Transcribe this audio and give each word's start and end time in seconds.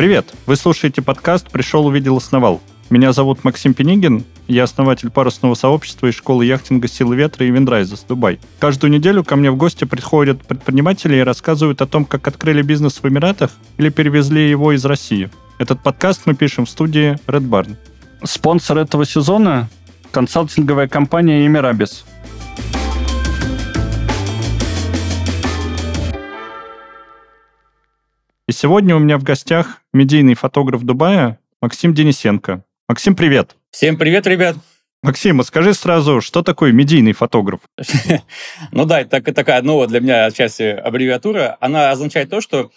Привет! 0.00 0.32
Вы 0.46 0.56
слушаете 0.56 1.02
подкаст 1.02 1.50
«Пришел, 1.50 1.84
увидел, 1.84 2.16
основал». 2.16 2.62
Меня 2.88 3.12
зовут 3.12 3.44
Максим 3.44 3.74
Пенигин, 3.74 4.24
я 4.48 4.62
основатель 4.62 5.10
парусного 5.10 5.52
сообщества 5.52 6.06
и 6.06 6.10
школы 6.10 6.46
яхтинга 6.46 6.88
«Силы 6.88 7.16
ветра» 7.16 7.44
и 7.44 7.50
«Wind 7.50 7.76
Rises» 7.76 8.06
Дубай. 8.08 8.40
Каждую 8.60 8.92
неделю 8.92 9.24
ко 9.24 9.36
мне 9.36 9.50
в 9.50 9.56
гости 9.56 9.84
приходят 9.84 10.40
предприниматели 10.40 11.16
и 11.16 11.22
рассказывают 11.22 11.82
о 11.82 11.86
том, 11.86 12.06
как 12.06 12.26
открыли 12.26 12.62
бизнес 12.62 13.02
в 13.02 13.06
Эмиратах 13.06 13.50
или 13.76 13.90
перевезли 13.90 14.48
его 14.48 14.72
из 14.72 14.82
России. 14.86 15.28
Этот 15.58 15.82
подкаст 15.82 16.22
мы 16.24 16.34
пишем 16.34 16.64
в 16.64 16.70
студии 16.70 17.18
Red 17.26 17.46
Barn. 17.46 17.76
Спонсор 18.24 18.78
этого 18.78 19.04
сезона– 19.04 19.68
консалтинговая 20.12 20.88
компания 20.88 21.44
«Emirabiz». 21.46 22.06
И 28.48 28.52
сегодня 28.52 28.96
у 28.96 28.98
меня 28.98 29.18
в 29.18 29.24
гостях 29.24 29.79
медийный 29.92 30.34
фотограф 30.34 30.82
Дубая 30.82 31.38
Максим 31.60 31.94
Денисенко. 31.94 32.64
Максим, 32.88 33.16
привет. 33.16 33.56
Всем 33.70 33.96
привет, 33.96 34.26
ребят. 34.26 34.56
Максим, 35.02 35.40
а 35.40 35.44
скажи 35.44 35.72
сразу, 35.72 36.20
что 36.20 36.42
такое 36.42 36.72
медийный 36.72 37.12
фотограф? 37.12 37.60
Ну 38.72 38.84
да, 38.84 39.00
это 39.00 39.20
такая 39.32 39.62
новая 39.62 39.86
для 39.86 40.00
меня 40.00 40.26
отчасти 40.26 40.62
аббревиатура. 40.62 41.56
Она 41.60 41.90
означает 41.90 42.30
то, 42.30 42.40
что 42.40 42.70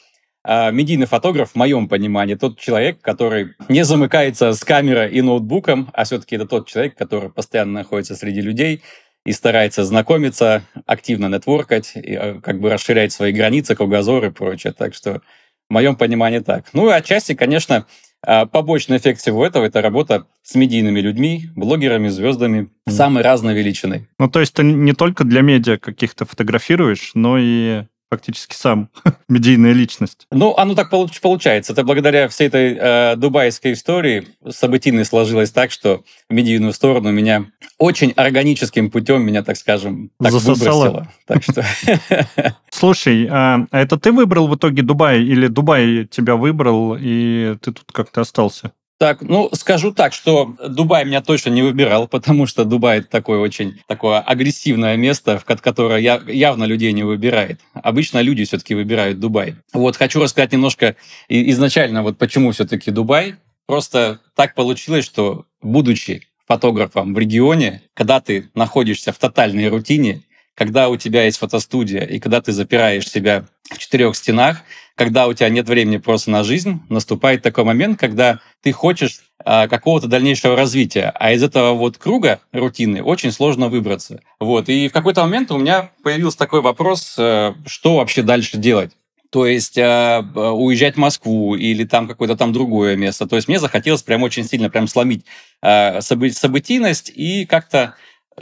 а, 0.43 0.71
медийный 0.71 1.05
фотограф, 1.05 1.51
в 1.51 1.55
моем 1.55 1.87
понимании, 1.87 2.35
тот 2.35 2.59
человек, 2.59 3.01
который 3.01 3.55
не 3.69 3.83
замыкается 3.83 4.53
с 4.53 4.63
камерой 4.63 5.11
и 5.11 5.21
ноутбуком, 5.21 5.89
а 5.93 6.05
все-таки 6.05 6.35
это 6.35 6.45
тот 6.45 6.67
человек, 6.67 6.95
который 6.95 7.29
постоянно 7.29 7.73
находится 7.73 8.15
среди 8.15 8.41
людей 8.41 8.81
и 9.25 9.31
старается 9.31 9.85
знакомиться, 9.85 10.63
активно 10.85 11.27
нетворкать, 11.27 11.93
и, 11.95 12.15
а, 12.15 12.41
как 12.41 12.59
бы 12.59 12.69
расширять 12.69 13.11
свои 13.11 13.31
границы, 13.31 13.75
кругозор 13.75 14.25
и 14.25 14.31
прочее. 14.31 14.73
Так 14.73 14.93
что 14.93 15.21
в 15.69 15.73
моем 15.73 15.95
понимании 15.95 16.39
так. 16.39 16.65
Ну 16.73 16.89
и 16.89 16.93
отчасти, 16.93 17.33
конечно, 17.35 17.85
а, 18.25 18.45
побочный 18.45 18.97
эффект 18.97 19.19
всего 19.19 19.45
этого– 19.45 19.65
это 19.65 19.81
работа 19.81 20.27
с 20.43 20.55
медийными 20.55 20.99
людьми, 21.01 21.49
блогерами, 21.55 22.07
звездами 22.07 22.69
mm. 22.87 22.91
самой 22.91 23.23
разной 23.23 23.53
величины. 23.53 24.07
Ну, 24.17 24.29
то 24.29 24.39
есть 24.39 24.53
ты 24.53 24.63
не 24.63 24.93
только 24.93 25.25
для 25.25 25.41
медиа 25.41 25.77
каких-то 25.77 26.25
фотографируешь, 26.25 27.11
но 27.15 27.37
и 27.37 27.83
фактически 28.13 28.55
сам 28.55 28.89
медийная 29.27 29.73
личность. 29.73 30.27
Ну, 30.31 30.55
оно 30.55 30.75
так 30.75 30.89
получается. 30.89 31.73
Это 31.73 31.83
благодаря 31.83 32.27
всей 32.27 32.47
этой 32.47 32.77
э, 32.79 33.15
дубайской 33.15 33.73
истории 33.73 34.27
событийной 34.47 35.05
сложилось 35.05 35.51
так, 35.51 35.71
что 35.71 36.03
в 36.29 36.33
медийную 36.33 36.73
сторону 36.73 37.11
меня 37.11 37.45
очень 37.79 38.11
органическим 38.11 38.91
путем 38.91 39.23
меня, 39.23 39.43
так 39.43 39.57
скажем, 39.57 40.11
так 40.21 40.31
Засосало. 40.31 40.85
выбросило. 40.85 41.11
Так 41.25 41.43
что... 41.43 42.55
Слушай, 42.69 43.27
а, 43.29 43.65
а 43.71 43.79
это 43.79 43.97
ты 43.97 44.11
выбрал 44.11 44.47
в 44.47 44.55
итоге 44.55 44.83
Дубай 44.83 45.23
или 45.23 45.47
Дубай 45.47 46.05
тебя 46.05 46.35
выбрал, 46.35 46.95
и 46.99 47.57
ты 47.61 47.71
тут 47.71 47.91
как-то 47.91 48.21
остался? 48.21 48.73
Так, 49.03 49.21
ну, 49.21 49.49
скажу 49.51 49.91
так, 49.93 50.13
что 50.13 50.55
Дубай 50.65 51.03
меня 51.03 51.21
точно 51.21 51.49
не 51.49 51.61
выбирал, 51.61 52.07
потому 52.07 52.45
что 52.45 52.63
Дубай 52.63 53.01
такое 53.01 53.37
очень 53.37 53.81
такое 53.85 54.19
агрессивное 54.19 54.95
место, 54.95 55.37
в 55.37 55.43
которое 55.43 55.99
я, 55.99 56.23
явно 56.25 56.63
людей 56.63 56.93
не 56.93 57.03
выбирает. 57.03 57.59
Обычно 57.73 58.21
люди 58.21 58.45
все-таки 58.45 58.73
выбирают 58.75 59.19
Дубай. 59.19 59.55
Вот 59.73 59.97
хочу 59.97 60.21
рассказать 60.21 60.53
немножко 60.53 60.95
изначально, 61.27 62.01
вот 62.01 62.17
почему 62.17 62.53
все-таки 62.53 62.91
Дубай. 62.91 63.35
Просто 63.67 64.21
так 64.37 64.55
получилось, 64.55 65.03
что 65.03 65.47
будучи 65.61 66.21
фотографом 66.47 67.13
в 67.13 67.19
регионе, 67.19 67.81
когда 67.95 68.21
ты 68.21 68.51
находишься 68.55 69.11
в 69.11 69.17
тотальной 69.17 69.67
рутине, 69.67 70.21
когда 70.55 70.87
у 70.87 70.95
тебя 70.95 71.25
есть 71.25 71.39
фотостудия 71.39 72.05
и 72.05 72.19
когда 72.19 72.39
ты 72.39 72.53
запираешь 72.53 73.09
себя 73.09 73.43
в 73.69 73.77
четырех 73.79 74.15
стенах, 74.15 74.61
когда 74.95 75.27
у 75.27 75.33
тебя 75.33 75.49
нет 75.49 75.67
времени 75.67 75.97
просто 75.97 76.31
на 76.31 76.43
жизнь, 76.43 76.81
наступает 76.89 77.41
такой 77.41 77.63
момент, 77.63 77.99
когда 77.99 78.39
ты 78.61 78.71
хочешь 78.71 79.21
а, 79.43 79.67
какого-то 79.67 80.07
дальнейшего 80.07 80.55
развития, 80.55 81.11
а 81.15 81.33
из 81.33 81.43
этого 81.43 81.73
вот 81.73 81.97
круга 81.97 82.39
рутины 82.51 83.03
очень 83.03 83.31
сложно 83.31 83.69
выбраться. 83.69 84.21
Вот. 84.39 84.69
И 84.69 84.87
в 84.87 84.93
какой-то 84.93 85.21
момент 85.21 85.51
у 85.51 85.57
меня 85.57 85.91
появился 86.03 86.37
такой 86.37 86.61
вопрос, 86.61 87.15
э, 87.17 87.53
что 87.65 87.97
вообще 87.97 88.21
дальше 88.21 88.57
делать. 88.57 88.91
То 89.31 89.47
есть 89.47 89.79
э, 89.79 90.23
уезжать 90.35 90.93
в 90.93 90.99
Москву 90.99 91.55
или 91.55 91.85
там 91.85 92.07
какое-то 92.07 92.37
там 92.37 92.53
другое 92.53 92.95
место. 92.95 93.27
То 93.27 93.35
есть 93.35 93.47
мне 93.47 93.59
захотелось 93.59 94.03
прям 94.03 94.21
очень 94.21 94.43
сильно 94.43 94.69
прям 94.69 94.87
сломить 94.87 95.25
э, 95.63 96.01
событийность 96.01 97.11
и 97.13 97.45
как-то 97.45 97.95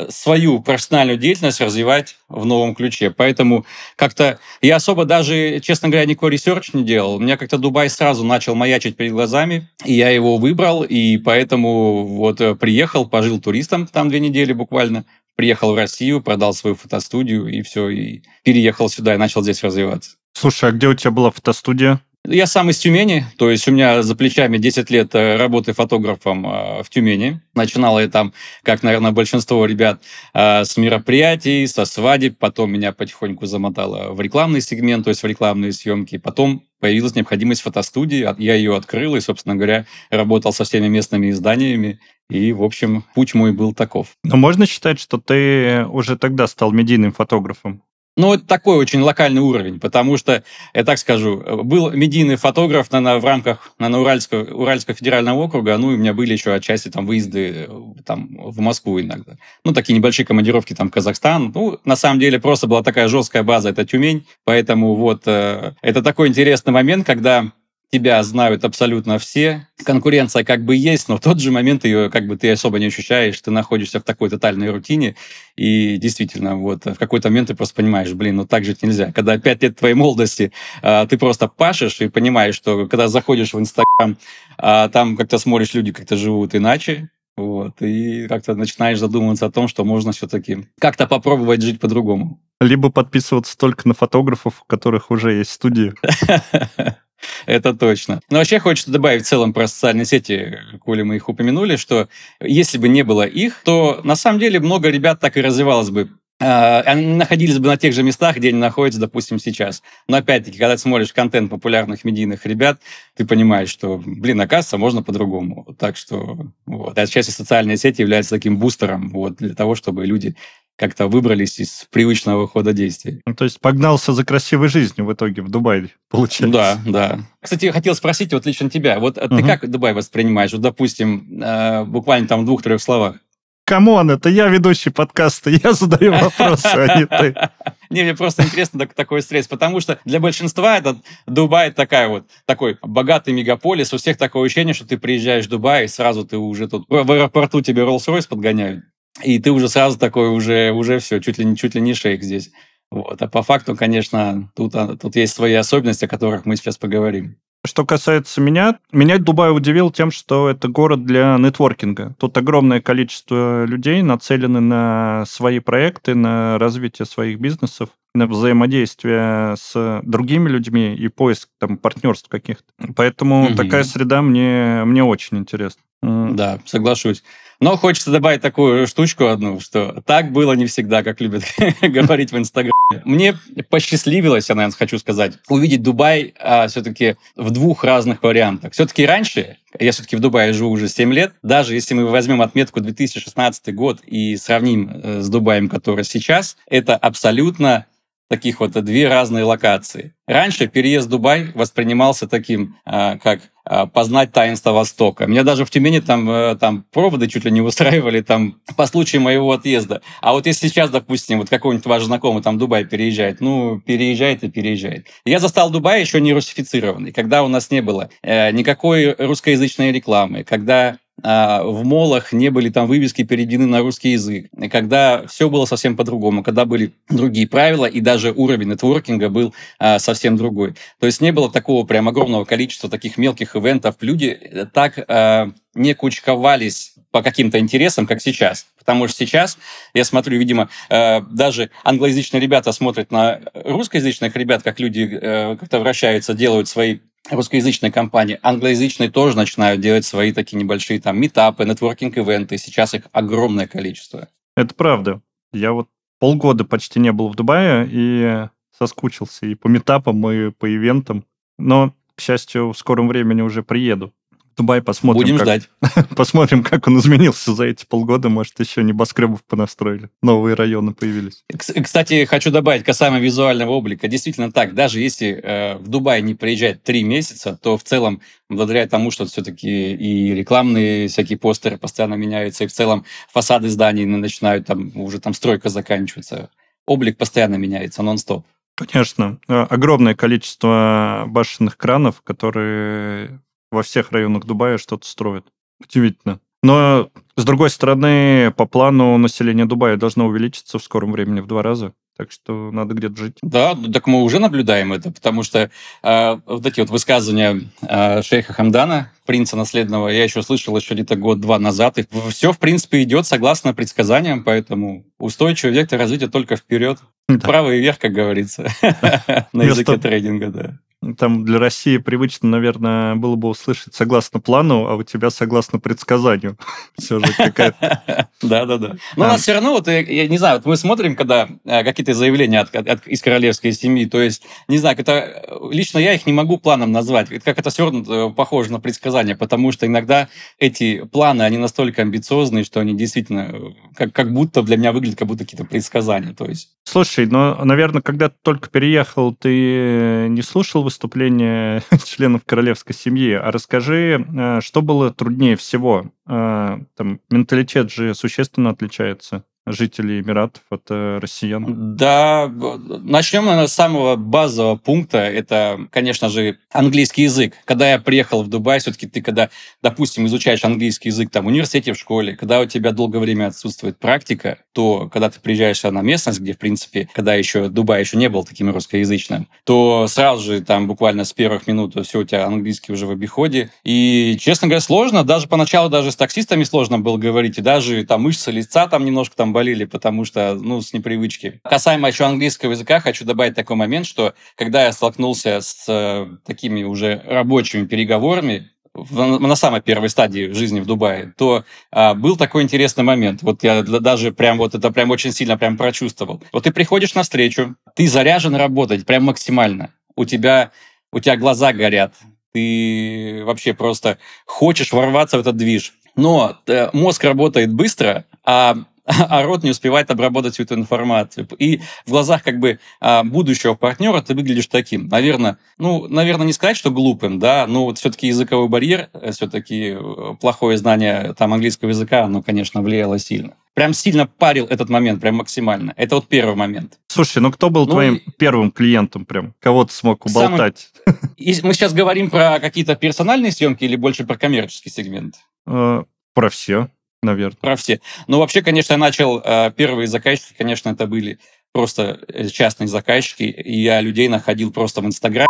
свою 0.09 0.59
профессиональную 0.61 1.17
деятельность 1.17 1.59
развивать 1.59 2.17
в 2.29 2.45
новом 2.45 2.75
ключе. 2.75 3.11
Поэтому 3.11 3.65
как-то 3.95 4.39
я 4.61 4.77
особо 4.77 5.05
даже, 5.05 5.59
честно 5.59 5.89
говоря, 5.89 6.05
никакой 6.05 6.31
research 6.31 6.73
не 6.73 6.83
делал. 6.83 7.15
У 7.15 7.19
меня 7.19 7.37
как-то 7.37 7.57
Дубай 7.57 7.89
сразу 7.89 8.23
начал 8.23 8.55
маячить 8.55 8.95
перед 8.95 9.11
глазами, 9.11 9.69
и 9.85 9.93
я 9.93 10.09
его 10.09 10.37
выбрал, 10.37 10.83
и 10.83 11.17
поэтому 11.17 12.05
вот 12.05 12.41
э, 12.41 12.55
приехал, 12.55 13.07
пожил 13.07 13.39
туристом 13.39 13.87
там 13.87 14.09
две 14.09 14.19
недели 14.19 14.53
буквально, 14.53 15.05
приехал 15.35 15.73
в 15.73 15.75
Россию, 15.75 16.21
продал 16.21 16.53
свою 16.53 16.75
фотостудию, 16.75 17.47
и 17.47 17.61
все, 17.61 17.89
и 17.89 18.21
переехал 18.43 18.89
сюда 18.89 19.15
и 19.15 19.17
начал 19.17 19.43
здесь 19.43 19.63
развиваться. 19.63 20.11
Слушай, 20.33 20.69
а 20.69 20.71
где 20.71 20.87
у 20.87 20.93
тебя 20.93 21.11
была 21.11 21.31
фотостудия? 21.31 21.99
Я 22.27 22.45
сам 22.45 22.69
из 22.69 22.77
Тюмени, 22.77 23.25
то 23.37 23.49
есть 23.49 23.67
у 23.67 23.71
меня 23.71 24.03
за 24.03 24.15
плечами 24.15 24.59
10 24.59 24.91
лет 24.91 25.15
э, 25.15 25.37
работы 25.37 25.73
фотографом 25.73 26.45
э, 26.45 26.83
в 26.83 26.89
Тюмени. 26.89 27.41
Начинал 27.55 27.99
я 27.99 28.07
там, 28.09 28.31
как, 28.61 28.83
наверное, 28.83 29.11
большинство 29.11 29.65
ребят, 29.65 30.01
э, 30.35 30.63
с 30.63 30.77
мероприятий, 30.77 31.65
со 31.65 31.83
свадеб, 31.85 32.37
потом 32.37 32.71
меня 32.71 32.91
потихоньку 32.91 33.47
замотало 33.47 34.13
в 34.13 34.21
рекламный 34.21 34.61
сегмент, 34.61 35.05
то 35.05 35.09
есть 35.09 35.23
в 35.23 35.25
рекламные 35.25 35.73
съемки. 35.73 36.19
Потом 36.19 36.63
появилась 36.79 37.15
необходимость 37.15 37.61
фотостудии, 37.61 38.27
я 38.37 38.55
ее 38.55 38.77
открыл 38.77 39.15
и, 39.15 39.19
собственно 39.19 39.55
говоря, 39.55 39.87
работал 40.11 40.53
со 40.53 40.63
всеми 40.63 40.87
местными 40.87 41.31
изданиями. 41.31 41.99
И, 42.29 42.53
в 42.53 42.63
общем, 42.63 43.03
путь 43.15 43.33
мой 43.33 43.51
был 43.51 43.73
таков. 43.73 44.09
Но 44.23 44.37
можно 44.37 44.67
считать, 44.67 44.99
что 44.99 45.17
ты 45.17 45.85
уже 45.85 46.17
тогда 46.17 46.45
стал 46.45 46.71
медийным 46.71 47.13
фотографом? 47.13 47.81
Ну, 48.17 48.33
это 48.33 48.45
такой 48.45 48.75
очень 48.75 48.99
локальный 48.99 49.41
уровень, 49.41 49.79
потому 49.79 50.17
что, 50.17 50.43
я 50.73 50.83
так 50.83 50.97
скажу, 50.97 51.37
был 51.63 51.91
медийный 51.91 52.35
фотограф 52.35 52.91
на, 52.91 53.19
в 53.19 53.25
рамках 53.25 53.71
на 53.79 53.99
Уральского, 53.99 54.43
Уральского 54.53 54.95
федерального 54.95 55.39
округа, 55.39 55.77
ну, 55.77 55.91
и 55.91 55.95
у 55.95 55.97
меня 55.97 56.13
были 56.13 56.33
еще 56.33 56.53
отчасти 56.53 56.89
там 56.89 57.05
выезды 57.05 57.67
э, 57.69 57.69
там, 58.05 58.29
в 58.37 58.59
Москву 58.59 58.99
иногда. 58.99 59.37
Ну, 59.63 59.73
такие 59.73 59.97
небольшие 59.97 60.25
командировки 60.25 60.73
там 60.73 60.89
в 60.89 60.91
Казахстан. 60.91 61.53
Ну, 61.55 61.79
на 61.85 61.95
самом 61.95 62.19
деле, 62.19 62.37
просто 62.39 62.67
была 62.67 62.83
такая 62.83 63.07
жесткая 63.07 63.43
база, 63.43 63.69
это 63.69 63.85
Тюмень, 63.85 64.27
поэтому 64.43 64.95
вот 64.95 65.23
э, 65.25 65.73
это 65.81 66.01
такой 66.01 66.27
интересный 66.27 66.73
момент, 66.73 67.05
когда 67.05 67.53
тебя 67.91 68.23
знают 68.23 68.63
абсолютно 68.63 69.19
все, 69.19 69.67
конкуренция 69.83 70.43
как 70.45 70.63
бы 70.63 70.75
есть, 70.75 71.09
но 71.09 71.17
в 71.17 71.19
тот 71.19 71.39
же 71.39 71.51
момент 71.51 71.83
ее 71.83 72.09
как 72.09 72.25
бы 72.25 72.37
ты 72.37 72.49
особо 72.51 72.79
не 72.79 72.85
ощущаешь, 72.85 73.39
ты 73.41 73.51
находишься 73.51 73.99
в 73.99 74.03
такой 74.03 74.29
тотальной 74.29 74.69
рутине, 74.69 75.15
и 75.57 75.97
действительно, 75.97 76.55
вот 76.55 76.85
в 76.85 76.95
какой-то 76.95 77.29
момент 77.29 77.49
ты 77.49 77.55
просто 77.55 77.75
понимаешь, 77.75 78.13
блин, 78.13 78.37
ну 78.37 78.45
так 78.45 78.63
жить 78.63 78.81
нельзя. 78.81 79.11
Когда 79.11 79.37
пять 79.37 79.61
лет 79.61 79.77
твоей 79.77 79.93
молодости 79.93 80.53
э, 80.81 81.05
ты 81.09 81.17
просто 81.17 81.49
пашешь 81.49 81.99
и 81.99 82.07
понимаешь, 82.07 82.55
что 82.55 82.87
когда 82.87 83.09
заходишь 83.09 83.53
в 83.53 83.59
Инстаграм, 83.59 84.17
э, 84.57 84.89
там 84.91 85.17
как-то 85.17 85.37
смотришь, 85.37 85.73
люди 85.73 85.91
как-то 85.91 86.15
живут 86.15 86.55
иначе, 86.55 87.09
вот, 87.35 87.81
и 87.81 88.27
как-то 88.27 88.55
начинаешь 88.55 88.99
задумываться 88.99 89.47
о 89.47 89.51
том, 89.51 89.67
что 89.67 89.83
можно 89.83 90.13
все-таки 90.13 90.67
как-то 90.79 91.07
попробовать 91.07 91.61
жить 91.61 91.79
по-другому. 91.79 92.39
Либо 92.61 92.89
подписываться 92.89 93.57
только 93.57 93.87
на 93.87 93.93
фотографов, 93.93 94.61
у 94.61 94.65
которых 94.65 95.11
уже 95.11 95.33
есть 95.33 95.51
студии. 95.51 95.93
Это 97.45 97.73
точно. 97.73 98.21
Но 98.29 98.37
вообще 98.37 98.59
хочется 98.59 98.91
добавить 98.91 99.23
в 99.25 99.27
целом 99.27 99.53
про 99.53 99.67
социальные 99.67 100.05
сети, 100.05 100.59
коли 100.83 101.03
мы 101.03 101.17
их 101.17 101.29
упомянули, 101.29 101.75
что 101.75 102.09
если 102.41 102.77
бы 102.77 102.89
не 102.89 103.03
было 103.03 103.25
их, 103.25 103.61
то 103.63 104.01
на 104.03 104.15
самом 104.15 104.39
деле 104.39 104.59
много 104.59 104.89
ребят 104.89 105.19
так 105.19 105.37
и 105.37 105.41
развивалось 105.41 105.89
бы 105.89 106.09
а, 106.41 106.81
они 106.87 107.05
находились 107.05 107.59
бы 107.59 107.67
на 107.67 107.77
тех 107.77 107.93
же 107.93 108.01
местах, 108.01 108.37
где 108.37 108.49
они 108.49 108.57
находятся, 108.57 108.99
допустим, 108.99 109.37
сейчас. 109.37 109.83
Но 110.07 110.17
опять-таки, 110.17 110.57
когда 110.57 110.75
ты 110.75 110.81
смотришь 110.81 111.13
контент 111.13 111.51
популярных 111.51 112.03
медийных 112.03 112.47
ребят, 112.47 112.81
ты 113.15 113.27
понимаешь, 113.27 113.69
что, 113.69 114.01
блин, 114.03 114.41
оказывается, 114.41 114.79
можно 114.79 115.03
по-другому. 115.03 115.75
Так 115.77 115.97
что 115.97 116.47
вот. 116.65 116.97
Отчасти 116.97 117.29
социальные 117.29 117.77
сети 117.77 118.01
являются 118.01 118.35
таким 118.35 118.57
бустером 118.57 119.09
вот, 119.09 119.35
для 119.35 119.53
того, 119.53 119.75
чтобы 119.75 120.07
люди 120.07 120.35
как-то 120.81 121.07
выбрались 121.07 121.59
из 121.59 121.85
привычного 121.91 122.47
хода 122.47 122.73
действий. 122.73 123.21
Ну, 123.27 123.35
то 123.35 123.43
есть 123.43 123.59
погнался 123.59 124.13
за 124.13 124.25
красивой 124.25 124.67
жизнью 124.67 125.05
в 125.05 125.13
итоге 125.13 125.43
в 125.43 125.49
Дубае, 125.49 125.89
получается. 126.09 126.51
Да, 126.51 126.79
да. 126.83 127.19
Кстати, 127.39 127.65
я 127.65 127.71
хотел 127.71 127.93
спросить 127.93 128.33
вот 128.33 128.47
лично 128.47 128.67
тебя. 128.67 128.99
Вот 128.99 129.19
угу. 129.19 129.37
ты 129.37 129.43
как 129.43 129.69
Дубай 129.69 129.93
воспринимаешь? 129.93 130.53
Вот, 130.53 130.61
допустим, 130.61 131.39
э, 131.39 131.83
буквально 131.85 132.27
там 132.27 132.41
в 132.41 132.45
двух-трех 132.45 132.81
словах. 132.81 133.17
Come 133.63 133.90
on, 133.90 134.09
это 134.09 134.27
я 134.29 134.47
ведущий 134.47 134.89
подкаста, 134.89 135.51
я 135.51 135.73
задаю 135.73 136.13
вопросы, 136.13 136.65
а 136.65 136.97
не 136.97 137.05
ты. 137.05 137.35
Не, 137.91 138.03
мне 138.03 138.15
просто 138.15 138.43
интересно 138.43 138.87
такой 138.87 139.21
стресс, 139.21 139.47
потому 139.47 139.81
что 139.81 139.99
для 140.03 140.19
большинства 140.19 140.77
этот 140.77 140.97
Дубай 141.27 141.71
такая 141.71 142.07
вот, 142.07 142.25
такой 142.45 142.77
богатый 142.81 143.33
мегаполис, 143.33 143.93
у 143.93 143.97
всех 143.97 144.17
такое 144.17 144.45
ощущение, 144.45 144.73
что 144.73 144.87
ты 144.87 144.97
приезжаешь 144.97 145.45
в 145.45 145.49
Дубай, 145.49 145.85
и 145.85 145.87
сразу 145.87 146.25
ты 146.25 146.37
уже 146.37 146.67
тут 146.67 146.85
в 146.87 147.11
аэропорту 147.11 147.61
тебе 147.61 147.83
Rolls-Royce 147.83 148.27
подгоняют. 148.27 148.85
И 149.23 149.39
ты 149.39 149.51
уже 149.51 149.69
сразу 149.69 149.97
такой, 149.97 150.29
уже, 150.29 150.71
уже 150.71 150.99
все, 150.99 151.19
чуть 151.19 151.37
ли, 151.37 151.45
не 151.45 151.55
чуть 151.55 151.75
ли 151.75 151.81
не 151.81 151.93
шейх 151.93 152.23
здесь. 152.23 152.51
Вот. 152.91 153.21
А 153.21 153.27
по 153.27 153.41
факту, 153.41 153.75
конечно, 153.75 154.51
тут, 154.55 154.75
а, 154.75 154.97
тут 154.97 155.15
есть 155.15 155.33
свои 155.33 155.53
особенности, 155.53 156.05
о 156.05 156.09
которых 156.09 156.45
мы 156.45 156.55
сейчас 156.55 156.77
поговорим. 156.77 157.37
Что 157.63 157.85
касается 157.85 158.41
меня, 158.41 158.79
меня 158.91 159.19
Дубай 159.19 159.55
удивил 159.55 159.91
тем, 159.91 160.09
что 160.09 160.49
это 160.49 160.67
город 160.67 161.05
для 161.05 161.37
нетворкинга. 161.37 162.15
Тут 162.17 162.35
огромное 162.37 162.81
количество 162.81 163.65
людей 163.65 164.01
нацелены 164.01 164.59
на 164.59 165.25
свои 165.27 165.59
проекты, 165.59 166.15
на 166.15 166.57
развитие 166.57 167.05
своих 167.05 167.39
бизнесов, 167.39 167.89
на 168.15 168.25
взаимодействие 168.25 169.55
с 169.57 170.01
другими 170.03 170.49
людьми 170.49 170.95
и 170.95 171.07
поиск 171.07 171.49
там 171.59 171.77
партнерств 171.77 172.29
каких-то. 172.29 172.65
Поэтому 172.95 173.45
угу. 173.45 173.55
такая 173.55 173.83
среда 173.83 174.23
мне, 174.23 174.83
мне 174.85 175.03
очень 175.03 175.37
интересна. 175.37 175.81
Да, 176.01 176.59
соглашусь. 176.65 177.23
Но 177.61 177.77
хочется 177.77 178.09
добавить 178.09 178.41
такую 178.41 178.87
штучку 178.87 179.27
одну, 179.27 179.59
что 179.59 180.01
так 180.05 180.31
было 180.31 180.53
не 180.53 180.65
всегда, 180.65 181.03
как 181.03 181.21
любят 181.21 181.43
говорить 181.81 182.31
в 182.31 182.37
Инстаграме. 182.37 182.71
Мне 183.05 183.37
посчастливилось, 183.69 184.49
я, 184.49 184.55
наверное, 184.55 184.75
хочу 184.75 184.97
сказать, 184.97 185.33
увидеть 185.47 185.83
Дубай 185.83 186.33
а, 186.39 186.67
все-таки 186.67 187.17
в 187.35 187.51
двух 187.51 187.83
разных 187.83 188.23
вариантах. 188.23 188.73
Все-таки 188.73 189.05
раньше, 189.05 189.57
я 189.79 189.91
все-таки 189.91 190.15
в 190.15 190.19
Дубае 190.19 190.53
живу 190.53 190.71
уже 190.71 190.89
7 190.89 191.13
лет, 191.13 191.33
даже 191.43 191.75
если 191.75 191.93
мы 191.93 192.07
возьмем 192.07 192.41
отметку 192.41 192.81
2016 192.81 193.75
год 193.75 194.01
и 194.07 194.35
сравним 194.37 194.89
э, 194.91 195.21
с 195.21 195.29
Дубаем, 195.29 195.69
который 195.69 196.03
сейчас, 196.03 196.57
это 196.67 196.97
абсолютно 196.97 197.85
таких 198.27 198.59
вот 198.59 198.71
две 198.71 199.07
разные 199.07 199.43
локации. 199.43 200.15
Раньше 200.25 200.67
переезд 200.67 201.07
в 201.07 201.09
Дубай 201.11 201.51
воспринимался 201.53 202.27
таким, 202.27 202.77
а, 202.85 203.17
как 203.17 203.50
познать 203.85 204.31
таинство 204.31 204.71
Востока. 204.71 205.27
Меня 205.27 205.43
даже 205.43 205.65
в 205.65 205.69
Тюмени 205.69 205.99
там, 205.99 206.29
э, 206.29 206.55
там 206.55 206.85
проводы 206.91 207.27
чуть 207.27 207.45
ли 207.45 207.51
не 207.51 207.61
устраивали 207.61 208.21
там 208.21 208.59
по 208.75 208.85
случаю 208.87 209.21
моего 209.21 209.51
отъезда. 209.51 210.01
А 210.21 210.33
вот 210.33 210.45
если 210.47 210.67
сейчас, 210.67 210.89
допустим, 210.89 211.39
вот 211.39 211.49
какой-нибудь 211.49 211.85
ваш 211.85 212.03
знакомый 212.03 212.43
там 212.43 212.57
Дубай 212.57 212.85
переезжает, 212.85 213.41
ну, 213.41 213.79
переезжает 213.79 214.43
и 214.43 214.49
переезжает. 214.49 215.07
Я 215.25 215.39
застал 215.39 215.69
Дубай 215.69 216.01
еще 216.01 216.19
не 216.21 216.33
русифицированный, 216.33 217.11
когда 217.11 217.43
у 217.43 217.47
нас 217.47 217.71
не 217.71 217.81
было 217.81 218.09
э, 218.21 218.51
никакой 218.51 219.13
русскоязычной 219.13 219.91
рекламы, 219.91 220.43
когда 220.43 220.97
в 221.23 221.83
молах 221.83 222.33
не 222.33 222.49
были 222.49 222.69
там 222.69 222.87
вывески 222.87 223.23
переведены 223.23 223.65
на 223.65 223.79
русский 223.79 224.11
язык, 224.11 224.49
когда 224.71 225.25
все 225.27 225.49
было 225.49 225.65
совсем 225.65 225.95
по-другому, 225.95 226.43
когда 226.43 226.65
были 226.65 226.93
другие 227.09 227.47
правила, 227.47 227.85
и 227.85 228.01
даже 228.01 228.31
уровень 228.31 228.69
нетворкинга 228.69 229.29
был 229.29 229.53
а, 229.79 229.99
совсем 229.99 230.37
другой. 230.37 230.75
То 230.99 231.05
есть 231.05 231.21
не 231.21 231.31
было 231.31 231.51
такого 231.51 231.85
прям 231.85 232.07
огромного 232.07 232.45
количества 232.45 232.89
таких 232.89 233.17
мелких 233.17 233.55
ивентов. 233.55 233.95
Люди 234.01 234.27
э, 234.27 234.65
так 234.65 234.99
а, 235.07 235.51
не 235.73 235.93
кучковались 235.93 236.93
по 237.11 237.21
каким-то 237.21 237.59
интересам, 237.59 238.07
как 238.07 238.21
сейчас. 238.21 238.65
Потому 238.79 239.07
что 239.07 239.17
сейчас, 239.17 239.57
я 239.93 240.03
смотрю, 240.03 240.39
видимо, 240.39 240.69
э, 240.89 241.21
даже 241.21 241.69
англоязычные 241.83 242.41
ребята 242.41 242.71
смотрят 242.71 243.11
на 243.11 243.41
русскоязычных 243.53 244.35
ребят, 244.35 244.63
как 244.63 244.79
люди 244.79 245.07
э, 245.21 245.55
как-то 245.57 245.79
вращаются, 245.79 246.33
делают 246.33 246.67
свои 246.67 246.99
русскоязычные 247.29 247.91
компании, 247.91 248.39
англоязычные 248.41 249.09
тоже 249.09 249.37
начинают 249.37 249.81
делать 249.81 250.05
свои 250.05 250.33
такие 250.33 250.57
небольшие 250.57 250.99
там 250.99 251.19
метапы, 251.19 251.65
нетворкинг-ивенты. 251.65 252.57
Сейчас 252.57 252.93
их 252.93 253.03
огромное 253.11 253.67
количество. 253.67 254.27
Это 254.55 254.73
правда. 254.73 255.21
Я 255.53 255.73
вот 255.73 255.87
полгода 256.19 256.65
почти 256.65 256.99
не 256.99 257.11
был 257.11 257.29
в 257.29 257.35
Дубае 257.35 257.87
и 257.89 258.47
соскучился 258.77 259.45
и 259.45 259.55
по 259.55 259.67
метапам, 259.67 260.29
и 260.31 260.51
по 260.51 260.73
ивентам. 260.73 261.25
Но, 261.57 261.93
к 262.15 262.21
счастью, 262.21 262.71
в 262.71 262.77
скором 262.77 263.07
времени 263.07 263.41
уже 263.41 263.63
приеду. 263.63 264.13
Дубай 264.57 264.81
посмотрим. 264.81 265.21
Будем 265.21 265.37
как, 265.37 265.45
ждать. 265.45 265.69
Посмотрим, 266.15 266.63
как 266.63 266.87
он 266.87 266.99
изменился 266.99 267.53
за 267.53 267.65
эти 267.65 267.85
полгода. 267.85 268.29
Может, 268.29 268.59
еще 268.59 268.83
небоскребов 268.83 269.43
понастроили. 269.43 270.09
Новые 270.21 270.55
районы 270.55 270.93
появились. 270.93 271.43
Кстати, 271.57 272.25
хочу 272.25 272.51
добавить 272.51 272.83
касаемо 272.83 273.19
визуального 273.19 273.71
облика. 273.71 274.07
Действительно 274.07 274.51
так. 274.51 274.73
Даже 274.73 274.99
если 274.99 275.39
э, 275.41 275.77
в 275.77 275.87
Дубай 275.87 276.21
не 276.21 276.35
приезжать 276.35 276.83
три 276.83 277.03
месяца, 277.03 277.57
то 277.61 277.77
в 277.77 277.83
целом, 277.83 278.21
благодаря 278.49 278.87
тому, 278.87 279.11
что 279.11 279.25
все-таки 279.25 279.93
и 279.93 280.33
рекламные 280.33 281.07
всякие 281.07 281.37
постеры 281.37 281.77
постоянно 281.77 282.15
меняются, 282.15 282.65
и 282.65 282.67
в 282.67 282.73
целом 282.73 283.05
фасады 283.31 283.69
зданий 283.69 284.05
начинают 284.05 284.67
там, 284.67 284.91
уже 284.95 285.19
там 285.19 285.33
стройка 285.33 285.69
заканчивается, 285.69 286.49
облик 286.85 287.17
постоянно 287.17 287.55
меняется, 287.55 288.03
нон-стоп. 288.03 288.45
Конечно. 288.75 289.39
Э, 289.47 289.63
огромное 289.63 290.15
количество 290.15 291.25
башенных 291.27 291.77
кранов, 291.77 292.21
которые 292.21 293.41
во 293.71 293.83
всех 293.83 294.11
районах 294.11 294.45
Дубая 294.45 294.77
что-то 294.77 295.07
строят. 295.07 295.45
Удивительно. 295.79 296.39
Но, 296.63 297.09
с 297.35 297.43
другой 297.43 297.71
стороны, 297.71 298.53
по 298.55 298.65
плану 298.65 299.17
население 299.17 299.65
Дубая 299.65 299.97
должно 299.97 300.27
увеличиться 300.27 300.77
в 300.77 300.83
скором 300.83 301.11
времени 301.11 301.39
в 301.39 301.47
два 301.47 301.63
раза. 301.63 301.93
Так 302.17 302.31
что 302.31 302.71
надо 302.71 302.93
где-то 302.93 303.15
жить. 303.15 303.37
Да, 303.41 303.75
так 303.91 304.05
мы 304.05 304.21
уже 304.21 304.37
наблюдаем 304.37 304.93
это, 304.93 305.11
потому 305.11 305.41
что 305.41 305.71
э, 306.03 306.39
вот 306.45 306.65
эти 306.65 306.79
вот 306.81 306.89
высказывания 306.89 307.61
э, 307.81 308.21
шейха 308.21 308.53
Хамдана, 308.53 309.11
принца 309.25 309.55
наследного, 309.55 310.09
я 310.09 310.23
еще 310.23 310.43
слышал 310.43 310.77
еще 310.77 310.93
где-то 310.93 311.15
год-два 311.15 311.57
назад. 311.57 311.97
И 311.97 312.05
все, 312.29 312.51
в 312.51 312.59
принципе, 312.59 313.01
идет 313.01 313.25
согласно 313.25 313.73
предсказаниям, 313.73 314.43
поэтому 314.43 315.05
устойчивый 315.17 315.73
вектор 315.73 315.97
развития 315.97 316.27
только 316.27 316.57
вперед. 316.57 316.99
Да. 317.27 317.39
Правый 317.39 317.79
вверх, 317.79 317.97
как 317.97 318.11
говорится, 318.11 318.69
на 319.53 319.63
языке 319.63 319.97
трейдинга, 319.97 320.47
да. 320.47 320.79
Там 321.17 321.45
для 321.45 321.57
России 321.57 321.97
привычно, 321.97 322.47
наверное, 322.49 323.15
было 323.15 323.35
бы 323.35 323.49
услышать 323.49 323.95
согласно 323.95 324.39
плану, 324.39 324.85
а 324.85 324.95
у 324.95 325.01
тебя 325.01 325.31
согласно 325.31 325.79
предсказанию. 325.79 326.57
Все 326.97 327.19
же 327.19 327.33
какая-то... 327.35 328.29
Да-да-да. 328.43 328.97
Но 329.15 329.25
у 329.25 329.27
нас 329.27 329.41
все 329.41 329.53
равно, 329.53 329.71
вот 329.71 329.87
я 329.87 330.27
не 330.27 330.37
знаю, 330.37 330.57
вот 330.57 330.65
мы 330.67 330.77
смотрим, 330.77 331.15
когда 331.15 331.49
э, 331.65 331.83
какие-то 331.83 332.13
заявления 332.13 332.67
из 333.07 333.21
королевской 333.21 333.71
семьи, 333.71 334.05
то 334.05 334.21
есть, 334.21 334.43
не 334.67 334.77
знаю, 334.77 334.95
это 334.99 335.11
э, 335.11 335.57
лично 335.71 335.97
я 335.97 336.13
их 336.13 336.27
не 336.27 336.33
могу 336.33 336.57
планом 336.59 336.91
назвать, 336.91 337.29
как 337.43 337.57
это 337.57 337.71
все 337.71 337.85
равно 337.85 338.29
э, 338.29 338.33
похоже 338.33 338.71
на 338.71 338.79
предсказания, 338.79 339.35
потому 339.35 339.71
что 339.71 339.87
иногда 339.87 340.29
эти 340.59 341.03
планы, 341.05 341.41
они 341.41 341.57
настолько 341.57 342.03
амбициозные, 342.03 342.63
что 342.63 342.79
они 342.79 342.95
действительно 342.95 343.51
как, 343.95 344.13
как 344.13 344.31
будто 344.31 344.61
для 344.61 344.77
меня 344.77 344.91
выглядят 344.91 345.17
как 345.17 345.27
будто 345.27 345.45
какие-то 345.45 345.65
предсказания, 345.65 346.33
то 346.33 346.45
есть. 346.45 346.69
Слушай, 346.83 347.25
ну, 347.25 347.55
наверное, 347.65 348.01
когда 348.03 348.29
ты 348.29 348.35
только 348.43 348.69
переехал, 348.69 349.33
ты 349.33 350.27
не 350.29 350.41
слушал 350.41 350.83
выступления 350.91 351.83
членов 352.05 352.41
королевской 352.45 352.93
семьи, 352.93 353.33
а 353.33 353.51
расскажи, 353.51 354.25
э, 354.25 354.59
что 354.61 354.81
было 354.81 355.11
труднее 355.11 355.55
всего? 355.55 356.11
Э, 356.27 356.79
там, 356.95 357.21
менталитет 357.29 357.91
же 357.91 358.13
существенно 358.13 358.69
отличается 358.69 359.45
жителей 359.65 360.21
Эмиратов 360.21 360.63
от 360.69 360.83
э, 360.89 361.19
россиян? 361.19 361.95
Да, 361.95 362.47
начнем, 362.47 363.45
наверное, 363.45 363.67
с 363.67 363.73
самого 363.73 364.15
базового 364.15 364.75
пункта. 364.75 365.19
Это, 365.19 365.87
конечно 365.91 366.29
же, 366.29 366.57
английский 366.71 367.23
язык. 367.23 367.53
Когда 367.65 367.91
я 367.91 367.99
приехал 367.99 368.43
в 368.43 368.47
Дубай, 368.47 368.79
все-таки 368.79 369.07
ты, 369.07 369.21
когда, 369.21 369.49
допустим, 369.81 370.25
изучаешь 370.25 370.63
английский 370.63 371.09
язык 371.09 371.29
там, 371.29 371.45
в 371.45 371.47
университете, 371.47 371.93
в 371.93 371.99
школе, 371.99 372.35
когда 372.35 372.59
у 372.59 372.65
тебя 372.65 372.91
долгое 372.91 373.19
время 373.19 373.47
отсутствует 373.47 373.97
практика, 373.97 374.59
то 374.73 375.09
когда 375.09 375.29
ты 375.29 375.39
приезжаешь 375.39 375.83
на 375.83 376.01
местность, 376.01 376.39
где, 376.39 376.53
в 376.53 376.57
принципе, 376.57 377.07
когда 377.13 377.35
еще 377.35 377.69
Дубай 377.69 377.99
еще 377.99 378.17
не 378.17 378.29
был 378.29 378.43
таким 378.43 378.71
русскоязычным, 378.71 379.47
то 379.63 380.07
сразу 380.07 380.43
же 380.43 380.61
там 380.61 380.87
буквально 380.87 381.23
с 381.25 381.33
первых 381.33 381.67
минут 381.67 381.95
все 382.05 382.19
у 382.19 382.23
тебя 382.23 382.45
английский 382.45 382.93
уже 382.93 383.05
в 383.05 383.11
обиходе. 383.11 383.71
И, 383.83 384.37
честно 384.39 384.67
говоря, 384.67 384.81
сложно. 384.81 385.23
Даже 385.23 385.47
поначалу 385.47 385.89
даже 385.89 386.11
с 386.11 386.15
таксистами 386.15 386.63
сложно 386.63 386.99
было 386.99 387.17
говорить. 387.17 387.57
И 387.57 387.61
даже 387.61 388.03
там 388.05 388.23
мышцы 388.23 388.51
лица 388.51 388.87
там 388.87 389.05
немножко 389.05 389.35
там 389.35 389.50
болели, 389.53 389.85
потому 389.85 390.25
что, 390.25 390.55
ну, 390.55 390.81
с 390.81 390.93
непривычки. 390.93 391.61
Касаемо 391.63 392.07
еще 392.07 392.25
английского 392.25 392.71
языка, 392.71 392.99
хочу 392.99 393.25
добавить 393.25 393.55
такой 393.55 393.75
момент, 393.75 394.05
что 394.05 394.33
когда 394.55 394.85
я 394.85 394.91
столкнулся 394.91 395.61
с 395.61 395.85
э, 395.87 396.27
такими 396.45 396.83
уже 396.83 397.21
рабочими 397.25 397.85
переговорами, 397.85 398.71
на 398.93 399.55
самой 399.55 399.81
первой 399.81 400.09
стадии 400.09 400.51
жизни 400.51 400.81
в 400.81 400.85
Дубае, 400.85 401.33
то 401.37 401.63
а, 401.91 402.13
был 402.13 402.35
такой 402.35 402.63
интересный 402.63 403.03
момент. 403.03 403.41
Вот 403.41 403.63
я 403.63 403.83
даже 403.83 404.33
прям 404.33 404.57
вот 404.57 404.75
это 404.75 404.91
прям 404.91 405.11
очень 405.11 405.31
сильно 405.31 405.57
прям 405.57 405.77
прочувствовал. 405.77 406.43
Вот 406.51 406.63
ты 406.63 406.71
приходишь 406.71 407.15
на 407.15 407.23
встречу, 407.23 407.75
ты 407.95 408.07
заряжен 408.07 408.55
работать 408.55 409.05
прям 409.05 409.23
максимально. 409.23 409.93
У 410.15 410.25
тебя, 410.25 410.71
у 411.13 411.19
тебя 411.19 411.37
глаза 411.37 411.71
горят, 411.71 412.15
ты 412.53 413.43
вообще 413.45 413.73
просто 413.73 414.17
хочешь 414.45 414.91
ворваться 414.91 415.37
в 415.37 415.41
этот 415.41 415.55
движ. 415.55 415.93
Но 416.17 416.57
э, 416.67 416.89
мозг 416.91 417.23
работает 417.23 417.73
быстро, 417.73 418.25
а 418.43 418.75
а 419.05 419.43
рот 419.43 419.63
не 419.63 419.71
успевает 419.71 420.11
обработать 420.11 420.53
всю 420.53 420.63
эту 420.63 420.75
информацию. 420.75 421.47
И 421.57 421.81
в 422.05 422.11
глазах 422.11 422.43
как 422.43 422.59
бы 422.59 422.79
а, 422.99 423.23
будущего 423.23 423.73
партнера 423.73 424.21
ты 424.21 424.35
выглядишь 424.35 424.67
таким. 424.67 425.07
Наверное, 425.07 425.57
ну, 425.77 426.07
наверное, 426.07 426.45
не 426.45 426.53
сказать, 426.53 426.77
что 426.77 426.91
глупым, 426.91 427.39
да, 427.39 427.65
но 427.67 427.85
вот 427.85 427.97
все-таки 427.97 428.27
языковой 428.27 428.67
барьер, 428.67 429.09
э, 429.13 429.31
все-таки 429.31 429.95
э, 429.97 430.35
плохое 430.39 430.77
знание 430.77 431.33
там 431.37 431.53
английского 431.53 431.89
языка, 431.89 432.25
оно, 432.25 432.43
конечно, 432.43 432.81
влияло 432.81 433.17
сильно. 433.17 433.55
Прям 433.73 433.93
сильно 433.93 434.27
парил 434.27 434.65
этот 434.65 434.89
момент, 434.89 435.21
прям 435.21 435.35
максимально. 435.35 435.93
Это 435.95 436.15
вот 436.15 436.27
первый 436.27 436.55
момент. 436.55 436.99
Слушай, 437.07 437.39
ну 437.39 437.51
кто 437.51 437.69
был 437.69 437.85
ну, 437.85 437.93
твоим 437.93 438.15
и... 438.15 438.31
первым 438.37 438.69
клиентом 438.69 439.25
прям? 439.25 439.55
Кого 439.59 439.85
ты 439.85 439.93
смог 439.93 440.25
уболтать? 440.25 440.89
Самый... 441.05 441.61
Мы 441.63 441.73
сейчас 441.73 441.93
говорим 441.93 442.29
про 442.29 442.59
какие-то 442.59 442.95
персональные 442.95 443.51
съемки 443.51 443.85
или 443.85 443.95
больше 443.95 444.25
про 444.25 444.37
коммерческий 444.37 444.89
сегмент? 444.89 445.35
Э, 445.65 446.03
про 446.33 446.49
все 446.49 446.89
наверное. 447.21 447.57
Про 447.59 447.75
все. 447.75 448.01
Но 448.27 448.39
вообще, 448.39 448.61
конечно, 448.61 448.93
я 448.93 448.97
начал, 448.97 449.41
э, 449.43 449.71
первые 449.75 450.07
заказчики, 450.07 450.55
конечно, 450.57 450.89
это 450.89 451.07
были 451.07 451.39
просто 451.71 452.19
э, 452.27 452.47
частные 452.49 452.87
заказчики, 452.87 453.53
я 453.65 454.01
людей 454.01 454.27
находил 454.27 454.71
просто 454.71 455.01
в 455.01 455.05
Инстаграме, 455.05 455.47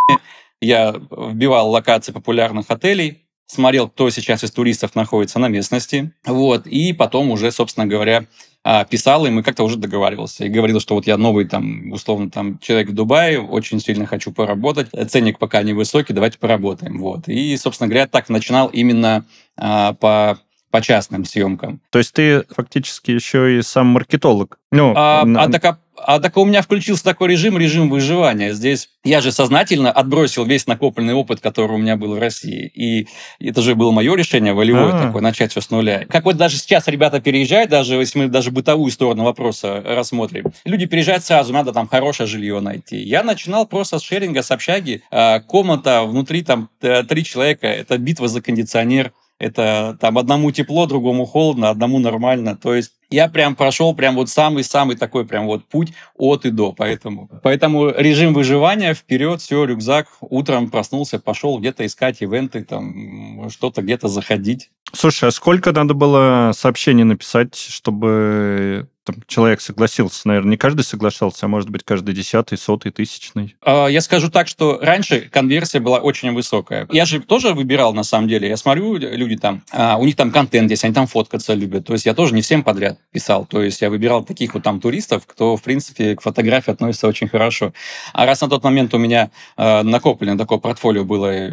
я 0.61 0.91
вбивал 0.91 1.69
локации 1.69 2.11
популярных 2.11 2.65
отелей, 2.69 3.25
смотрел, 3.47 3.89
кто 3.89 4.09
сейчас 4.09 4.43
из 4.43 4.51
туристов 4.51 4.95
находится 4.95 5.39
на 5.39 5.47
местности, 5.47 6.11
вот, 6.25 6.67
и 6.67 6.93
потом 6.93 7.31
уже, 7.31 7.51
собственно 7.51 7.85
говоря, 7.87 8.25
а, 8.63 8.85
писал 8.85 9.25
им 9.25 9.39
и 9.39 9.43
как-то 9.43 9.63
уже 9.63 9.77
договаривался. 9.77 10.45
И 10.45 10.49
говорил, 10.49 10.79
что 10.79 10.93
вот 10.93 11.07
я 11.07 11.17
новый 11.17 11.45
там, 11.45 11.91
условно, 11.91 12.29
там, 12.29 12.59
человек 12.59 12.89
в 12.89 12.93
Дубае, 12.93 13.41
очень 13.41 13.79
сильно 13.79 14.05
хочу 14.05 14.31
поработать, 14.31 14.89
ценник 15.09 15.39
пока 15.39 15.63
невысокий, 15.63 16.13
давайте 16.13 16.37
поработаем. 16.37 16.99
Вот. 16.99 17.27
И, 17.27 17.57
собственно 17.57 17.87
говоря, 17.87 18.07
так 18.07 18.29
начинал 18.29 18.67
именно 18.67 19.25
а, 19.57 19.93
по 19.93 20.39
по 20.71 20.81
частным 20.81 21.25
съемкам. 21.25 21.81
То 21.89 21.99
есть 21.99 22.13
ты 22.13 22.43
фактически 22.49 23.11
еще 23.11 23.57
и 23.57 23.61
сам 23.61 23.87
маркетолог? 23.87 24.57
Ну, 24.71 24.93
а, 24.95 25.25
на... 25.25 25.43
а, 25.43 25.49
так, 25.49 25.65
а, 25.65 25.79
а 25.97 26.19
так 26.19 26.37
у 26.37 26.45
меня 26.45 26.61
включился 26.61 27.03
такой 27.03 27.29
режим, 27.29 27.57
режим 27.57 27.89
выживания. 27.89 28.53
Здесь 28.53 28.89
я 29.03 29.19
же 29.19 29.33
сознательно 29.33 29.91
отбросил 29.91 30.45
весь 30.45 30.65
накопленный 30.65 31.13
опыт, 31.13 31.41
который 31.41 31.73
у 31.73 31.77
меня 31.77 31.97
был 31.97 32.15
в 32.15 32.19
России. 32.19 32.71
И 32.73 33.07
это 33.39 33.61
же 33.61 33.75
было 33.75 33.91
мое 33.91 34.15
решение, 34.15 34.53
волевое 34.53 34.93
А-а-а. 34.93 35.07
такое, 35.07 35.21
начать 35.21 35.51
все 35.51 35.59
с 35.59 35.69
нуля. 35.71 36.05
Как 36.09 36.23
вот 36.23 36.37
даже 36.37 36.57
сейчас 36.57 36.87
ребята 36.87 37.19
переезжают, 37.19 37.69
даже 37.69 37.95
если 37.95 38.19
мы 38.19 38.27
даже 38.27 38.51
бытовую 38.51 38.91
сторону 38.91 39.25
вопроса 39.25 39.83
рассмотрим, 39.85 40.53
люди 40.63 40.85
переезжают 40.85 41.25
сразу, 41.25 41.51
надо 41.51 41.73
там 41.73 41.87
хорошее 41.87 42.27
жилье 42.27 42.61
найти. 42.61 42.97
Я 42.97 43.23
начинал 43.23 43.65
просто 43.65 43.99
с 43.99 44.03
шеринга, 44.03 44.41
с 44.41 44.51
общаги. 44.51 45.03
А, 45.11 45.41
комната, 45.41 46.03
внутри 46.03 46.43
там 46.43 46.69
э, 46.81 47.03
три 47.03 47.25
человека, 47.25 47.67
это 47.67 47.97
битва 47.97 48.29
за 48.29 48.41
кондиционер 48.41 49.11
это 49.41 49.97
там 49.99 50.19
одному 50.19 50.51
тепло, 50.51 50.85
другому 50.85 51.25
холодно, 51.25 51.69
одному 51.69 51.97
нормально. 51.97 52.55
То 52.55 52.75
есть 52.75 52.91
я 53.09 53.27
прям 53.27 53.55
прошел 53.55 53.95
прям 53.95 54.15
вот 54.15 54.29
самый-самый 54.29 54.95
такой 54.95 55.25
прям 55.25 55.47
вот 55.47 55.65
путь 55.65 55.93
от 56.15 56.45
и 56.45 56.51
до. 56.51 56.73
Поэтому, 56.73 57.27
поэтому 57.41 57.89
режим 57.89 58.35
выживания 58.35 58.93
вперед, 58.93 59.41
все, 59.41 59.65
рюкзак, 59.65 60.07
утром 60.21 60.69
проснулся, 60.69 61.17
пошел 61.17 61.57
где-то 61.57 61.83
искать 61.87 62.21
ивенты, 62.21 62.63
там 62.63 63.49
что-то 63.49 63.81
где-то 63.81 64.09
заходить. 64.09 64.69
Слушай, 64.93 65.29
а 65.29 65.31
сколько 65.31 65.71
надо 65.71 65.95
было 65.95 66.51
сообщений 66.53 67.03
написать, 67.03 67.55
чтобы 67.55 68.89
там, 69.03 69.15
человек 69.27 69.61
согласился, 69.61 70.27
наверное, 70.27 70.51
не 70.51 70.57
каждый 70.57 70.83
соглашался, 70.83 71.45
а 71.45 71.49
может 71.49 71.69
быть 71.69 71.83
каждый 71.83 72.13
десятый, 72.13 72.57
сотый, 72.57 72.91
тысячный. 72.91 73.55
А, 73.65 73.87
я 73.87 74.01
скажу 74.01 74.29
так, 74.29 74.47
что 74.47 74.79
раньше 74.81 75.21
конверсия 75.31 75.79
была 75.79 75.99
очень 75.99 76.31
высокая. 76.33 76.87
Я 76.91 77.05
же 77.05 77.19
тоже 77.19 77.53
выбирал, 77.53 77.93
на 77.93 78.03
самом 78.03 78.27
деле. 78.27 78.47
Я 78.47 78.57
смотрю, 78.57 78.97
люди 78.97 79.37
там, 79.37 79.63
а, 79.71 79.97
у 79.97 80.05
них 80.05 80.15
там 80.15 80.31
контент 80.31 80.69
есть, 80.69 80.83
они 80.83 80.93
там 80.93 81.07
фоткаться 81.07 81.53
любят. 81.53 81.85
То 81.87 81.93
есть 81.93 82.05
я 82.05 82.13
тоже 82.13 82.35
не 82.35 82.41
всем 82.41 82.63
подряд 82.63 82.99
писал. 83.11 83.45
То 83.45 83.63
есть 83.63 83.81
я 83.81 83.89
выбирал 83.89 84.23
таких 84.23 84.53
вот 84.53 84.63
там 84.63 84.79
туристов, 84.79 85.23
кто, 85.25 85.57
в 85.57 85.63
принципе, 85.63 86.15
к 86.15 86.21
фотографии 86.21 86.71
относится 86.71 87.07
очень 87.07 87.27
хорошо. 87.27 87.73
А 88.13 88.25
раз 88.25 88.41
на 88.41 88.49
тот 88.49 88.63
момент 88.63 88.93
у 88.93 88.97
меня 88.97 89.31
э, 89.57 89.81
накоплено 89.81 90.37
такое 90.37 90.59
портфолио 90.59 91.05
было 91.05 91.27
э, 91.31 91.49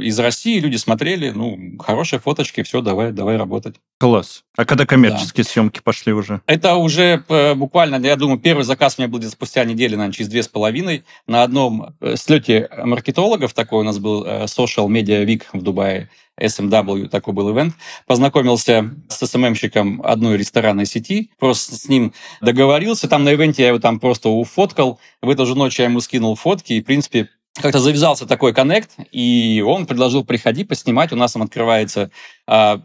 из 0.00 0.18
России, 0.18 0.58
люди 0.58 0.76
смотрели, 0.76 1.30
ну, 1.30 1.76
хорошие 1.78 2.20
фоточки, 2.20 2.62
все, 2.62 2.80
давай, 2.80 3.12
давай 3.12 3.36
работать. 3.36 3.76
Класс. 3.98 4.44
А 4.56 4.64
когда 4.64 4.86
коммерческие 4.86 5.44
да. 5.44 5.50
съемки 5.50 5.80
пошли 5.82 6.12
уже? 6.12 6.40
Это 6.46 6.74
уже 6.86 7.22
э, 7.28 7.54
буквально, 7.54 8.04
я 8.04 8.16
думаю, 8.16 8.38
первый 8.38 8.64
заказ 8.64 8.96
у 8.96 9.02
меня 9.02 9.10
был 9.10 9.18
где-то 9.18 9.32
спустя 9.32 9.64
неделю, 9.64 9.96
наверное, 9.96 10.14
через 10.14 10.28
две 10.28 10.42
с 10.42 10.48
половиной. 10.48 11.04
На 11.26 11.42
одном 11.42 11.94
э, 12.00 12.16
слете 12.16 12.68
маркетологов, 12.84 13.52
такой 13.52 13.80
у 13.80 13.82
нас 13.82 13.98
был 13.98 14.24
э, 14.24 14.44
Social 14.44 14.88
Media 14.88 15.24
Week 15.24 15.42
в 15.52 15.62
Дубае, 15.62 16.08
SMW, 16.40 17.08
такой 17.08 17.34
был 17.34 17.54
ивент. 17.54 17.74
Познакомился 18.06 18.94
с 19.08 19.26
СММщиком 19.26 20.02
одной 20.02 20.36
ресторанной 20.36 20.86
сети, 20.86 21.30
просто 21.38 21.76
с 21.76 21.88
ним 21.88 22.12
договорился. 22.40 23.08
Там 23.08 23.24
на 23.24 23.34
ивенте 23.34 23.62
я 23.62 23.68
его 23.68 23.78
там 23.78 24.00
просто 24.00 24.28
уфоткал. 24.28 24.98
В 25.22 25.30
эту 25.30 25.46
же 25.46 25.54
ночь 25.54 25.78
я 25.78 25.86
ему 25.86 26.00
скинул 26.00 26.34
фотки, 26.34 26.74
и, 26.74 26.82
в 26.82 26.84
принципе, 26.84 27.28
как-то 27.60 27.78
завязался 27.78 28.26
такой 28.26 28.52
коннект, 28.52 28.90
и 29.12 29.62
он 29.66 29.86
предложил 29.86 30.24
приходи, 30.24 30.64
поснимать. 30.64 31.12
У 31.12 31.16
нас 31.16 31.32
там 31.32 31.42
открывается 31.42 32.10
а, 32.46 32.80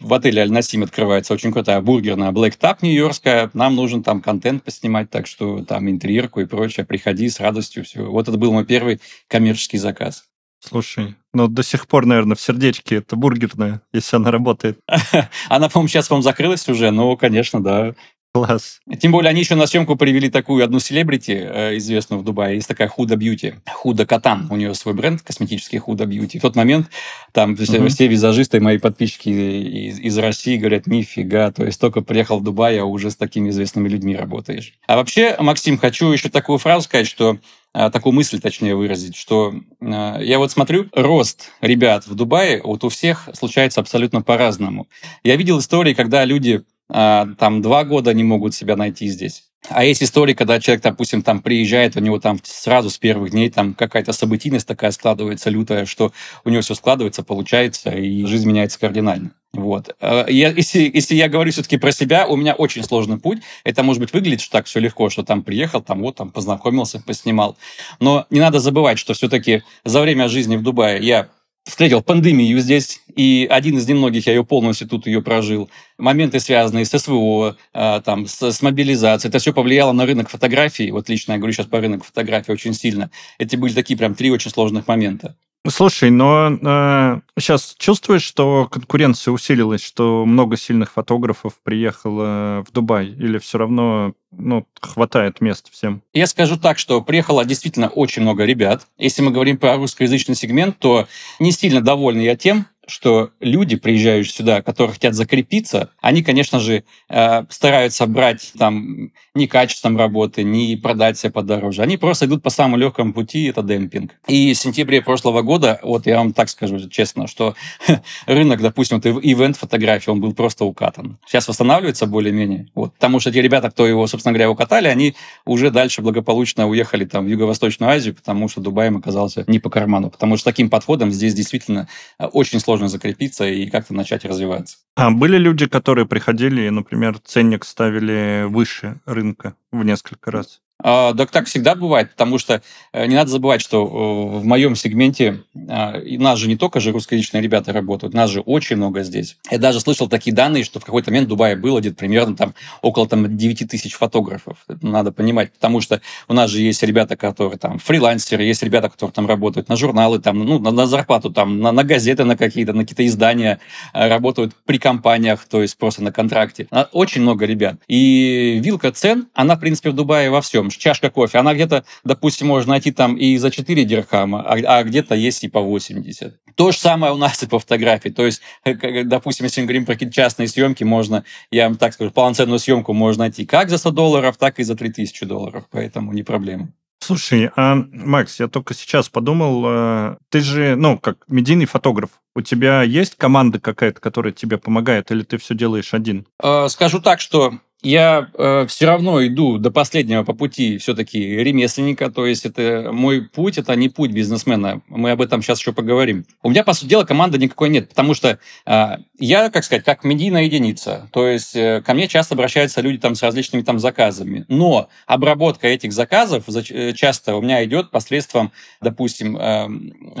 в 0.00 0.14
отеле 0.14 0.42
Аль-Насим 0.42 0.82
открывается 0.82 1.34
очень 1.34 1.52
крутая 1.52 1.80
бургерная 1.80 2.32
Black 2.32 2.58
Tap 2.58 2.78
нью-йоркская. 2.82 3.50
Нам 3.52 3.76
нужен 3.76 4.02
там 4.02 4.20
контент 4.20 4.64
поснимать, 4.64 5.10
так 5.10 5.26
что 5.26 5.64
там 5.64 5.88
интерьерку 5.88 6.40
и 6.40 6.46
прочее. 6.46 6.86
Приходи 6.86 7.28
с 7.28 7.38
радостью. 7.40 7.84
Все. 7.84 8.02
Вот 8.04 8.28
это 8.28 8.38
был 8.38 8.52
мой 8.52 8.64
первый 8.64 9.00
коммерческий 9.28 9.78
заказ. 9.78 10.24
Слушай, 10.62 11.14
ну 11.32 11.48
до 11.48 11.62
сих 11.62 11.86
пор, 11.86 12.04
наверное, 12.04 12.36
в 12.36 12.40
сердечке 12.40 12.96
это 12.96 13.16
бургерная, 13.16 13.80
если 13.92 14.16
она 14.16 14.30
работает. 14.30 14.78
Она, 15.48 15.70
по-моему, 15.70 15.88
сейчас, 15.88 16.08
по-моему, 16.08 16.22
закрылась 16.22 16.68
уже, 16.68 16.90
но, 16.90 17.16
конечно, 17.16 17.62
да. 17.62 17.94
Класс. 18.32 18.80
Тем 19.00 19.10
более 19.10 19.30
они 19.30 19.40
еще 19.40 19.56
на 19.56 19.66
съемку 19.66 19.96
привели 19.96 20.30
такую 20.30 20.62
одну 20.62 20.78
селебрити, 20.78 21.32
э, 21.32 21.76
известную 21.78 22.20
в 22.20 22.24
Дубае. 22.24 22.54
Есть 22.54 22.68
такая 22.68 22.86
Худа 22.86 23.16
Бьюти. 23.16 23.54
Худа 23.68 24.06
Катан. 24.06 24.46
У 24.50 24.56
нее 24.56 24.72
свой 24.74 24.94
бренд 24.94 25.20
косметический 25.20 25.78
Худа 25.78 26.06
Бьюти. 26.06 26.38
В 26.38 26.42
тот 26.42 26.54
момент 26.54 26.86
там 27.32 27.56
все, 27.56 27.80
угу. 27.80 27.88
все 27.88 28.06
визажисты, 28.06 28.60
мои 28.60 28.78
подписчики 28.78 29.28
из, 29.30 29.98
из 29.98 30.16
России 30.18 30.58
говорят, 30.58 30.86
нифига, 30.86 31.50
то 31.50 31.64
есть 31.64 31.80
только 31.80 32.02
приехал 32.02 32.38
в 32.38 32.44
Дубай, 32.44 32.78
а 32.78 32.84
уже 32.84 33.10
с 33.10 33.16
такими 33.16 33.50
известными 33.50 33.88
людьми 33.88 34.14
работаешь. 34.14 34.74
А 34.86 34.94
вообще, 34.94 35.36
Максим, 35.40 35.76
хочу 35.76 36.12
еще 36.12 36.28
такую 36.28 36.58
фразу 36.58 36.84
сказать, 36.84 37.08
что 37.08 37.38
э, 37.74 37.90
такую 37.90 38.12
мысль, 38.12 38.38
точнее, 38.38 38.76
выразить, 38.76 39.16
что 39.16 39.54
э, 39.80 40.18
я 40.20 40.38
вот 40.38 40.52
смотрю, 40.52 40.86
рост 40.94 41.50
ребят 41.60 42.06
в 42.06 42.14
Дубае 42.14 42.62
вот 42.62 42.84
у 42.84 42.90
всех 42.90 43.28
случается 43.32 43.80
абсолютно 43.80 44.22
по-разному. 44.22 44.86
Я 45.24 45.34
видел 45.34 45.58
истории, 45.58 45.94
когда 45.94 46.24
люди 46.24 46.62
а, 46.62 46.79
там 46.92 47.62
два 47.62 47.84
года 47.84 48.12
не 48.14 48.24
могут 48.24 48.54
себя 48.54 48.76
найти 48.76 49.08
здесь. 49.08 49.44
А 49.68 49.84
есть 49.84 50.02
истории, 50.02 50.32
когда 50.32 50.58
человек, 50.58 50.82
допустим, 50.82 51.22
там 51.22 51.42
приезжает, 51.42 51.96
у 51.96 52.00
него 52.00 52.18
там 52.18 52.38
сразу 52.42 52.88
с 52.88 52.98
первых 52.98 53.30
дней 53.30 53.50
там 53.50 53.74
какая-то 53.74 54.12
событийность 54.12 54.66
такая 54.66 54.90
складывается 54.90 55.50
лютая, 55.50 55.84
что 55.84 56.12
у 56.44 56.50
него 56.50 56.62
все 56.62 56.74
складывается, 56.74 57.22
получается, 57.22 57.90
и 57.90 58.24
жизнь 58.24 58.48
меняется 58.48 58.80
кардинально. 58.80 59.32
Вот. 59.52 59.94
А, 60.00 60.26
я, 60.28 60.48
если, 60.48 60.90
если 60.92 61.14
я 61.14 61.28
говорю 61.28 61.52
все-таки 61.52 61.76
про 61.76 61.92
себя, 61.92 62.26
у 62.26 62.36
меня 62.36 62.54
очень 62.54 62.82
сложный 62.82 63.18
путь. 63.18 63.42
Это, 63.62 63.82
может 63.82 64.00
быть, 64.00 64.12
выглядит 64.12 64.40
что 64.40 64.52
так 64.52 64.66
все 64.66 64.80
легко, 64.80 65.10
что 65.10 65.22
там 65.24 65.42
приехал, 65.42 65.82
там 65.82 66.00
вот, 66.00 66.16
там 66.16 66.30
познакомился, 66.30 67.02
поснимал. 67.04 67.56
Но 68.00 68.26
не 68.30 68.40
надо 68.40 68.60
забывать, 68.60 68.98
что 68.98 69.12
все-таки 69.12 69.62
за 69.84 70.00
время 70.00 70.28
жизни 70.28 70.56
в 70.56 70.62
Дубае 70.62 71.04
я 71.04 71.28
встретил 71.64 72.02
пандемию 72.02 72.58
здесь, 72.58 73.00
и 73.14 73.46
один 73.50 73.78
из 73.78 73.86
немногих, 73.86 74.26
я 74.26 74.34
ее 74.34 74.44
полностью 74.44 74.88
тут 74.88 75.06
ее 75.06 75.22
прожил. 75.22 75.70
Моменты, 75.98 76.40
связанные 76.40 76.84
с 76.84 76.98
СВО, 76.98 77.56
э, 77.72 78.00
там, 78.04 78.26
с, 78.26 78.42
с 78.42 78.62
мобилизацией, 78.62 79.28
это 79.28 79.38
все 79.38 79.52
повлияло 79.52 79.92
на 79.92 80.06
рынок 80.06 80.28
фотографий. 80.30 80.90
Вот 80.90 81.08
лично 81.08 81.32
я 81.32 81.38
говорю 81.38 81.52
сейчас 81.52 81.66
по 81.66 81.80
рынку 81.80 82.04
фотографий 82.04 82.52
очень 82.52 82.74
сильно. 82.74 83.10
Эти 83.38 83.56
были 83.56 83.72
такие 83.72 83.96
прям 83.96 84.14
три 84.14 84.30
очень 84.30 84.50
сложных 84.50 84.86
момента. 84.88 85.36
Слушай, 85.68 86.10
но 86.10 86.50
э, 86.50 87.20
сейчас 87.38 87.74
чувствуешь, 87.78 88.22
что 88.22 88.66
конкуренция 88.70 89.32
усилилась, 89.32 89.82
что 89.82 90.24
много 90.24 90.56
сильных 90.56 90.92
фотографов 90.92 91.54
приехало 91.62 92.64
в 92.66 92.72
Дубай, 92.72 93.08
или 93.08 93.36
все 93.36 93.58
равно 93.58 94.14
ну, 94.32 94.66
хватает 94.80 95.42
мест 95.42 95.68
всем? 95.70 96.02
Я 96.14 96.26
скажу 96.26 96.56
так, 96.56 96.78
что 96.78 97.02
приехало 97.02 97.44
действительно 97.44 97.88
очень 97.88 98.22
много 98.22 98.44
ребят. 98.46 98.86
Если 98.96 99.20
мы 99.20 99.32
говорим 99.32 99.58
про 99.58 99.76
русскоязычный 99.76 100.34
сегмент, 100.34 100.78
то 100.78 101.06
не 101.38 101.52
сильно 101.52 101.82
довольны 101.82 102.22
я 102.22 102.36
тем, 102.36 102.66
что 102.90 103.30
люди, 103.40 103.76
приезжающие 103.76 104.32
сюда, 104.32 104.62
которые 104.62 104.94
хотят 104.94 105.14
закрепиться, 105.14 105.90
они, 106.00 106.22
конечно 106.22 106.60
же, 106.60 106.84
э, 107.08 107.44
стараются 107.48 108.06
брать 108.06 108.52
там 108.58 109.12
не 109.34 109.46
качеством 109.46 109.96
работы, 109.96 110.42
не 110.42 110.76
продать 110.76 111.18
себя 111.18 111.30
подороже. 111.30 111.82
Они 111.82 111.96
просто 111.96 112.26
идут 112.26 112.42
по 112.42 112.50
самому 112.50 112.76
легкому 112.76 113.12
пути, 113.12 113.46
это 113.46 113.62
демпинг. 113.62 114.12
И 114.26 114.52
в 114.52 114.58
сентябре 114.58 115.02
прошлого 115.02 115.42
года, 115.42 115.78
вот 115.82 116.06
я 116.06 116.18
вам 116.18 116.32
так 116.32 116.48
скажу 116.48 116.88
честно, 116.88 117.26
что 117.26 117.54
рынок, 118.26 118.60
допустим, 118.60 119.00
вот 119.00 119.06
ивент-фотографии, 119.06 120.10
он 120.10 120.20
был 120.20 120.34
просто 120.34 120.64
укатан. 120.64 121.18
Сейчас 121.26 121.48
восстанавливается 121.48 122.06
более-менее. 122.06 122.68
Вот, 122.74 122.94
потому 122.94 123.20
что 123.20 123.32
те 123.32 123.40
ребята, 123.40 123.70
кто 123.70 123.86
его, 123.86 124.06
собственно 124.06 124.32
говоря, 124.32 124.50
укатали, 124.50 124.88
они 124.88 125.14
уже 125.44 125.70
дальше 125.70 126.02
благополучно 126.02 126.68
уехали 126.68 127.04
там 127.04 127.24
в 127.24 127.28
Юго-Восточную 127.28 127.92
Азию, 127.92 128.14
потому 128.14 128.48
что 128.48 128.60
Дубай 128.60 128.88
им 128.88 128.96
оказался 128.96 129.44
не 129.46 129.58
по 129.58 129.70
карману. 129.70 130.10
Потому 130.10 130.36
что 130.36 130.50
таким 130.50 130.68
подходом 130.70 131.12
здесь 131.12 131.34
действительно 131.34 131.88
э, 132.18 132.26
очень 132.26 132.58
сложно 132.60 132.79
сложно 132.80 132.88
закрепиться 132.88 133.44
и 133.46 133.68
как-то 133.68 133.94
начать 133.94 134.24
развиваться. 134.24 134.78
А 134.96 135.10
были 135.10 135.36
люди, 135.36 135.66
которые 135.66 136.06
приходили 136.06 136.62
и, 136.62 136.70
например, 136.70 137.18
ценник 137.18 137.64
ставили 137.64 138.44
выше 138.48 139.00
рынка 139.06 139.54
в 139.70 139.84
несколько 139.84 140.30
раз? 140.30 140.60
А, 140.82 141.14
так 141.14 141.30
так 141.30 141.46
всегда 141.46 141.74
бывает, 141.74 142.10
потому 142.10 142.38
что 142.38 142.62
э, 142.92 143.06
не 143.06 143.14
надо 143.14 143.30
забывать, 143.30 143.60
что 143.60 143.84
э, 143.84 144.38
в 144.38 144.44
моем 144.44 144.76
сегменте 144.76 145.42
а, 145.68 146.00
нас 146.00 146.38
же 146.38 146.48
не 146.48 146.56
только 146.56 146.80
же 146.80 146.92
русскоязычные 146.92 147.42
ребята 147.42 147.72
работают, 147.72 148.14
нас 148.14 148.30
же 148.30 148.40
очень 148.40 148.76
много 148.76 149.02
здесь. 149.02 149.36
Я 149.50 149.58
даже 149.58 149.80
слышал 149.80 150.08
такие 150.08 150.34
данные, 150.34 150.64
что 150.64 150.80
в 150.80 150.84
какой-то 150.84 151.10
момент 151.10 151.26
в 151.26 151.30
Дубае 151.30 151.56
было 151.56 151.80
где-то 151.80 151.96
примерно 151.96 152.36
там 152.36 152.54
около 152.82 153.08
там 153.08 153.36
9 153.36 153.68
тысяч 153.68 153.94
фотографов. 153.94 154.58
Это 154.68 154.86
надо 154.86 155.12
понимать, 155.12 155.52
потому 155.52 155.80
что 155.80 156.00
у 156.28 156.32
нас 156.32 156.50
же 156.50 156.60
есть 156.60 156.82
ребята, 156.82 157.16
которые 157.16 157.58
там 157.58 157.78
фрилансеры, 157.78 158.42
есть 158.42 158.62
ребята, 158.62 158.88
которые 158.88 159.12
там 159.12 159.26
работают 159.26 159.68
на 159.68 159.76
журналы, 159.76 160.18
там, 160.18 160.38
ну, 160.38 160.58
на, 160.58 160.70
на 160.70 160.86
зарплату, 160.86 161.30
там, 161.30 161.60
на, 161.60 161.72
на 161.72 161.84
газеты, 161.84 162.24
на 162.24 162.36
какие-то, 162.36 162.72
на 162.72 162.82
какие-то 162.82 163.06
издания, 163.06 163.60
э, 163.92 164.08
работают 164.08 164.54
при 164.64 164.78
компаниях, 164.78 165.44
то 165.44 165.62
есть 165.62 165.76
просто 165.76 166.02
на 166.02 166.12
контракте. 166.12 166.66
Очень 166.92 167.22
много 167.22 167.44
ребят. 167.44 167.76
И 167.88 168.60
вилка 168.62 168.92
цен, 168.92 169.28
она, 169.34 169.56
в 169.56 169.60
принципе, 169.60 169.90
в 169.90 169.94
Дубае 169.94 170.30
во 170.30 170.40
всем 170.40 170.69
там 170.70 170.80
чашка 170.80 171.10
кофе, 171.10 171.38
она 171.38 171.54
где-то, 171.54 171.84
допустим, 172.04 172.48
можно 172.48 172.70
найти 172.70 172.92
там 172.92 173.16
и 173.16 173.36
за 173.36 173.50
4 173.50 173.84
дирхама, 173.84 174.42
а, 174.42 174.78
а 174.78 174.82
где-то 174.84 175.14
есть 175.14 175.44
и 175.44 175.48
по 175.48 175.60
80. 175.60 176.34
То 176.54 176.72
же 176.72 176.78
самое 176.78 177.12
у 177.12 177.16
нас 177.16 177.42
и 177.42 177.46
по 177.46 177.58
фотографии. 177.58 178.10
То 178.10 178.26
есть, 178.26 178.40
э, 178.64 179.04
допустим, 179.04 179.44
если 179.44 179.60
мы 179.60 179.66
говорим 179.66 179.86
про 179.86 179.94
какие-то 179.94 180.14
частные 180.14 180.48
съемки, 180.48 180.84
можно, 180.84 181.24
я 181.50 181.68
вам 181.68 181.76
так 181.76 181.94
скажу, 181.94 182.10
полноценную 182.10 182.58
съемку 182.58 182.92
можно 182.92 183.24
найти 183.24 183.46
как 183.46 183.70
за 183.70 183.78
100 183.78 183.90
долларов, 183.90 184.36
так 184.36 184.58
и 184.58 184.64
за 184.64 184.74
3000 184.74 185.26
долларов. 185.26 185.64
Поэтому 185.70 186.12
не 186.12 186.22
проблема. 186.22 186.72
Слушай, 187.02 187.50
а, 187.56 187.76
Макс, 187.76 188.38
я 188.40 188.46
только 188.46 188.74
сейчас 188.74 189.08
подумал, 189.08 189.64
э, 189.66 190.16
ты 190.28 190.40
же, 190.40 190.76
ну, 190.76 190.98
как 190.98 191.16
медийный 191.28 191.64
фотограф, 191.64 192.10
у 192.36 192.42
тебя 192.42 192.82
есть 192.82 193.16
команда 193.16 193.58
какая-то, 193.58 194.00
которая 194.00 194.34
тебе 194.34 194.58
помогает, 194.58 195.10
или 195.10 195.22
ты 195.22 195.38
все 195.38 195.54
делаешь 195.54 195.94
один? 195.94 196.26
Э, 196.42 196.68
скажу 196.68 197.00
так, 197.00 197.20
что 197.20 197.54
я 197.82 198.28
э, 198.34 198.66
все 198.68 198.86
равно 198.86 199.24
иду 199.26 199.58
до 199.58 199.70
последнего 199.70 200.22
по 200.22 200.32
пути 200.32 200.78
все-таки 200.78 201.18
ремесленника, 201.18 202.10
то 202.10 202.26
есть 202.26 202.44
это 202.44 202.90
мой 202.92 203.22
путь, 203.22 203.58
это 203.58 203.74
не 203.76 203.88
путь 203.88 204.10
бизнесмена. 204.10 204.82
Мы 204.88 205.10
об 205.10 205.22
этом 205.22 205.42
сейчас 205.42 205.60
еще 205.60 205.72
поговорим. 205.72 206.24
У 206.42 206.50
меня, 206.50 206.64
по 206.64 206.72
сути 206.72 206.90
дела, 206.90 207.04
команды 207.04 207.38
никакой 207.38 207.70
нет, 207.70 207.88
потому 207.88 208.14
что 208.14 208.38
э, 208.66 208.96
я, 209.18 209.50
как 209.50 209.64
сказать, 209.64 209.84
как 209.84 210.04
медийная 210.04 210.44
единица, 210.44 211.08
то 211.12 211.26
есть 211.26 211.56
э, 211.56 211.82
ко 211.84 211.94
мне 211.94 212.08
часто 212.08 212.34
обращаются 212.34 212.80
люди 212.80 212.98
там 212.98 213.14
с 213.14 213.22
различными 213.22 213.62
там 213.62 213.78
заказами, 213.78 214.44
но 214.48 214.88
обработка 215.06 215.68
этих 215.68 215.92
заказов 215.92 216.44
э, 216.48 216.92
часто 216.92 217.36
у 217.36 217.42
меня 217.42 217.64
идет 217.64 217.90
посредством, 217.90 218.52
допустим, 218.80 219.36
э, 219.36 219.68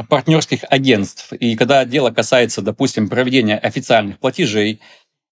партнерских 0.08 0.64
агентств. 0.68 1.32
И 1.32 1.56
когда 1.56 1.84
дело 1.84 2.10
касается, 2.10 2.62
допустим, 2.62 3.08
проведения 3.08 3.56
официальных 3.56 4.18
платежей, 4.18 4.80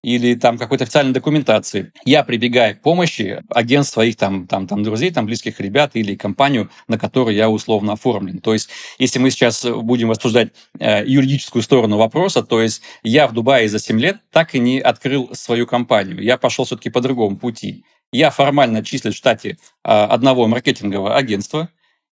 или 0.03 0.35
там 0.35 0.59
какой-то 0.59 0.85
официальной 0.85 1.13
документации, 1.13 1.93
я 2.05 2.23
прибегаю 2.23 2.77
к 2.77 2.83
помощи 2.83 3.43
агентств 3.51 3.95
своих 3.95 4.17
там, 4.17 4.47
там, 4.47 4.67
там 4.67 4.83
друзей, 4.83 5.11
там 5.11 5.27
близких 5.27 5.61
ребят 5.61 5.93
или 5.95 6.15
компанию, 6.15 6.71
на 6.87 6.99
которую 6.99 7.35
я 7.35 7.51
условно 7.51 7.95
оформлен. 7.95 8.39
То 8.39 8.53
есть, 8.53 8.71
если 8.99 9.19
мы 9.19 9.31
сейчас 9.31 9.65
будем 9.65 10.11
обсуждать 10.11 10.51
э, 10.79 11.05
юридическую 11.07 11.63
сторону 11.63 11.97
вопроса, 11.97 12.43
то 12.43 12.63
есть 12.63 12.83
я 13.03 13.27
в 13.27 13.33
Дубае 13.33 13.69
за 13.69 13.79
7 13.79 13.99
лет 13.99 14.19
так 14.31 14.55
и 14.55 14.59
не 14.59 14.81
открыл 14.81 15.31
свою 15.33 15.67
компанию. 15.67 16.23
Я 16.23 16.39
пошел 16.39 16.65
все-таки 16.65 16.91
по 16.91 17.01
другому 17.01 17.37
пути. 17.37 17.85
Я 18.13 18.31
формально 18.31 18.85
числюсь 18.85 19.15
в 19.15 19.19
штате 19.19 19.51
э, 19.51 19.57
одного 19.91 20.47
маркетингового 20.47 21.17
агентства, 21.17 21.69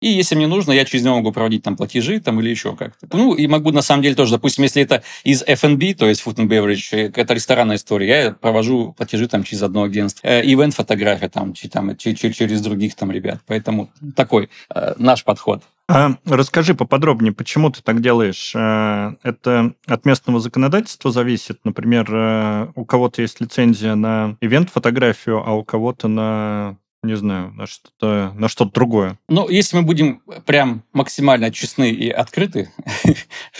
и 0.02 0.10
если 0.10 0.36
мне 0.36 0.48
нужно, 0.48 0.72
я 0.72 0.84
через 0.84 1.06
него 1.06 1.18
могу 1.18 1.32
проводить 1.32 1.64
там 1.64 1.78
платежи 1.78 2.20
там, 2.20 2.40
или 2.40 2.50
еще 2.50 2.76
как-то. 2.76 3.08
Ну, 3.14 3.36
и 3.36 3.46
могу 3.46 3.72
на 3.72 3.84
самом 3.84 4.02
деле 4.02 4.16
тоже, 4.16 4.32
допустим, 4.32 4.64
если 4.64 4.82
это 4.82 5.04
из 5.24 5.44
F&B, 5.44 5.94
то 5.94 6.08
есть 6.08 6.24
food 6.26 6.38
and 6.38 6.48
beverage, 6.48 6.88
э, 6.92 7.12
это 7.16 7.36
ресторанная 7.36 7.76
история, 7.76 8.08
я 8.08 8.32
провожу 8.32 8.94
платежи 8.94 9.28
там 9.28 9.44
через 9.44 9.62
одно 9.62 9.84
агентство. 9.84 10.28
Э, 10.28 10.42
ивент-фотография 10.44 11.30
там, 11.30 11.54
там 11.72 11.96
через 11.96 12.62
других 12.62 12.96
там 12.96 13.12
ребят. 13.12 13.42
Поэтому 13.46 13.92
такой 14.16 14.50
э, 14.74 14.96
наш 14.98 15.24
подход. 15.24 15.62
А 15.88 16.16
расскажи 16.26 16.74
поподробнее, 16.74 17.34
почему 17.34 17.70
ты 17.70 17.84
так 17.84 18.02
делаешь? 18.02 18.54
Э, 18.56 19.14
это 19.22 19.76
от 19.86 20.06
местного 20.06 20.40
законодательства 20.40 21.12
зависит? 21.12 21.60
Например, 21.64 22.72
у 22.76 22.86
кого-то 22.86 23.22
есть 23.22 23.40
лицензия 23.40 23.94
на 23.94 24.36
ивент-фотографию, 24.42 25.48
а 25.48 25.54
у 25.54 25.64
кого-то 25.64 26.08
на 26.08 26.78
не 27.04 27.16
знаю, 27.16 27.52
на 27.54 27.66
что-то, 27.66 28.32
на 28.36 28.48
что-то 28.48 28.74
другое. 28.74 29.18
Ну, 29.28 29.50
если 29.50 29.76
мы 29.76 29.82
будем 29.82 30.22
прям 30.46 30.84
максимально 30.94 31.52
честны 31.52 31.90
и 31.90 32.10
открыты, 32.10 32.72